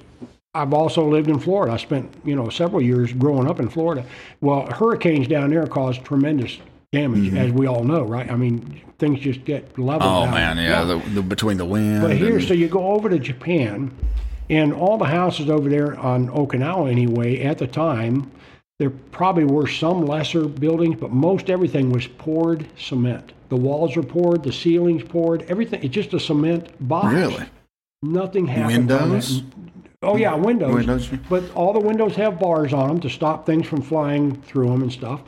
[0.54, 1.72] I've also lived in Florida.
[1.72, 4.06] I spent you know several years growing up in Florida.
[4.42, 6.58] Well, hurricanes down there caused tremendous
[6.92, 7.38] damage, mm-hmm.
[7.38, 8.32] as we all know, right?
[8.32, 10.10] I mean, things just get leveled.
[10.10, 10.32] Oh out.
[10.32, 12.02] man, yeah, The, the, between the wind.
[12.02, 13.92] But here, and- so you go over to Japan,
[14.50, 18.32] and all the houses over there on Okinawa, anyway, at the time,
[18.80, 23.34] there probably were some lesser buildings, but most everything was poured cement.
[23.50, 25.84] The walls were poured, the ceilings poured, everything.
[25.84, 27.14] It's just a cement box.
[27.14, 27.46] really
[28.04, 28.92] Nothing happens.
[28.92, 29.44] on windows.
[30.04, 30.76] Oh yeah, windows.
[30.76, 31.10] Windows.
[31.28, 34.84] But all the windows have bars on them to stop things from flying through them
[34.84, 35.22] and stuff.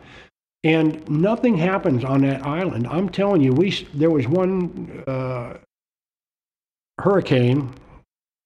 [0.63, 2.85] And nothing happens on that island.
[2.87, 5.53] I'm telling you, we there was one uh,
[6.99, 7.73] hurricane,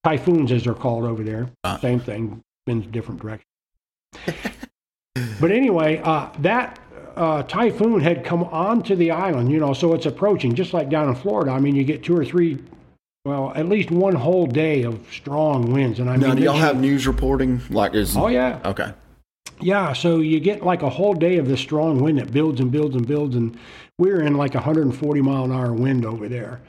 [0.04, 1.50] typhoons as they're called over there.
[1.64, 1.78] Ah.
[1.78, 3.48] Same thing, spins different directions.
[5.42, 6.80] but anyway, uh, that
[7.16, 11.10] uh, typhoon had come onto the island, you know, so it's approaching, just like down
[11.10, 11.52] in Florida.
[11.52, 12.60] I mean, you get two or three,
[13.26, 16.00] well, at least one whole day of strong winds.
[16.00, 17.62] And I Now, mean, do y'all have news reporting?
[17.70, 18.94] Like, is Oh yeah, okay.
[19.60, 19.94] Yeah.
[19.94, 22.96] So you get like a whole day of this strong wind that builds and builds
[22.96, 23.58] and builds, and
[23.98, 26.62] we're in like 140 mile an hour wind over there.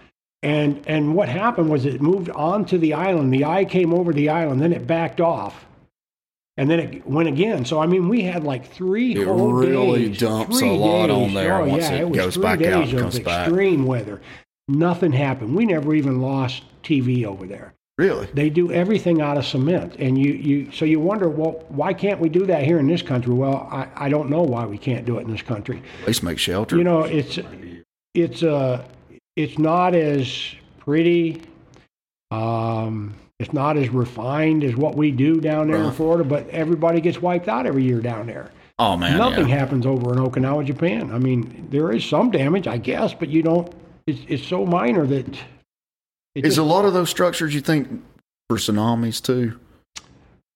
[0.43, 3.33] And and what happened was it moved onto the island.
[3.33, 5.65] The eye came over the island, then it backed off,
[6.57, 7.65] and then it went again.
[7.65, 11.35] So I mean, we had like three It whole really days, dumps a lot on
[11.35, 13.49] there Oh once yeah, it was goes back out days and of comes back.
[13.49, 14.21] extreme weather.
[14.69, 15.55] Nothing happened.
[15.55, 17.74] We never even lost TV over there.
[17.97, 18.27] Really?
[18.35, 22.19] They do everything out of cement, and you, you so you wonder, well, why can't
[22.19, 23.33] we do that here in this country?
[23.33, 25.81] Well, I, I don't know why we can't do it in this country.
[26.01, 26.77] At least make shelter.
[26.77, 27.39] You know, it's
[28.15, 28.85] it's uh
[29.37, 31.43] it's not as pretty,
[32.33, 37.01] um, it's not as refined as what we do down there in Florida, but everybody
[37.01, 38.51] gets wiped out every year down there.
[38.81, 39.57] oh man, Nothing yeah.
[39.57, 41.13] happens over in Okinawa, Japan.
[41.13, 43.73] I mean, there is some damage, I guess, but you don't.
[44.09, 45.39] It's it's so minor that.
[46.35, 48.03] It Is just- a lot of those structures you think
[48.49, 49.59] for tsunamis too?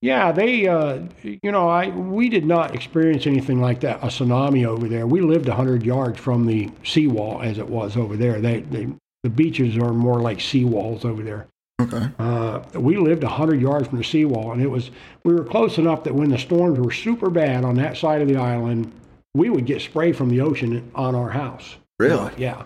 [0.01, 4.65] Yeah, they, uh, you know, I we did not experience anything like that, a tsunami
[4.65, 5.09] over there.
[5.09, 8.41] We lived 100 yards from the seawall as it was over there.
[8.41, 8.89] They, they,
[9.25, 11.49] the beaches are more like seawalls over there.
[11.81, 12.09] Okay.
[12.19, 14.91] Uh, we lived 100 yards from the seawall, and it was,
[15.25, 18.29] we were close enough that when the storms were super bad on that side of
[18.29, 18.93] the island,
[19.35, 21.77] we would get spray from the ocean on our house.
[21.99, 22.33] Really?
[22.37, 22.63] Yeah.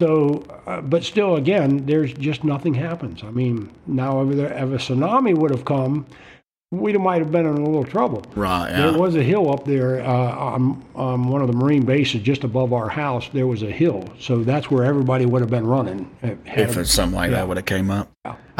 [0.00, 3.22] So, uh, but still, again, there's just nothing happens.
[3.22, 6.06] I mean, now if, there, if a tsunami would have come,
[6.72, 8.22] we might have been in a little trouble.
[8.34, 8.70] Right.
[8.70, 8.90] Yeah.
[8.92, 12.44] There was a hill up there uh, on, on one of the marine bases just
[12.44, 13.28] above our house.
[13.32, 16.08] There was a hill, so that's where everybody would have been running.
[16.22, 16.38] Had
[16.70, 17.36] if a- something like Yeah.
[17.38, 18.09] that would have came up.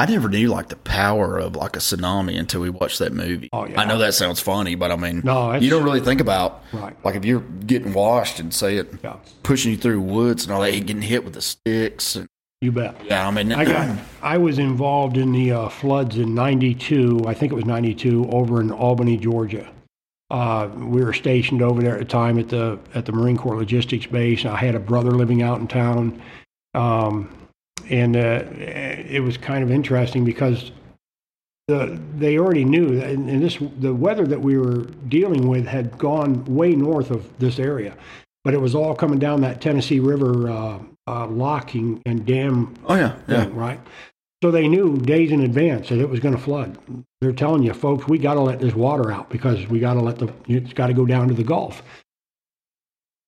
[0.00, 3.48] I never knew like the power of like a tsunami until we watched that movie.
[3.52, 3.80] Oh, yeah.
[3.80, 6.96] I know that sounds funny, but I mean, No, you don't really think about Right.
[7.04, 9.16] like if you're getting washed and say it Yeah.
[9.42, 12.16] pushing you through woods and all that, getting hit with the sticks.
[12.16, 12.26] And,
[12.62, 12.94] you bet.
[13.04, 13.98] yeah, I mean, I got.
[14.22, 17.22] I was involved in the uh, floods in '92.
[17.26, 19.68] I think it was '92 over in Albany, Georgia.
[20.30, 23.56] Uh, we were stationed over there at the time at the at the Marine Corps
[23.56, 24.44] Logistics Base.
[24.44, 26.20] I had a brother living out in town,
[26.74, 27.28] um,
[27.90, 30.72] and uh, it was kind of interesting because
[31.68, 35.66] the they already knew, that, and, and this the weather that we were dealing with
[35.66, 37.96] had gone way north of this area,
[38.44, 42.94] but it was all coming down that Tennessee River uh, uh, locking and dam oh
[42.94, 43.44] yeah, yeah.
[43.44, 43.80] thing, right?
[44.42, 46.78] So they knew days in advance that it was going to flood.
[47.20, 50.00] They're telling you, folks, we got to let this water out because we got to
[50.00, 51.82] let the it's got to go down to the Gulf.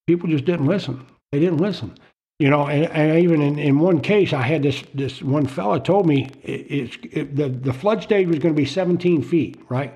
[0.06, 1.06] People just didn't listen.
[1.30, 1.94] They didn't listen.
[2.38, 5.78] You know, and, and even in, in one case, I had this this one fella
[5.80, 9.60] told me it, it's it, the the flood stage was going to be 17 feet,
[9.68, 9.94] right?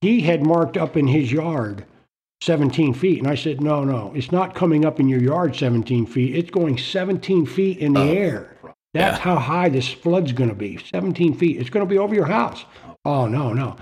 [0.00, 1.84] He had marked up in his yard
[2.42, 6.06] 17 feet, and I said, no, no, it's not coming up in your yard 17
[6.06, 6.36] feet.
[6.36, 8.54] It's going 17 feet in the air.
[8.94, 9.22] That's Yeah.
[9.24, 11.56] how high this flood's going to be 17 feet.
[11.60, 12.64] It's going to be over your house.
[13.04, 13.76] Oh, no, no.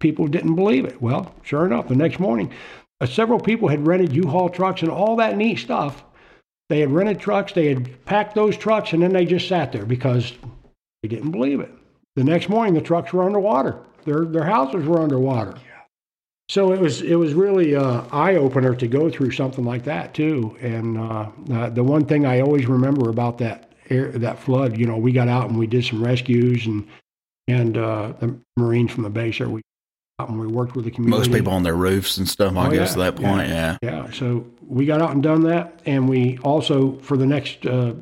[0.00, 1.02] People didn't believe it.
[1.02, 2.50] Well, sure enough, the next morning,
[3.00, 6.02] uh, several people had rented U Haul trucks and all that neat stuff.
[6.68, 9.86] They had rented trucks, they had packed those trucks, and then they just sat there
[9.86, 10.32] because
[11.02, 11.70] they didn't believe it.
[12.16, 13.78] The next morning, the trucks were underwater.
[14.04, 15.54] Their, their houses were underwater.
[16.48, 20.14] So it was it was really uh, eye opener to go through something like that
[20.14, 20.56] too.
[20.60, 24.86] And uh, uh, the one thing I always remember about that air, that flood, you
[24.86, 26.86] know, we got out and we did some rescues and
[27.48, 29.62] and uh, the Marines from the base there, we
[30.18, 31.18] and we worked with the community.
[31.28, 32.56] Most people on their roofs and stuff.
[32.56, 33.76] I Oh, guess yeah, at that point, yeah.
[33.82, 37.94] Yeah, so we got out and done that, and we also for the next uh,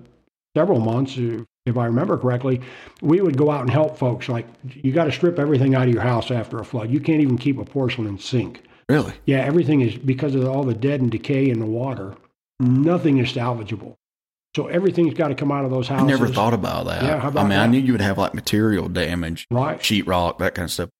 [0.56, 1.16] several months,
[1.66, 2.60] if I remember correctly,
[3.02, 4.28] we would go out and help folks.
[4.28, 6.90] Like you got to strip everything out of your house after a flood.
[6.90, 8.62] You can't even keep a porcelain sink.
[8.90, 12.14] Really, Yeah, everything is because of all the dead and decay in the water.
[12.60, 13.94] Nothing is salvageable.
[14.54, 16.06] So everything's got to come out of those I houses.
[16.06, 17.02] never thought about that.
[17.02, 19.80] Yeah, how I about mean, I knew you would have like material damage, right.
[19.80, 20.90] sheetrock, that kind of stuff.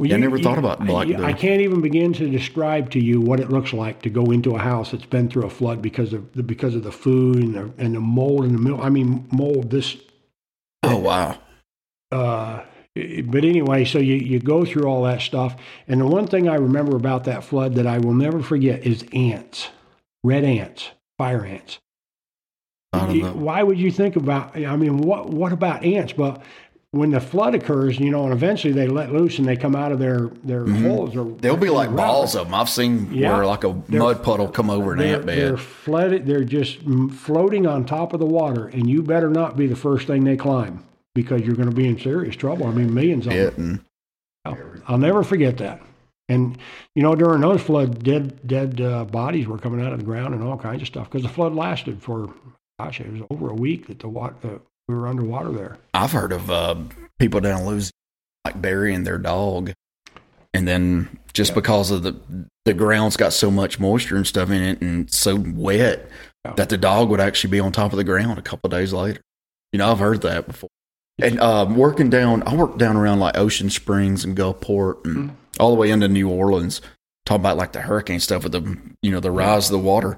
[0.00, 2.90] Well, Yeah, I never thought about like I, the- I can't even begin to describe
[2.92, 5.50] to you what it looks like to go into a house that's been through a
[5.50, 8.58] flood because of the because of the food and the and the mold in the
[8.58, 8.80] middle.
[8.80, 9.70] I mean, mold.
[9.70, 9.98] This
[10.82, 11.38] Oh wow,
[12.10, 12.62] uh,
[12.96, 15.54] but anyway, so you, you go through all that stuff.
[15.86, 19.04] And the one thing I remember about that flood that I will never forget is
[19.12, 19.68] ants,
[20.24, 21.78] red ants, fire ants.
[22.94, 23.32] I don't You- know.
[23.32, 26.14] Why would you think about, I mean, what, what about ants?
[26.14, 26.42] But
[26.92, 29.92] when the flood occurs, you know, and eventually they let loose and they come out
[29.92, 31.14] of their, their holes.
[31.14, 31.96] Or They'll be like around.
[31.96, 32.54] balls of them.
[32.54, 33.32] I've seen Yeah.
[33.36, 36.26] where like a They're- mud puddle come over an They're, they're flooded.
[36.26, 39.76] They're just mm, floating on top of the water, and you better not be the
[39.76, 40.82] first thing they climb
[41.14, 42.66] because you're going to be in serious trouble.
[42.66, 43.40] I mean, millions of them.
[43.46, 43.80] It and
[44.44, 44.58] I'll,
[44.88, 45.80] I'll never forget that.
[46.28, 46.58] And
[46.96, 50.34] you know, during those floods, dead dead uh, bodies were coming out of the ground
[50.34, 52.32] and all kinds of stuff because the flood lasted for,
[52.80, 54.60] gosh, it was over a week that the water the,
[54.90, 55.76] we were underwater there.
[55.94, 56.74] I've heard of uh,
[57.18, 57.92] people down in Louisiana
[58.44, 59.72] like burying their dog,
[60.54, 62.16] and then just because of the
[62.64, 66.08] the ground's got so much moisture and stuff in it, and so wet
[66.44, 66.54] Yeah.
[66.54, 68.92] that the dog would actually be on top of the ground a couple of days
[68.92, 69.20] later.
[69.72, 70.68] You know, I've heard that before.
[71.22, 75.34] And um, working down, I worked down around like Ocean Springs and Gulfport, and Mm-hmm.
[75.60, 76.80] all the way into New Orleans.
[77.26, 80.16] Talking about like the hurricane stuff with the you know the rise of the water.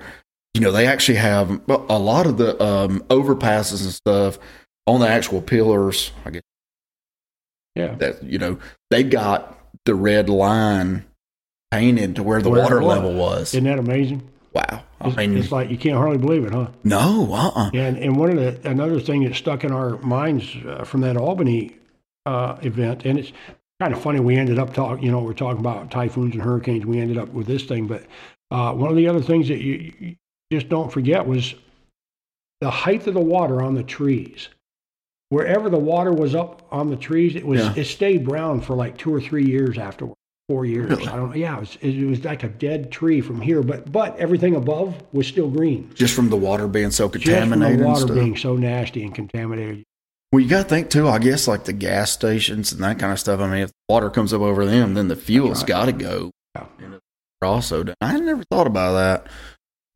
[0.55, 4.39] You know, they actually have a lot of the um, overpasses and stuff
[4.87, 6.13] on the actual pillars.
[6.25, 6.43] I guess
[7.75, 8.59] Yeah, that you know
[8.91, 11.05] they got the red line
[11.71, 13.55] painted to where the Where water level was.
[13.55, 14.29] isn't that amazing?
[14.53, 16.69] Wow, I It's, mean, it's like you can't hardly believe it, huh?
[16.85, 19.97] no, uh, uh Yeah, and, and one of the another thing that stuck in our
[19.99, 21.75] minds uh, from that Albany
[22.27, 23.33] uh, event, and it's
[23.81, 24.21] kind of funny.
[24.21, 26.85] We ended up talking, you know, we're talking about typhoons and hurricanes.
[26.85, 28.05] We ended up with this thing, but
[28.51, 30.17] uh, one of the other things that you, you
[30.53, 31.55] just don't forget was
[32.61, 34.51] the height of the water on the trees.
[35.33, 37.73] Wherever the water was up on the trees, it was Yeah.
[37.75, 40.15] it stayed brown for like two or three years afterward.
[40.47, 41.07] Four years, Really?
[41.09, 41.35] I don't know.
[41.37, 44.95] Yeah, it was, it was like a dead tree from here, but but everything above
[45.15, 47.79] was still green just from the water being so contaminated.
[47.79, 49.85] just from the water being so nasty and contaminated.
[50.33, 51.09] Well, you got to think too.
[51.09, 53.41] I guess like the gas stations and that kind of stuff.
[53.41, 55.67] I mean, if water comes up over them, then the fuel's right.
[55.69, 56.31] got to go.
[56.55, 56.67] Yeah.
[57.41, 59.33] Also, I never thought about that.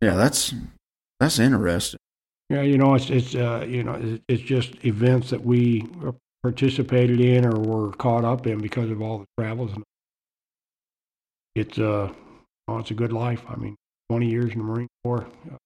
[0.01, 0.55] Yeah, that's
[1.21, 2.01] That's interesting.
[2.48, 5.86] Yeah, you know, it's it's uh, you know, it's- it's just events that we
[6.43, 9.73] participated in or were caught up in because of all the travels.
[9.74, 9.82] And
[11.55, 12.12] it's uh,
[12.68, 13.43] it's a good life.
[13.48, 13.74] I mean,
[14.10, 15.56] 20 years in the Marine Corps, uh,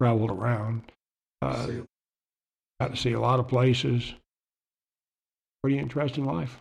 [0.00, 0.82] traveled around,
[1.40, 1.68] uh,
[2.80, 4.14] got to see a lot of places.
[5.62, 6.58] Pretty interesting life.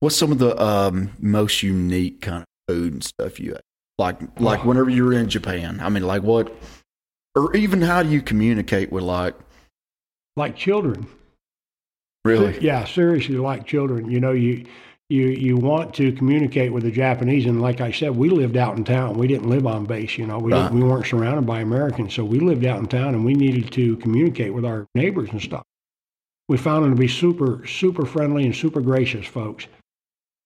[0.00, 3.60] What's some of the um, most unique kind of food and stuff you ate?
[3.98, 4.68] Like, like Oh.
[4.68, 5.80] whenever you were in Japan.
[5.80, 6.54] I mean, like what,
[7.34, 9.34] or even how do you communicate with like
[10.36, 11.06] Like children.
[12.24, 12.58] really?
[12.60, 14.10] Yeah, seriously, like children.
[14.10, 14.64] You know, you
[15.10, 18.76] you you want to communicate with the Japanese, and like I said, we lived out
[18.76, 19.18] in town.
[19.18, 20.16] We didn't live on base.
[20.18, 20.72] You know, we Right.
[20.72, 23.96] we weren't surrounded by Americans, so we lived out in town, and we needed to
[23.98, 25.62] communicate with our neighbors and stuff.
[26.48, 29.66] We found them to be super super friendly and super gracious folks,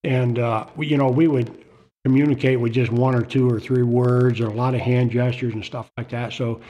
[0.04, 1.64] and uh, we, you know, we would
[2.08, 5.52] communicate with just one or two or three words or a lot of hand gestures
[5.52, 6.32] and stuff like that.
[6.32, 6.60] So,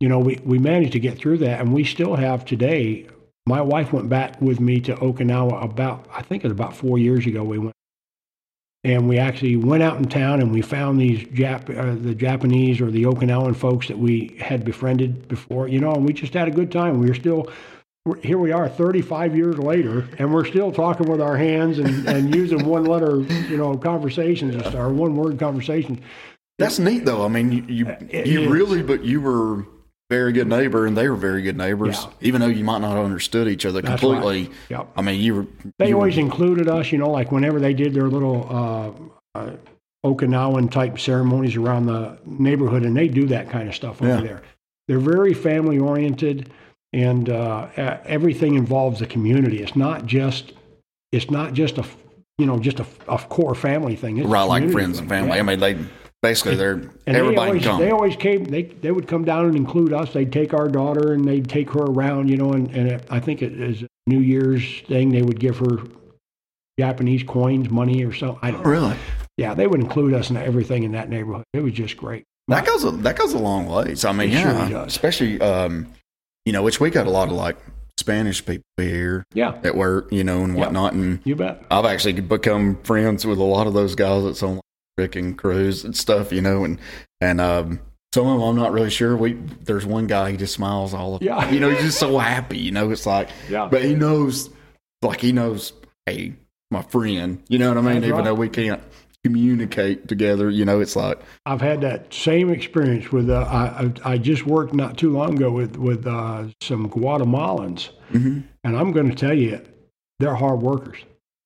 [0.00, 3.06] you know, we, we managed to get through that, and we still have today.
[3.46, 6.98] My wife went back with me to Okinawa about, I think it was about four
[6.98, 7.42] years ago.
[7.42, 7.74] We went,
[8.84, 12.80] and we actually went out in town and we found these Jap, uh, the Japanese
[12.80, 16.48] or the Okinawan folks that we had befriended before, you know, and we just had
[16.48, 16.98] a good time.
[16.98, 17.46] We were still,
[18.22, 22.34] here we are 35 years later, and we're still talking with our hands and, and
[22.34, 26.00] using one letter, you know, conversations stuff, or one word conversations.
[26.58, 27.24] That's neat though.
[27.24, 28.48] I mean, you you, It you is.
[28.48, 29.64] really, but you were
[30.10, 32.02] very good neighbor, and they were very good neighbors.
[32.04, 32.10] Yeah.
[32.22, 34.42] Even though you might not have understood each other That's completely.
[34.48, 34.52] right.
[34.70, 34.88] Yep.
[34.96, 35.46] I mean, you were.
[35.78, 38.46] They you were- always included us, you know, like whenever they did their little
[39.34, 39.50] uh, uh,
[40.04, 44.20] Okinawan type ceremonies around the neighborhood, and they do that kind of stuff over Yeah.
[44.20, 44.42] there.
[44.88, 46.50] They're very family oriented,
[46.92, 49.62] and uh, everything involves the community.
[49.62, 50.52] It's not just
[51.12, 51.84] it's not just a
[52.38, 54.18] you know just a, a core family thing.
[54.18, 55.30] It's right like friends and family.
[55.34, 55.38] Yeah.
[55.38, 55.78] I mean, they
[56.22, 57.80] basically they're And they everybody always, come.
[57.80, 58.44] they always came.
[58.44, 60.12] They they would come down and include us.
[60.12, 62.52] They'd take our daughter and they'd take her around, you know.
[62.52, 65.10] And, and it, I think it is New Year's thing.
[65.10, 65.78] They would give her
[66.78, 68.38] Japanese coins, money, or something.
[68.42, 68.70] I don't know.
[68.70, 68.96] really,
[69.36, 71.44] Yeah, they would include us in everything in that neighborhood.
[71.52, 72.24] It was just great.
[72.48, 74.04] that goes a, that goes a long ways.
[74.04, 74.86] I mean, It yeah, does.
[74.86, 75.92] especially um,
[76.44, 77.56] you know, which we got a lot of like
[77.98, 81.62] Spanish people here Yeah, at work, you know, and whatnot, and you bet.
[81.70, 84.60] I've actually become friends with a lot of those guys that's on
[84.98, 86.78] Rick and Cruise and stuff, you know, and
[87.20, 87.80] and um,
[88.14, 89.16] some of them I'm not really sure.
[89.16, 91.50] We there's one guy he just smiles all of Yeah.
[91.50, 92.90] you know, he's just so happy, you know.
[92.90, 93.68] It's like, Yeah.
[93.70, 94.50] but he knows,
[95.02, 95.72] like he knows,
[96.06, 96.34] hey,
[96.70, 97.94] my friend, you know what I mean.
[97.96, 98.24] That's Even right.
[98.24, 98.82] though we can't
[99.24, 103.30] communicate together, you know, it's like, I've had that same experience with.
[103.30, 103.46] Uh,
[104.04, 108.44] I I just worked not too long ago with with uh, some Guatemalans, Mhm.
[108.64, 109.60] and I'm going to tell you,
[110.18, 110.98] they're hard workers.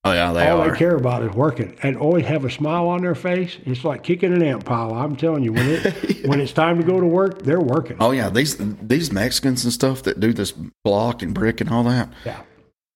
[0.03, 0.71] oh yeah, they All are.
[0.71, 3.57] they care about is working, and always have a smile on their face.
[3.65, 4.93] It's like kicking an ant pile.
[4.93, 7.97] I'm telling you, when it when it's time to go to work, they're working.
[7.99, 10.51] Oh yeah, these these Mexicans and stuff that do this
[10.83, 12.41] block and brick and all that, Yeah,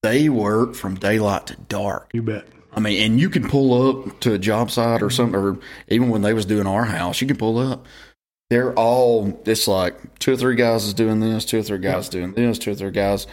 [0.01, 2.09] they work from daylight to dark.
[2.13, 2.47] you bet.
[2.73, 5.15] I mean, and you can pull up to a job site or mm-hmm.
[5.15, 7.85] something, or even when they was doing our house, you can pull up.
[8.49, 12.09] They're all it's like two or three guys is doing this, two or three guys
[12.09, 12.33] mm-hmm.
[12.33, 13.27] doing this, two or three guys,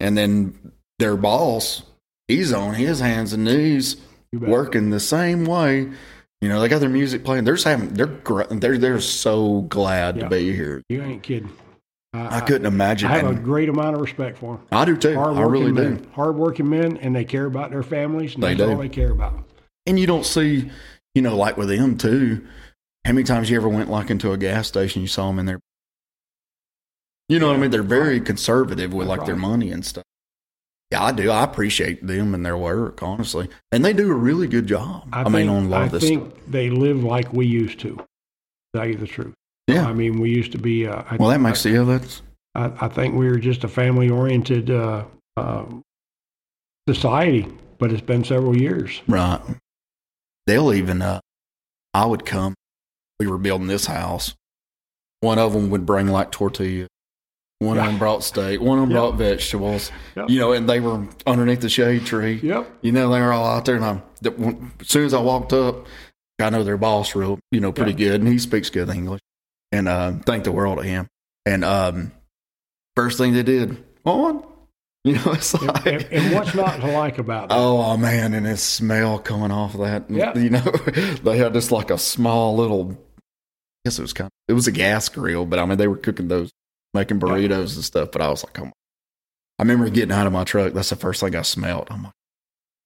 [0.00, 1.82] and then their boss,
[2.28, 3.96] he's on his hands and knees
[4.32, 5.88] working the same way.
[6.40, 7.44] You know, they got their music playing.
[7.44, 8.20] They're just having they're
[8.50, 10.24] they're they're so glad Yeah.
[10.24, 10.82] to be here.
[10.88, 11.52] You ain't kidding.
[12.14, 13.10] I couldn't imagine.
[13.10, 14.66] I have a great amount of respect for them.
[14.70, 15.18] I do too.
[15.18, 16.08] I really men, do.
[16.14, 18.34] hardworking men, and they care about their families.
[18.34, 18.70] And They that's do.
[18.70, 19.34] all they care about.
[19.86, 20.70] And you don't see,
[21.14, 22.46] you know, like with them too.
[23.04, 25.46] How many times you ever went like into a gas station, you saw them in
[25.46, 25.60] there?
[27.28, 27.70] You know what I mean?
[27.70, 30.04] They're very conservative with like their money and stuff.
[30.90, 31.30] Yeah, I do.
[31.30, 35.08] I appreciate them and their work, honestly, and they do a really good job.
[35.12, 36.42] I, mean, think, on a lot I of this think stuff.
[36.46, 37.96] they live like we used to.
[37.96, 38.06] to
[38.76, 39.34] Tell you the truth.
[39.66, 39.86] Yeah.
[39.86, 40.86] I mean, we used to be.
[40.86, 42.22] Uh, I, Well, that makes the that's
[42.54, 45.04] I, I think we were just a family-oriented uh,
[45.36, 45.64] uh,
[46.88, 47.46] society,
[47.78, 49.00] but it's been several years.
[49.08, 49.40] right.
[50.46, 51.00] They'll even.
[51.00, 51.20] uh
[51.94, 52.54] I would come.
[53.20, 54.34] We were building this house.
[55.20, 56.88] One of them would bring like tortillas.
[57.60, 58.60] One of them brought steak.
[58.60, 58.98] One of them Yep.
[59.00, 59.90] brought vegetables.
[60.16, 60.28] Yep.
[60.28, 62.40] You know, and they were underneath the shade tree.
[62.42, 62.68] Yep.
[62.82, 65.52] You know, they were all out there, and I, when- as soon as I walked
[65.54, 65.86] up,
[66.40, 69.20] I know their boss real, you know, pretty good, and he speaks good English,
[69.72, 71.06] and uh, thank the world of him.
[71.46, 72.12] And um,
[72.96, 74.44] first thing they did, on,
[75.04, 77.54] you know, it's And, like, and, and what's not to like about that?
[77.58, 80.36] oh man, and this smell coming off of that, Yeah.
[80.38, 80.60] you know,
[81.22, 82.96] they had just like a small little, I
[83.88, 85.96] guess it was kind of, it was a gas grill, but I mean, they were
[85.98, 86.50] cooking those,
[86.94, 88.10] making burritos and stuff.
[88.12, 88.58] But I was like.
[89.56, 90.72] I remember getting out of my truck.
[90.72, 91.86] That's the first thing I smelled.
[91.88, 92.12] I'm like,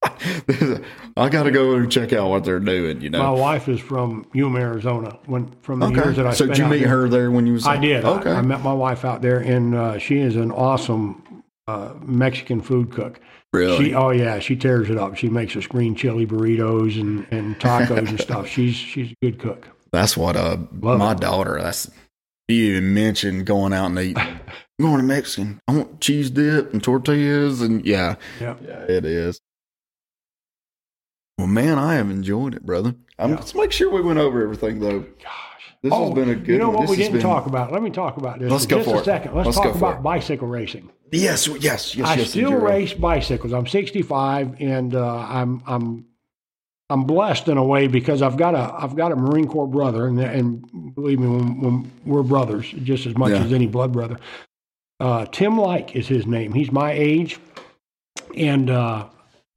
[0.01, 3.01] I got to go and check out what they're doing.
[3.01, 5.17] You know, My wife is from Yuma, Arizona.
[5.25, 6.87] When from the years that I so spent did you meet there.
[6.89, 7.65] her there when you was?
[7.67, 8.05] I did.
[8.05, 8.31] I- Okay.
[8.31, 12.91] I, met my wife out there, and uh, she is an awesome uh, Mexican food
[12.91, 13.19] cook.
[13.53, 13.89] really?
[13.89, 15.15] She, oh yeah, she tears it up.
[15.17, 18.47] She makes us green chili burritos and, and tacos and stuff.
[18.55, 19.67] She's she's a good cook.
[19.91, 21.19] That's what uh Love my it.
[21.19, 21.59] daughter.
[21.61, 21.89] That's
[22.47, 24.23] you even mentioned going out and eating.
[24.81, 25.59] Going to Mexican.
[25.67, 28.55] I want cheese dip and tortillas and yeah, Yeah.
[28.65, 29.41] yeah, it is.
[31.39, 32.95] Well, man, I have enjoyed it, brother.
[33.17, 33.37] Um, Yeah.
[33.37, 34.99] Let's make sure we went over everything though.
[34.99, 36.49] Gosh, This has been a good.
[36.49, 37.71] Oh, You know what we didn't been- talk about?
[37.71, 39.05] Let me talk about this Let's for go just for a it.
[39.05, 39.35] second.
[39.35, 40.03] Let's, Let's talk about it.
[40.03, 40.89] bicycle racing.
[41.13, 42.29] Yes, yes, yes, I yes.
[42.31, 42.73] still you're right.
[42.81, 43.53] race bicycles.
[43.53, 46.05] I'm 65, and uh, I'm I'm
[46.89, 50.07] I'm blessed in a way because I've got a I've got a Marine Corps brother,
[50.07, 53.43] and and believe me, when, when we're brothers just as much Yeah.
[53.45, 54.17] as any blood brother.
[54.99, 56.51] Uh, Tim Like is his name.
[56.51, 57.39] He's my age,
[58.35, 59.05] and uh,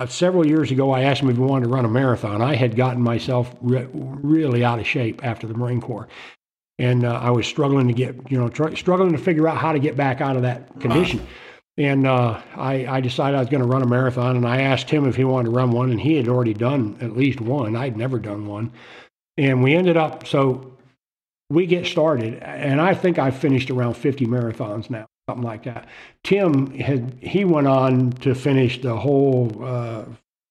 [0.07, 2.43] several years ago, I asked him if he wanted to run a marathon.
[2.43, 6.09] I had gotten myself re- really out of shape after the Marine Corps,
[6.79, 9.73] and uh, I was struggling to get you know tr- struggling to figure out how
[9.73, 11.27] to get back out of that condition.
[11.79, 14.91] And uh, I, I decided I was going to run a marathon, and I asked
[14.91, 17.77] him if he wanted to run one, and he had already done at least one.
[17.77, 18.73] I'd never done one,
[19.39, 20.77] and we ended up so
[21.53, 25.89] we get started, and I think I've finished around 50 marathons now, something like that.
[26.25, 30.05] Tim had he went on to finish the whole uh,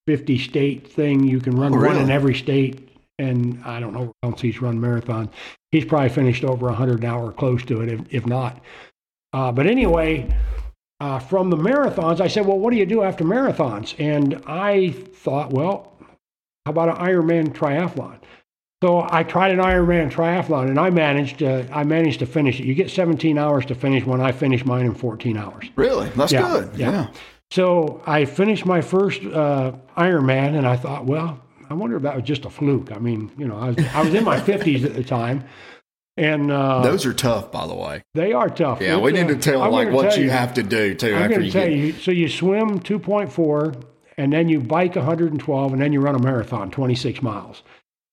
[0.08, 1.24] 50 state thing.
[1.24, 2.90] You can run Oh, one in every state,
[3.20, 5.30] and I don't know else he's run marathon.
[5.72, 8.62] He's probably finished over 100 an hour, close to it, if, if not.
[9.34, 10.34] Uh, but anyway,
[11.00, 14.92] uh, from the marathons, I said, "Well, what do you do after marathons?" And I
[14.92, 15.94] thought, "Well,
[16.66, 18.20] how about an Ironman triathlon?"
[18.84, 21.40] So I tried an Ironman triathlon, and I managed.
[21.40, 22.66] To, I managed to finish it.
[22.66, 24.04] You get 17 hours to finish.
[24.06, 25.66] When I finished mine in 14 hours.
[25.76, 26.72] Really, that's Yeah, good.
[26.76, 26.92] yeah.
[26.92, 27.08] Yeah.
[27.52, 31.40] So I finished my first uh, Ironman, and I thought, well,
[31.70, 32.92] I wonder if that was just a fluke.
[32.92, 35.44] I mean, you know, I was I was in my 50s at the time,
[36.18, 38.02] and uh, Those are tough, by the way.
[38.16, 38.82] they are tough.
[38.82, 40.96] Yeah, It's, we need uh, to tell I'm like what tell you have to do
[40.96, 41.78] too I'm after going you to tell get.
[41.78, 41.92] you.
[41.94, 43.84] So you swim 2.4,
[44.18, 47.62] and then you bike 112, and then you run a marathon, 26 miles.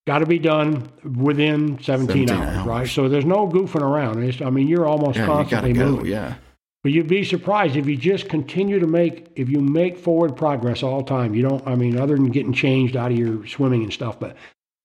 [0.08, 2.66] Got to be done within 17, 17 hours, hours.
[2.66, 2.88] right?
[2.88, 4.22] So there's no goofing around.
[4.22, 5.84] It's, I mean, you're almost Yeah, you constantly go.
[5.90, 6.06] moving.
[6.06, 6.34] Yeah.
[6.82, 10.82] But you'd be surprised if you just continue to make, if you make forward progress
[10.82, 11.34] all the time.
[11.34, 14.34] You don't, I mean, other than getting changed out of your swimming and stuff, but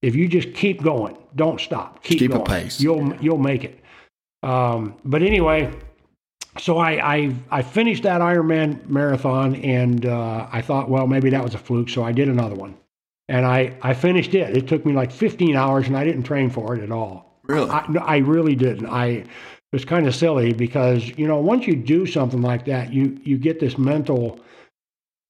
[0.02, 2.82] if you just keep going, don't stop, keep, Keep a pace.
[2.82, 3.80] you'll you'll make it.
[4.42, 5.72] Um, but anyway,
[6.58, 11.42] so I, I I finished that Ironman marathon, and uh, I thought, well, maybe that
[11.44, 12.76] was a fluke, so I did another one,
[13.34, 14.56] and I I finished it.
[14.56, 17.40] It took me like 15 hours, and I didn't train for it at all.
[17.44, 17.70] Really?
[17.70, 18.86] I, I really didn't.
[18.86, 19.28] I it
[19.74, 23.38] was kind of silly because you know once you do something like that, you you
[23.38, 24.40] get this mental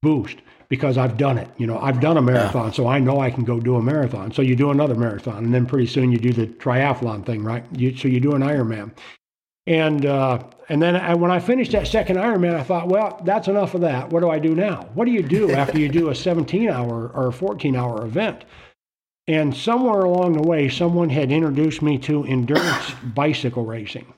[0.01, 1.47] boost because I've done it.
[1.57, 4.33] You know, I've done a marathon, so I know I can go do a marathon.
[4.33, 7.63] So you do another marathon, and then pretty soon you do the triathlon thing, right?
[7.77, 8.91] You, so you do an Ironman,
[9.65, 13.47] and uh, and then I, when I finished that second Ironman, I thought, well, that's
[13.47, 14.09] enough of that.
[14.09, 14.89] What do I do now?
[14.93, 18.45] What do you do after you do a 17 hour or 14 hour event?
[19.27, 24.13] And somewhere along the way, someone had introduced me to endurance bicycle racing.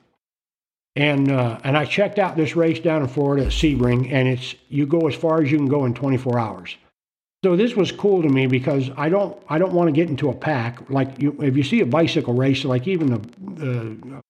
[0.96, 4.54] And uh, and I checked out this race down in Florida at Sebring, and it's
[4.68, 6.76] you go as far as you can go in 24 hours.
[7.44, 10.30] So this was cool to me because I don't I don't want to get into
[10.30, 13.18] a pack like you if you see a bicycle race like even the,
[13.60, 14.22] the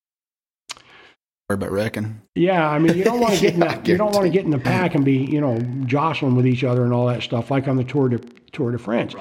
[1.48, 2.20] About wrecking.
[2.34, 4.44] yeah I mean you don't want to get in the, you don't want to get
[4.44, 7.52] in the pack and be you know jostling with each other and all that stuff
[7.52, 8.18] like on the Tour de
[8.50, 9.14] Tour de France.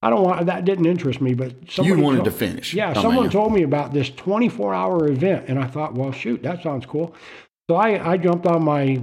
[0.00, 2.72] I don't want that didn't interest me, but You wanted told- to finish.
[2.74, 3.30] yeah, Oh, someone man.
[3.32, 7.14] told me about this 24 hour event, and I thought, well, shoot, that sounds cool.
[7.70, 9.00] So I, I jumped on my,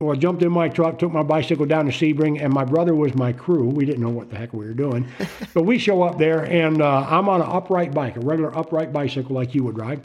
[0.00, 2.96] well, I jumped in my truck, took my bicycle down to Sebring, and my brother
[2.96, 3.64] was my crew.
[3.68, 5.06] We didn't know what the heck we were doing.
[5.54, 8.92] but we show up there, and uh, I'm on an upright bike, a regular upright
[8.92, 10.02] bicycle like you would ride.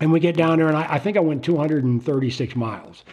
[0.00, 3.04] And we get down there, and I, I think I went 236 miles.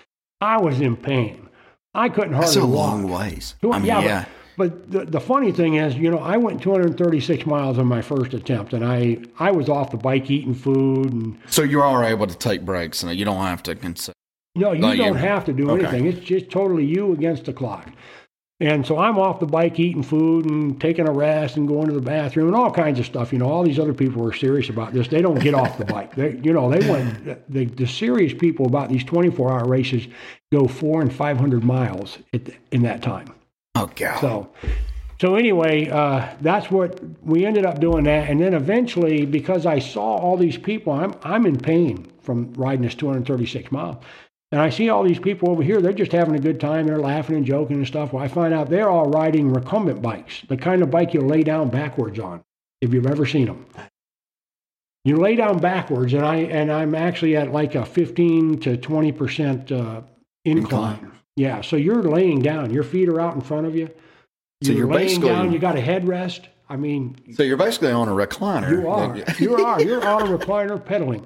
[0.41, 1.49] I was in pain.
[1.93, 2.75] I couldn't hardly That's a walk.
[2.91, 3.55] long ways.
[3.63, 4.25] I mean, yeah, yeah.
[4.57, 8.01] But, but the, the funny thing is, you know, I went 236 miles on my
[8.01, 12.03] first attempt, and I, I was off the bike eating food, and So you are
[12.03, 14.13] able to take breaks, and you don't have to consider.
[14.55, 15.83] no, you you- don't have to do okay.
[15.85, 16.05] anything.
[16.05, 17.89] It's just totally you against the clock.
[18.61, 21.93] And so I'm off the bike eating food and taking a rest and going to
[21.93, 23.33] the bathroom and all kinds of stuff.
[23.33, 25.09] You know, all these other people are serious about this.
[25.09, 26.15] They don't get off the bike.
[26.15, 27.51] They, you know, they went.
[27.51, 30.07] The, the serious people about these 24-hour races
[30.53, 33.33] go four and 500 miles at in that time.
[33.75, 34.21] Oh God.
[34.21, 34.49] So,
[35.19, 39.79] so anyway, uh, that's what we ended up doing that, and then eventually, because I
[39.79, 43.97] saw all these people, I'm I'm in pain from riding this 236 miles.
[44.51, 46.85] And I see all these people over here, they're just having a good time.
[46.87, 48.13] They're laughing and joking and stuff.
[48.13, 51.43] Well, I find out they're all riding recumbent bikes, the kind of bike you lay
[51.43, 52.43] down backwards on,
[52.81, 53.65] if you've ever seen them.
[55.03, 59.71] You lay down backwards, and, I, and I'm actually at like a 15 to 20%
[59.71, 60.01] uh,
[60.45, 60.93] incline.
[60.95, 61.11] Incline.
[61.35, 62.71] Yeah, so you're laying down.
[62.71, 63.89] Your feet are out in front of you.
[64.63, 65.51] So you're laying basically- down.
[65.51, 66.45] You got a headrest.
[66.67, 68.71] I mean, So you're basically on a recliner.
[68.71, 69.15] you are.
[69.37, 69.79] You are.
[69.83, 71.23] You're on a recliner pedaling.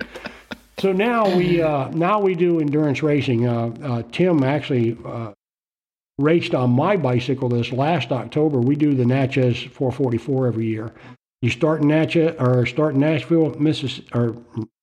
[0.79, 3.47] So now we uh, now we do endurance racing.
[3.47, 5.33] Uh, uh, Tim actually uh,
[6.17, 8.59] raced on my bicycle this last October.
[8.59, 10.91] We do the Natchez 444 every year.
[11.41, 14.35] You start in Natchez or start in Nashville, Missis or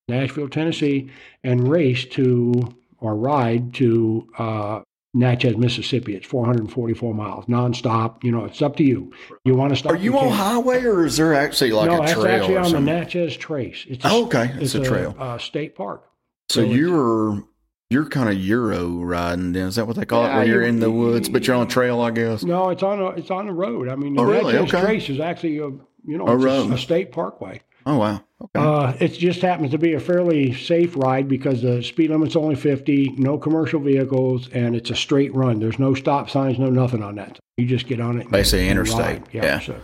[0.08, 1.10] Nashville, Tennessee,
[1.44, 4.80] and race to or ride to uh,
[5.16, 6.14] Natchez, Mississippi.
[6.14, 8.22] It's 444 miles nonstop.
[8.22, 9.12] You know, it's up to you.
[9.44, 9.92] You want to stop?
[9.92, 10.26] Are you can.
[10.28, 12.80] on highway or is there actually like no, a trail actually or on the?
[12.80, 13.86] Natchez Trace.
[13.88, 14.52] It's a, Oh, okay.
[14.60, 15.16] It's a trail.
[15.18, 16.04] uh, state park.
[16.50, 17.42] so so you're
[17.88, 19.68] you're kind of Euro riding then.
[19.68, 20.28] Is that what they call it?
[20.28, 22.42] Yeah, Where you're you- in the woods, but you're on a trail, I guess.
[22.44, 23.88] No, it's on a, it's on the road.
[23.88, 24.52] I mean, the Oh, really?
[24.54, 24.84] Natchez Okay.
[24.86, 27.62] Trace is actually a you know A it's a, a state parkway.
[27.86, 28.24] Oh wow.
[28.42, 28.60] Okay.
[28.60, 32.56] Uh, it just happens to be a fairly safe ride because the speed limit's only
[32.56, 35.60] 50, no commercial vehicles, and it's a straight run.
[35.60, 37.38] There's no stop signs, no nothing on that.
[37.56, 38.30] You just get on it.
[38.30, 39.28] Basically interstate, ride.
[39.32, 39.60] yeah.
[39.60, 39.80] So,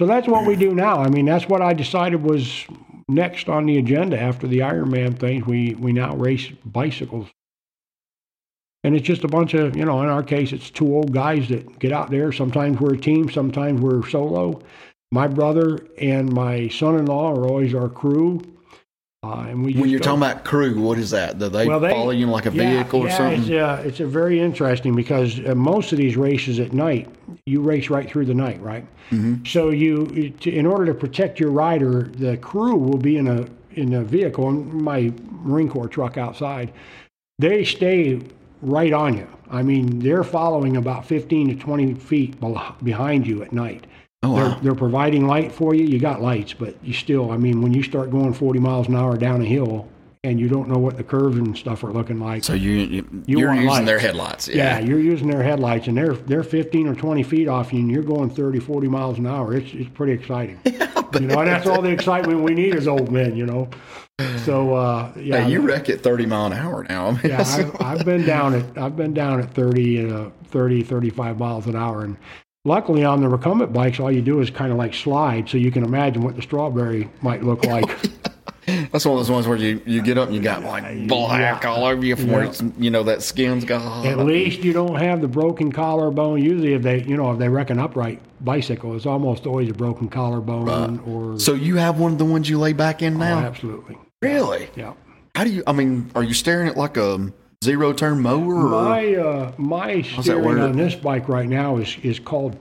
[0.00, 1.02] so that's what we do now.
[1.02, 2.64] I mean, that's what I decided was
[3.08, 5.44] next on the agenda after the Ironman thing.
[5.44, 7.28] We we now race bicycles.
[8.82, 11.48] And it's just a bunch of, you know, in our case, it's two old guys
[11.48, 12.32] that get out there.
[12.32, 14.60] Sometimes we're a team, sometimes we're solo.
[15.14, 18.40] My brother and my son-in-law are always our crew.
[19.22, 21.38] Uh, and we when you're talking about crew, what is that?
[21.38, 23.42] Do they Well, they- follow you in like a yeah, vehicle or yeah, something?
[23.42, 27.08] It's, uh, it's a very interesting because uh, most of these races at night,
[27.46, 28.84] you race right through the night, right?
[29.12, 29.44] Mm-hmm.
[29.46, 33.46] So you, to, in order to protect your rider, the crew will be in a
[33.80, 36.72] in a vehicle, in my Marine Corps truck outside.
[37.38, 38.20] They stay
[38.62, 39.28] right on you.
[39.48, 42.36] I mean, they're following about 15 to 20 feet
[42.82, 43.86] behind you at night.
[44.24, 44.58] Oh They're, wow.
[44.62, 45.84] they're providing light for you.
[45.84, 48.96] You got lights, but you still, I mean, when you start going 40 miles an
[48.96, 49.88] hour down a hill
[50.22, 53.46] and you don't know what the curves and stuff are looking like, So you, you
[53.46, 53.86] want using lights.
[53.86, 54.48] their headlights.
[54.48, 54.84] yeah, Yeah.
[54.86, 58.02] you're using their headlights and they're they're 15 or 20 feet off you and you're
[58.02, 59.54] going 30, 40 miles an hour.
[59.54, 60.58] It's it's pretty exciting.
[60.64, 60.72] you
[61.20, 63.68] know, and that's all the excitement we need as old men, you know.
[64.44, 65.42] So uh yeah.
[65.44, 67.08] Hey, you wreck at 30 mile an hour now.
[67.08, 70.82] I mean, yeah, I've, I've been down at I've been down at 30 uh 30
[70.84, 72.16] 35 miles an hour and
[72.64, 75.70] luckily on the recumbent bikes all you do is kind of like slide so you
[75.70, 77.84] can imagine what the strawberry might look like.
[78.66, 81.66] That's one of those ones where you, you get up and you got like black
[81.66, 82.46] all over you for Yeah.
[82.48, 84.06] it's, you know that skin's gone.
[84.06, 86.42] At least you don't have the broken collarbone.
[86.42, 89.74] Usually, if they, you know, if they wreck an upright bicycle, it's almost always a
[89.74, 91.38] broken collarbone or.
[91.38, 93.38] So you have one of the ones you lay back in Oh, now?
[93.40, 93.98] absolutely.
[94.22, 94.70] Really?
[94.74, 94.94] Yeah.
[95.34, 95.62] How do you?
[95.66, 97.30] I mean, are you staring at like a
[97.64, 98.54] zero turn mower?
[98.54, 98.68] Or?
[98.68, 102.56] My uh, my steering on this bike right now is is called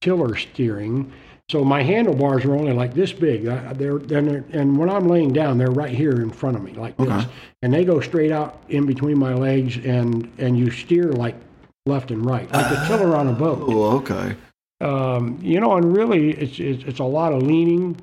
[0.00, 1.12] tiller steering.
[1.50, 3.48] So my handlebars are only like this big.
[3.48, 6.62] I, they're, and they're and when I'm laying down, they're right here in front of
[6.62, 7.24] me like this,
[7.62, 11.36] and they go straight out in between my legs, and and you steer like
[11.86, 13.60] left and right, like a tiller on a boat.
[13.62, 14.36] oh, okay.
[14.82, 17.96] um, you know, and really, it's, it's it's a lot of leaning.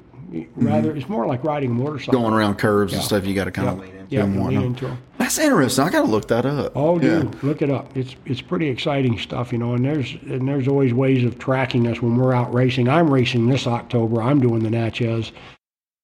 [0.56, 2.20] Rather, it's more like riding a motorcycle.
[2.20, 4.64] Going around curves and stuff, you got to kind of lean into yeah, and whatnot.
[4.64, 4.98] into 'em.
[5.18, 5.84] That's interesting.
[5.86, 6.74] I got to look that up.
[6.76, 7.20] Oh, yeah.
[7.20, 7.96] dude, look it up.
[7.96, 9.74] It's it's pretty exciting stuff, you know.
[9.74, 12.88] And there's and there's always ways of tracking us when we're out racing.
[12.90, 14.22] I'm racing this October.
[14.22, 15.32] I'm doing the Natchez.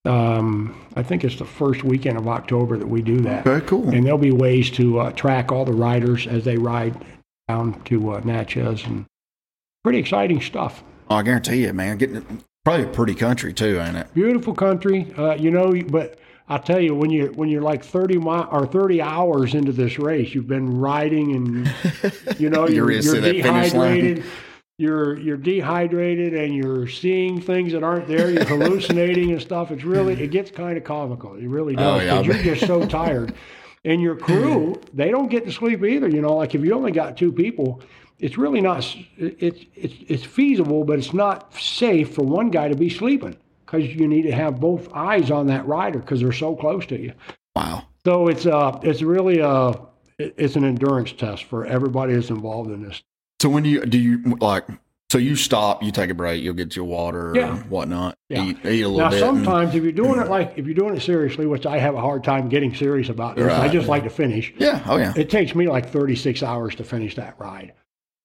[0.05, 3.45] Um, I think it's the first weekend of October that we do that.
[3.45, 3.87] Okay, cool.
[3.89, 6.95] And there'll be ways to uh, track all the riders as they ride
[7.47, 9.05] down to uh, Natchez, and
[9.83, 10.83] pretty exciting stuff.
[11.09, 11.97] Oh, I guarantee you, man.
[11.97, 14.13] Getting probably a pretty country too, ain't it?
[14.13, 16.19] beautiful country uh, you know but
[16.53, 19.97] i tell you when you when you're like 30 mile or 30 hours into this
[19.99, 21.73] race you've been riding and
[22.39, 23.95] you know You're you're, you're see that finish line.
[23.95, 24.23] dehydrated.
[24.77, 28.31] You're you're dehydrated and you're seeing things that aren't there.
[28.31, 29.69] You're hallucinating and stuff.
[29.69, 31.35] It's really it gets kind of comical.
[31.35, 33.33] It really Oh, does yeah, you're just so tired.
[33.85, 36.91] And your crew they don't get to sleep either you know like if you only
[36.91, 37.81] got two people
[38.19, 38.79] it's really not
[39.17, 43.35] it's it's it's feasible but it's not safe for one guy to be sleeping
[43.71, 46.99] because you need to have both eyes on that rider because they're so close to
[46.99, 47.13] you
[47.55, 47.83] Wow.
[48.05, 49.73] so it's uh it's really a
[50.17, 53.01] it's an endurance test for everybody that's involved in this
[53.41, 54.65] So when do you do you like?
[55.11, 57.51] So you stop, you take a break, you'll get your water Yeah.
[57.51, 58.17] or whatnot.
[58.29, 58.45] Yeah.
[58.45, 59.21] Eat, eat a little now bit.
[59.21, 61.95] and- sometimes if you're doing it like if you're doing it seriously which i have
[61.95, 63.71] a hard time getting serious about this i Right.
[63.71, 64.81] just like to finish yeah.
[64.87, 65.13] Oh yeah.
[65.17, 67.73] It takes me like 36 hours to finish that ride.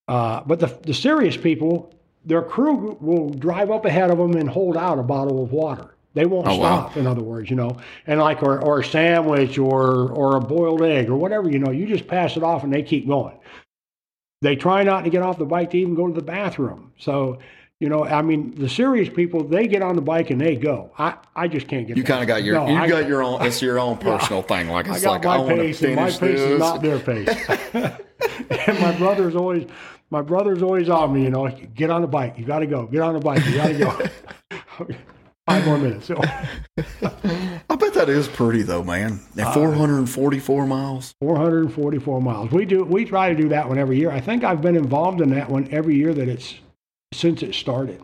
[0.08, 1.92] Uh, but the, the serious people,
[2.26, 5.94] their crew will drive up ahead of them and hold out a bottle of water.
[6.14, 6.80] They won't Oh, wow.
[6.88, 6.96] stop.
[6.96, 7.76] In other words, you know,
[8.06, 11.70] and like or or a sandwich or or a boiled egg or whatever, you know,
[11.70, 13.36] you just pass it off and they keep going.
[14.42, 16.92] They try not to get off the bike to even go to the bathroom.
[16.98, 17.38] So.
[17.78, 20.90] You know, I mean, the serious people, they get on the bike and they go.
[20.98, 23.22] I, I just can't get You kind of got your No, you I- got your
[23.22, 23.42] own.
[23.44, 24.70] It's your own personal thing.
[24.70, 26.40] Like I it's got like my I want to pace, and my pace this.
[26.40, 27.28] is not their pace.
[27.74, 29.66] and my brother's always,
[30.10, 31.22] my brother's always on me.
[31.24, 32.38] You know, get on the bike.
[32.38, 32.86] You got to go.
[32.86, 33.44] Get on the bike.
[33.46, 33.78] You got to
[34.78, 34.86] go.
[35.46, 36.06] Five more minutes.
[36.06, 36.16] So,
[36.80, 39.20] I bet that is pretty though, man.
[39.38, 41.14] Uh, At 444 miles.
[41.20, 42.50] 444 miles.
[42.50, 42.82] We do.
[42.82, 44.10] We try to do that one every year.
[44.10, 46.56] I think I've been involved in that one every year that it's
[47.12, 48.02] since it started,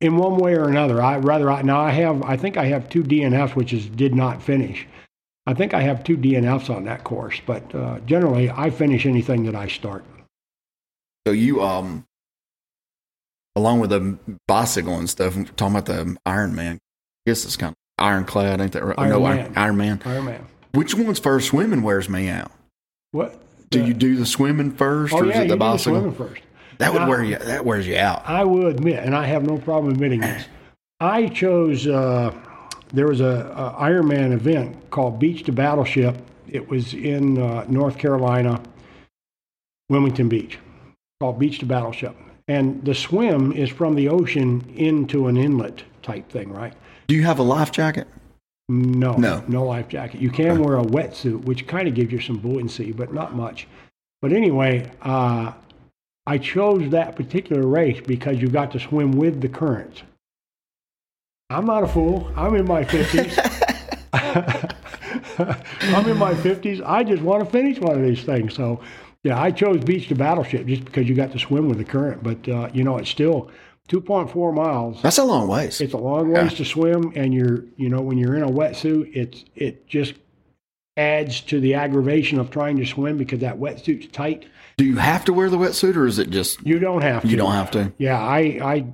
[0.00, 1.02] in one way or another.
[1.02, 2.22] I rather I, now I have.
[2.22, 4.86] I think I have two DNFs, which is did not finish.
[5.46, 9.44] I think I have two DNFs on that course, but uh, generally I finish anything
[9.44, 10.04] that I start.
[11.26, 12.06] So you um,
[13.56, 16.76] along with the bicycle and stuff, talking about the Iron Man.
[17.26, 18.98] I guess it's kind of ironclad, ain't that right?
[18.98, 19.52] Iron no, Man.
[19.56, 20.02] Iron Man.
[20.04, 20.46] Iron Man.
[20.72, 21.48] Which one's first?
[21.48, 22.50] Swimming wears me out.
[23.12, 23.40] What?
[23.70, 25.56] Do you do the swimming first, Oh or is yeah, it you the do the
[25.56, 26.00] bicycle?
[26.00, 26.42] swimming first.
[26.78, 27.38] That would Now- wear you.
[27.38, 28.22] That wears you out.
[28.28, 30.44] I will admit, and I have no problem admitting this.
[31.00, 31.86] I chose.
[31.86, 32.34] Uh,
[32.92, 36.16] there was a, a Ironman event called Beach to Battleship.
[36.48, 38.60] It was in uh, North Carolina,
[39.88, 40.58] Wilmington Beach,
[41.24, 42.14] called Beach to Battleship.
[42.48, 46.74] And the swim is from the ocean into an inlet type thing, right?
[47.06, 48.06] Do you have a life jacket?
[48.68, 49.42] No, No.
[49.48, 50.20] no life jacket.
[50.20, 53.66] You can wear a wetsuit, which kind of gives you some buoyancy, but not much.
[54.20, 55.52] But anyway, uh,
[56.26, 60.02] I chose that particular race because you got to swim with the currents.
[61.48, 62.30] I'm not a fool.
[62.36, 63.32] I'm in my 50s.
[65.96, 66.82] I'm in my 50s.
[66.84, 68.54] I just want to finish one of these things.
[68.54, 68.80] So,
[69.24, 72.22] yeah, I chose Beach to Battleship just because you got to swim with the current.
[72.22, 73.50] But, uh, you know, it's still
[73.88, 75.02] 2.4 miles.
[75.02, 75.80] That's a long ways.
[75.80, 79.10] It's a long ways to swim, and you're, you know, when you're in a wetsuit,
[79.16, 80.14] it's it just
[80.96, 84.46] adds to the aggravation of trying to swim because that wetsuit's tight.
[84.76, 87.28] Do you have to wear the wetsuit, or is it just You don't have to.
[87.28, 87.92] you don't have to?
[87.98, 88.86] Yeah, I, I,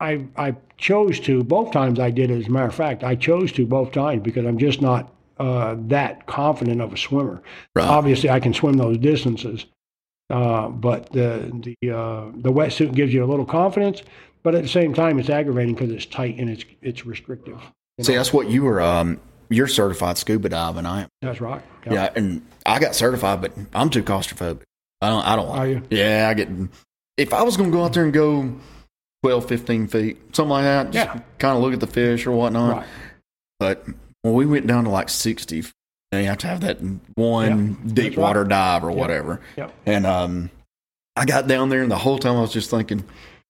[0.00, 1.98] I, I chose to both times.
[1.98, 2.30] I did.
[2.30, 5.76] As a matter of fact, I chose to both times because I'm just not uh,
[5.88, 7.42] that confident of a swimmer.
[7.74, 7.86] Right.
[7.86, 9.66] Obviously, I can swim those distances,
[10.30, 11.50] uh, but the
[11.80, 14.02] the uh, the wetsuit gives you a little confidence.
[14.42, 17.60] But at the same time, it's aggravating because it's tight and it's it's restrictive.
[18.00, 18.18] See, know?
[18.18, 18.80] that's what you were.
[18.80, 19.20] Um,
[19.50, 20.86] you're certified scuba diving.
[20.86, 21.08] I am.
[21.22, 21.62] That's right.
[21.90, 24.62] Yeah, and I got certified, but I'm too claustrophobic.
[25.00, 25.26] I don't.
[25.26, 25.48] I don't.
[25.48, 25.82] Like Are you?
[25.90, 26.48] Yeah, I get.
[27.16, 28.52] If I was going to go out there and go
[29.22, 31.20] 12, 15 feet, something like that, just Yeah.
[31.38, 32.78] kind of look at the fish or whatnot.
[32.78, 32.86] Right.
[33.60, 33.86] But
[34.24, 35.64] when we went down to like 60, you
[36.12, 36.78] have to have that
[37.14, 38.22] one Yeah, deep that's right.
[38.22, 39.40] water dive or whatever.
[39.58, 39.74] Yep.
[39.84, 40.50] And um,
[41.14, 43.04] I got down there, and the whole time I was just thinking,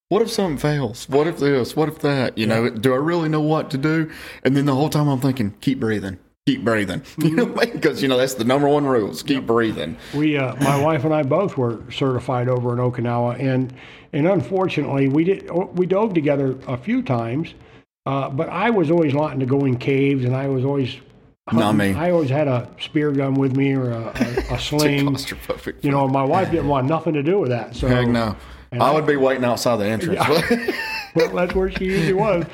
[0.08, 1.08] what if something fails?
[1.08, 1.76] What if this?
[1.76, 2.36] What if that?
[2.36, 4.10] You know, do I really know what to do?
[4.42, 7.02] And then the whole time I'm thinking, keep breathing, keep breathing.
[7.18, 9.96] You know, because you know that's the number one rules: keep breathing.
[10.12, 13.72] We, uh, my wife and I both were certified over in Okinawa, and
[14.12, 17.54] and unfortunately, we did we dove together a few times,
[18.06, 20.96] uh, but I was always wanting to go in caves, and I was always
[21.52, 21.94] Not me.
[21.94, 24.12] I always had a spear gun with me or a,
[24.50, 25.06] a, a sling.
[25.06, 25.82] Claustrophobic.
[25.82, 27.74] You know, my wife didn't want nothing to do with that.
[27.74, 28.36] So Heck no.
[28.72, 30.20] I would be waiting outside the entrance.
[31.14, 32.44] well, that's where she usually was.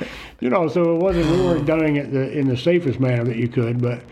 [0.41, 3.37] You know, so it wasn't we weren't doing it the, in the safest manner that
[3.37, 4.03] you could, but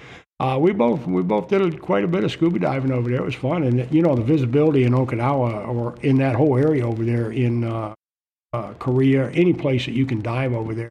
[0.40, 3.20] uh, we both we both did quite a bit of scuba diving over there.
[3.20, 6.86] It was fun, and you know the visibility in Okinawa or in that whole area
[6.86, 7.94] over there in uh,
[8.52, 10.90] uh, Korea, any place that you can dive over there,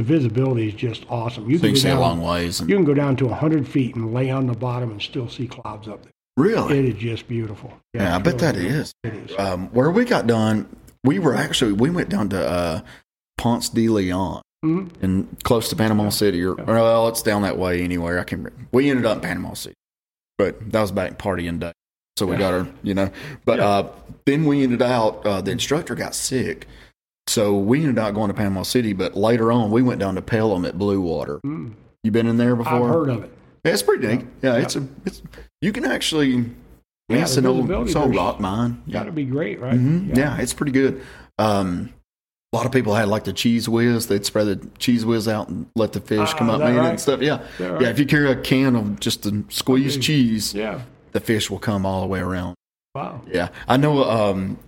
[0.00, 1.50] the visibility is just awesome.
[1.50, 2.60] You so you can can go see a down, long ways.
[2.60, 5.28] And, you can go down to hundred feet and lay on the bottom and still
[5.28, 6.12] see clouds up there.
[6.36, 6.78] really?
[6.78, 7.72] It is just beautiful.
[7.92, 8.92] yeah, I it's bet really that is.
[9.04, 9.36] It is.
[9.38, 10.74] Um, where we got done,
[11.04, 12.80] we were actually we went down to uh,
[13.38, 14.42] Ponce de Leon.
[14.62, 14.90] Mhm.
[15.00, 18.18] and close to Panama City, or well, it's down that way anywhere.
[18.20, 18.46] I can.
[18.72, 19.74] We ended up in Panama City,
[20.36, 21.72] but that was back partying day,
[22.18, 23.10] so we got her, you know.
[23.46, 23.66] But Yeah.
[23.68, 23.92] uh,
[24.26, 25.24] then we ended out.
[25.24, 26.66] Uh, the instructor got sick,
[27.30, 28.92] so we ended up going to Panama City.
[28.92, 31.38] But later on, we went down to Pelham at Blue Water.
[31.46, 31.74] Mm.
[32.02, 32.72] You been in there before?
[32.88, 33.32] I've heard of it.
[33.64, 34.26] Yeah, it's pretty neat.
[34.42, 34.86] Yeah, it's a.
[35.04, 35.22] It's
[35.60, 36.30] you can actually.
[36.30, 38.82] Yeah, Yeah, it's an old, it's old rock mine.
[38.90, 39.74] Got to be great, right?
[39.74, 40.38] hmm Yeah.
[40.40, 41.02] it's pretty good.
[41.38, 41.92] Um,
[42.52, 44.06] a lot of people had like the Cheez Whiz.
[44.08, 46.90] They'd spread the Cheez Whiz out and let the fish Ah, come up in right?
[46.90, 47.20] and stuff.
[47.20, 47.88] Yeah, that yeah.
[47.90, 50.02] If you carry a can of just the squeezed Okay.
[50.06, 50.80] cheese, Yeah.
[51.12, 52.54] the fish will come all the way around.
[52.94, 53.22] Wow.
[53.30, 54.02] Yeah, I know.
[54.04, 54.58] Um,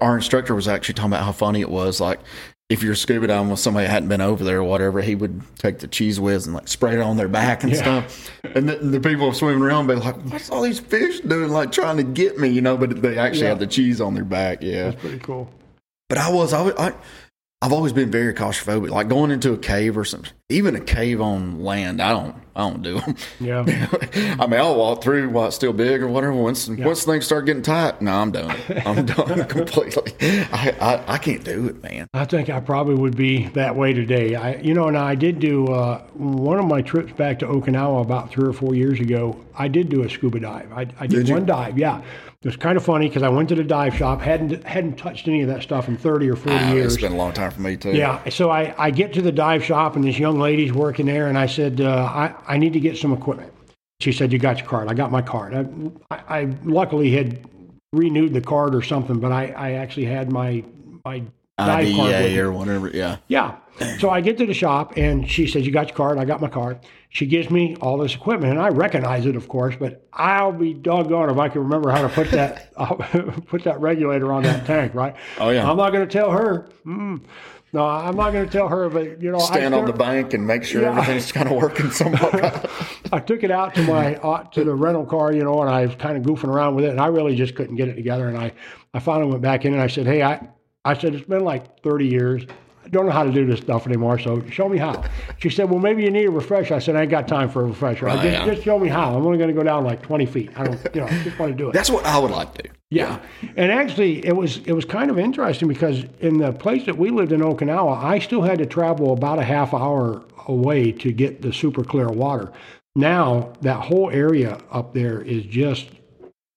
[0.00, 2.00] our instructor was actually talking about how funny it was.
[2.00, 2.20] Like
[2.68, 5.42] if you're scuba diving with somebody that hadn't been over there or whatever, he would
[5.58, 7.78] take the Cheez Whiz and like spray it on their back and Yeah.
[8.06, 8.30] stuff.
[8.54, 11.50] And the, the people swimming around be like, "What's all these fish doing?
[11.50, 13.48] Like trying to get me?" You know, but they actually Yeah.
[13.50, 14.62] have the cheese on their back.
[14.62, 15.50] Yeah, That's pretty cool.
[16.08, 16.92] but I was, I, was- I,
[17.62, 18.90] I've always been very claustrophobic.
[18.90, 22.68] Like going into a cave or something, even a cave on land, I don't, I
[22.68, 23.16] don't do them.
[23.38, 23.60] Yeah.
[24.40, 26.32] I mean, I'll walk through while it's still big or whatever.
[26.32, 28.56] Once once things start getting tight, no, I'm done.
[28.84, 30.12] I'm done completely.
[30.20, 32.08] I, I I can't do it, man.
[32.12, 34.34] I think I probably would be that way today.
[34.34, 38.02] I, you know, and I did do uh, one of my trips back to Okinawa
[38.02, 39.38] about three or four years ago.
[39.56, 40.72] I did do a scuba dive.
[40.72, 41.78] I, I did, Did one dive.
[41.78, 42.02] Yeah,
[42.42, 45.28] it was kind of funny because I went to the dive shop, hadn't hadn't touched
[45.28, 46.94] any of that stuff in thirty or forty Ah, years.
[46.94, 47.92] it's been a long time for me too.
[47.92, 51.28] Yeah, so I, I get to the dive shop and this young lady's working there,
[51.28, 53.52] and I said, uh, I, I need to get some equipment.
[54.00, 54.88] She said, You got your card.
[54.88, 55.54] I got my card.
[55.54, 57.48] I, I, I luckily had
[57.92, 60.64] renewed the card or something, but I, I actually had my
[61.04, 61.22] my
[61.58, 62.10] dive card.
[62.24, 62.88] with or whatever.
[62.88, 63.18] Yeah.
[63.28, 63.56] Yeah.
[64.00, 66.18] So I get to the shop and she says, You got your card?
[66.18, 66.80] I got my card.
[67.14, 70.72] She gives me all this equipment and I recognize it, of course, but I'll be
[70.72, 72.72] doggone if I can remember how to put that
[73.46, 75.14] put that regulator on that tank, right?
[75.38, 75.70] Oh, yeah.
[75.70, 76.68] I'm not going to tell her.
[76.86, 77.20] Mm.
[77.74, 80.32] No, I'm not going to tell her, but you know, Stand I, on the bank
[80.32, 80.90] and make sure Yeah.
[80.90, 82.70] everything's kind of working somewhat.
[83.12, 85.84] I took it out to my uh, to the rental car, you know, and I
[85.86, 88.28] was kind of goofing around with it, and I really just couldn't get it together.
[88.28, 88.52] And I,
[88.94, 90.48] I finally went back in and I said, "Hey, I,
[90.84, 92.44] I said it's been like 30 years.
[92.92, 94.18] Don't know how to do this stuff anymore.
[94.18, 95.02] So show me how."
[95.38, 97.62] She said, "Well, maybe you need a refresher." I said, "I ain't got time for
[97.62, 98.06] a refresher.
[98.06, 98.46] Right, just, yeah.
[98.46, 99.16] just show me how.
[99.16, 100.50] I'm only going to go down like 20 feet.
[100.56, 102.62] I don't, you know, just want to do it." That's what I would like to
[102.62, 102.68] do.
[102.90, 103.20] Yeah,
[103.56, 107.10] and actually, it was it was kind of interesting because in the place that we
[107.10, 111.40] lived in Okinawa, I still had to travel about a half hour away to get
[111.40, 112.52] the super clear water.
[112.94, 115.88] Now that whole area up there is just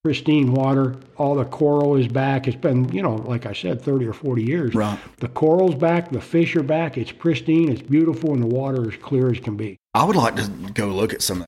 [0.05, 0.95] pristine water.
[1.17, 2.47] All the coral is back.
[2.47, 4.75] It's been you know, like I said, thirty or forty years.
[4.75, 4.99] Right.
[5.17, 6.11] The coral's back.
[6.11, 6.95] The fish are back.
[6.95, 7.71] It's pristine.
[7.71, 9.79] It's beautiful, and the water is clear as can be.
[9.95, 11.43] I would like to go look at some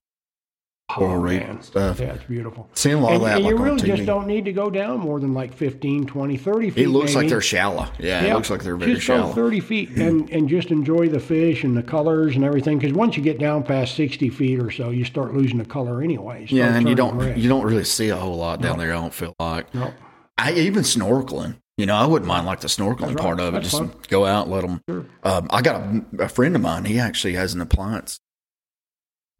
[0.90, 1.62] of that coral reef man.
[1.62, 2.00] stuff.
[2.00, 2.68] Yeah, it's beautiful.
[2.74, 4.70] Seeing a lot And, of that and like you really just don't need to go
[4.70, 6.84] down more than like 15, 20, 30 feet.
[6.84, 7.88] it looks like they're shallow.
[7.98, 9.32] Yeah, it looks like they're very just go shallow.
[9.34, 12.78] 30 feet and, and just enjoy the fish and the colors and everything.
[12.78, 16.02] Because once you get down past 60 feet or so, you start losing the color
[16.02, 16.44] anyway.
[16.44, 17.38] It Yeah, and you don't red.
[17.38, 18.90] you don't really see a whole lot down there.
[18.90, 19.72] I don't feel like.
[19.74, 19.92] No.
[20.38, 21.56] I even snorkeling.
[21.76, 23.46] You know, I wouldn't mind like the snorkeling That's part right.
[23.48, 23.58] of it.
[23.62, 23.92] That's Just fun.
[24.08, 24.82] go out, let them.
[25.22, 26.84] Um, I got a, a friend of mine.
[26.86, 28.18] He actually has an appliance.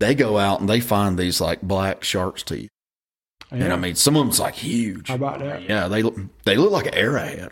[0.01, 2.71] They go out and they find these like black shark's teeth,
[3.51, 5.09] and I mean, some of them's like huge.
[5.09, 5.63] How about that?
[5.69, 7.51] Yeah, they look they look like an arrowhead.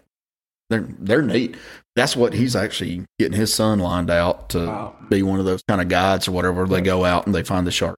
[0.70, 1.56] They're they're neat.
[1.96, 4.96] That's what he's actually getting his son lined out to Wow.
[5.08, 6.66] be one of those kind of guides or whatever.
[6.66, 7.96] They go out and they find the shark.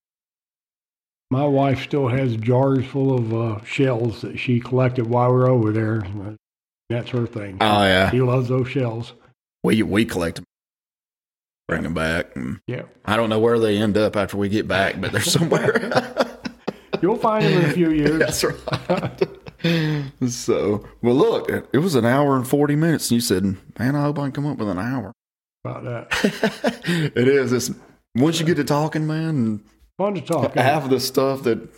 [1.30, 5.48] My wife still has jars full of uh, shells that she collected while we were
[5.48, 6.06] over there.
[6.88, 7.58] That's her thing.
[7.60, 9.12] Oh yeah, he loves those shells.
[9.62, 10.44] we we collect them,
[11.68, 12.34] bring them back.
[12.34, 12.82] And Yeah.
[13.04, 15.92] I don't know where they end up after we get back, but they're somewhere.
[17.02, 18.18] You'll find them in a few years.
[18.18, 20.30] That's right.
[20.30, 23.10] so, well, look, it- it was an hour and 40 minutes.
[23.10, 23.44] And you said,
[23.78, 25.12] man, I hope I can come up with an hour.
[25.64, 26.80] About that.
[27.14, 27.52] it is.
[27.52, 27.70] It's,
[28.16, 29.62] once you get to talking, man,
[29.98, 30.54] Fun to talk.
[30.54, 31.68] half of the stuff that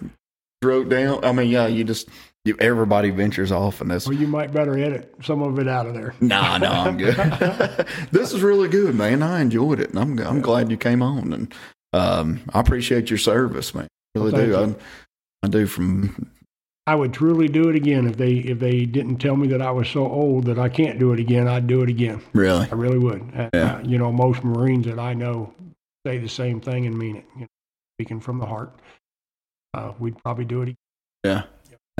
[0.62, 2.08] wrote down, I mean, yeah, you just,
[2.44, 4.06] you, everybody ventures off in this.
[4.08, 6.14] Well, you might better edit some of it out of there.
[6.20, 7.16] nah, no, I'm good.
[8.12, 9.22] this is really good, man.
[9.22, 9.90] I enjoyed it.
[9.90, 11.32] And I'm, I'm glad you came on.
[11.32, 11.54] And
[11.92, 13.88] um, I appreciate your service, man.
[14.14, 14.76] Really Well, do.
[15.42, 16.30] I, I do from
[16.86, 19.70] I would truly do it again if they if they didn't tell me that I
[19.70, 21.46] was so old that I can't do it again.
[21.46, 22.20] I'd do it again.
[22.32, 22.66] really.
[22.68, 23.20] I really would.
[23.36, 23.74] Uh, Yeah.
[23.76, 25.54] uh, you know, most Marines that I know
[26.06, 27.24] say the same thing and mean it.
[27.36, 27.46] You know,
[27.96, 28.72] speaking from the heart,
[29.74, 30.68] uh, we'd probably do it.
[30.70, 30.76] Again.
[31.22, 31.42] Yeah.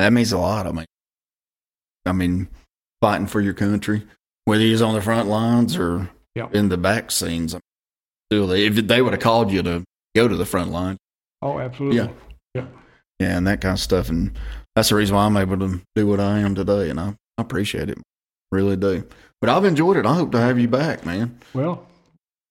[0.00, 0.66] That means a lot.
[0.66, 0.86] I mean,
[2.06, 2.48] I mean,
[3.00, 4.02] fighting for your country,
[4.44, 6.54] whether he's on the front lines or Yep.
[6.54, 7.56] in the back scenes.
[8.30, 9.82] Still, if they would have called you to
[10.14, 10.96] go to the front line,
[11.42, 11.96] Oh, absolutely.
[11.98, 12.08] Yeah.
[12.54, 12.66] yeah,
[13.18, 14.38] Yeah, and that kind of stuff, and
[14.76, 17.42] that's the reason why I'm able to do what I am today, and I, I
[17.42, 17.98] appreciate it,
[18.52, 19.04] really do.
[19.40, 20.06] But I've enjoyed it.
[20.06, 21.40] I hope to have you back, man.
[21.52, 21.84] Well,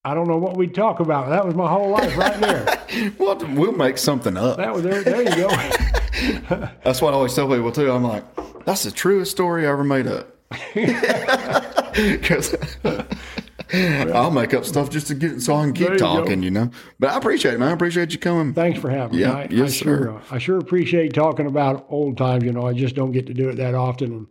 [0.03, 1.29] I don't know what we'd talk about.
[1.29, 2.75] That was my whole life right there.
[3.19, 4.57] Well, we'll make something up.
[4.57, 5.03] That was there.
[5.03, 5.47] There you go.
[6.83, 7.91] That's what I always tell people too.
[7.91, 8.23] I'm like,
[8.65, 10.35] that's the truest story I ever made up.
[11.93, 12.55] Because
[13.73, 15.97] I'll make up stuff just to get so I can keep you go.
[15.97, 16.69] talking, you know.
[16.99, 17.69] But I appreciate it, man.
[17.69, 18.53] I appreciate you coming.
[18.53, 19.33] Thanks for having Yeah, me.
[19.33, 20.21] I, yes, I sure, sir.
[20.35, 22.43] I sure appreciate talking about old times.
[22.45, 24.27] You know, I just don't get to do it that often.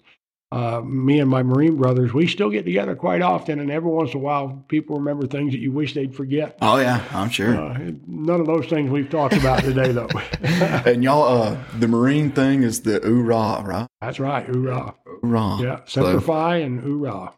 [0.50, 3.60] Uh, me and my Marine brothers, we still get together quite often.
[3.60, 6.56] And every once in a while, people remember things that you wish they'd forget.
[6.62, 7.54] Oh yeah, I'm sure.
[7.54, 10.08] Uh, none of those things we've talked about today, though.
[10.86, 13.86] and y'all, uh, the Marine thing is the oorah, right?
[14.00, 14.46] That's right.
[14.46, 14.94] Hoorah.
[15.22, 15.60] Oorah.
[15.62, 15.80] Yeah.
[15.84, 17.34] So- Semper Fi and hoorah.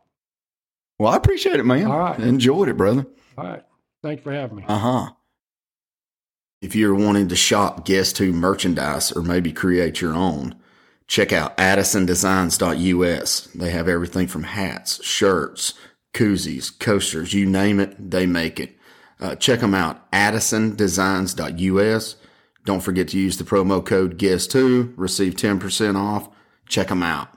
[1.01, 1.87] well, I appreciate it, man.
[1.87, 2.19] All right.
[2.21, 3.07] Enjoyed it, brother.
[3.37, 3.65] All right.
[4.05, 4.65] Thanks for having me.
[4.69, 5.11] Uh huh.
[6.63, 10.55] If you're wanting to shop Guest Who merchandise or maybe create your own,
[11.11, 13.49] check out addisondesigns.us.
[13.55, 15.75] They have everything from hats, shirts,
[16.15, 18.77] koozies, coasters, you name it, they make it.
[19.19, 22.17] Uh, check them out, addisondesigns.us.
[22.65, 26.31] Don't forget to use the promo code GUESTWHO, receive 10% off.
[26.69, 27.29] Check them out.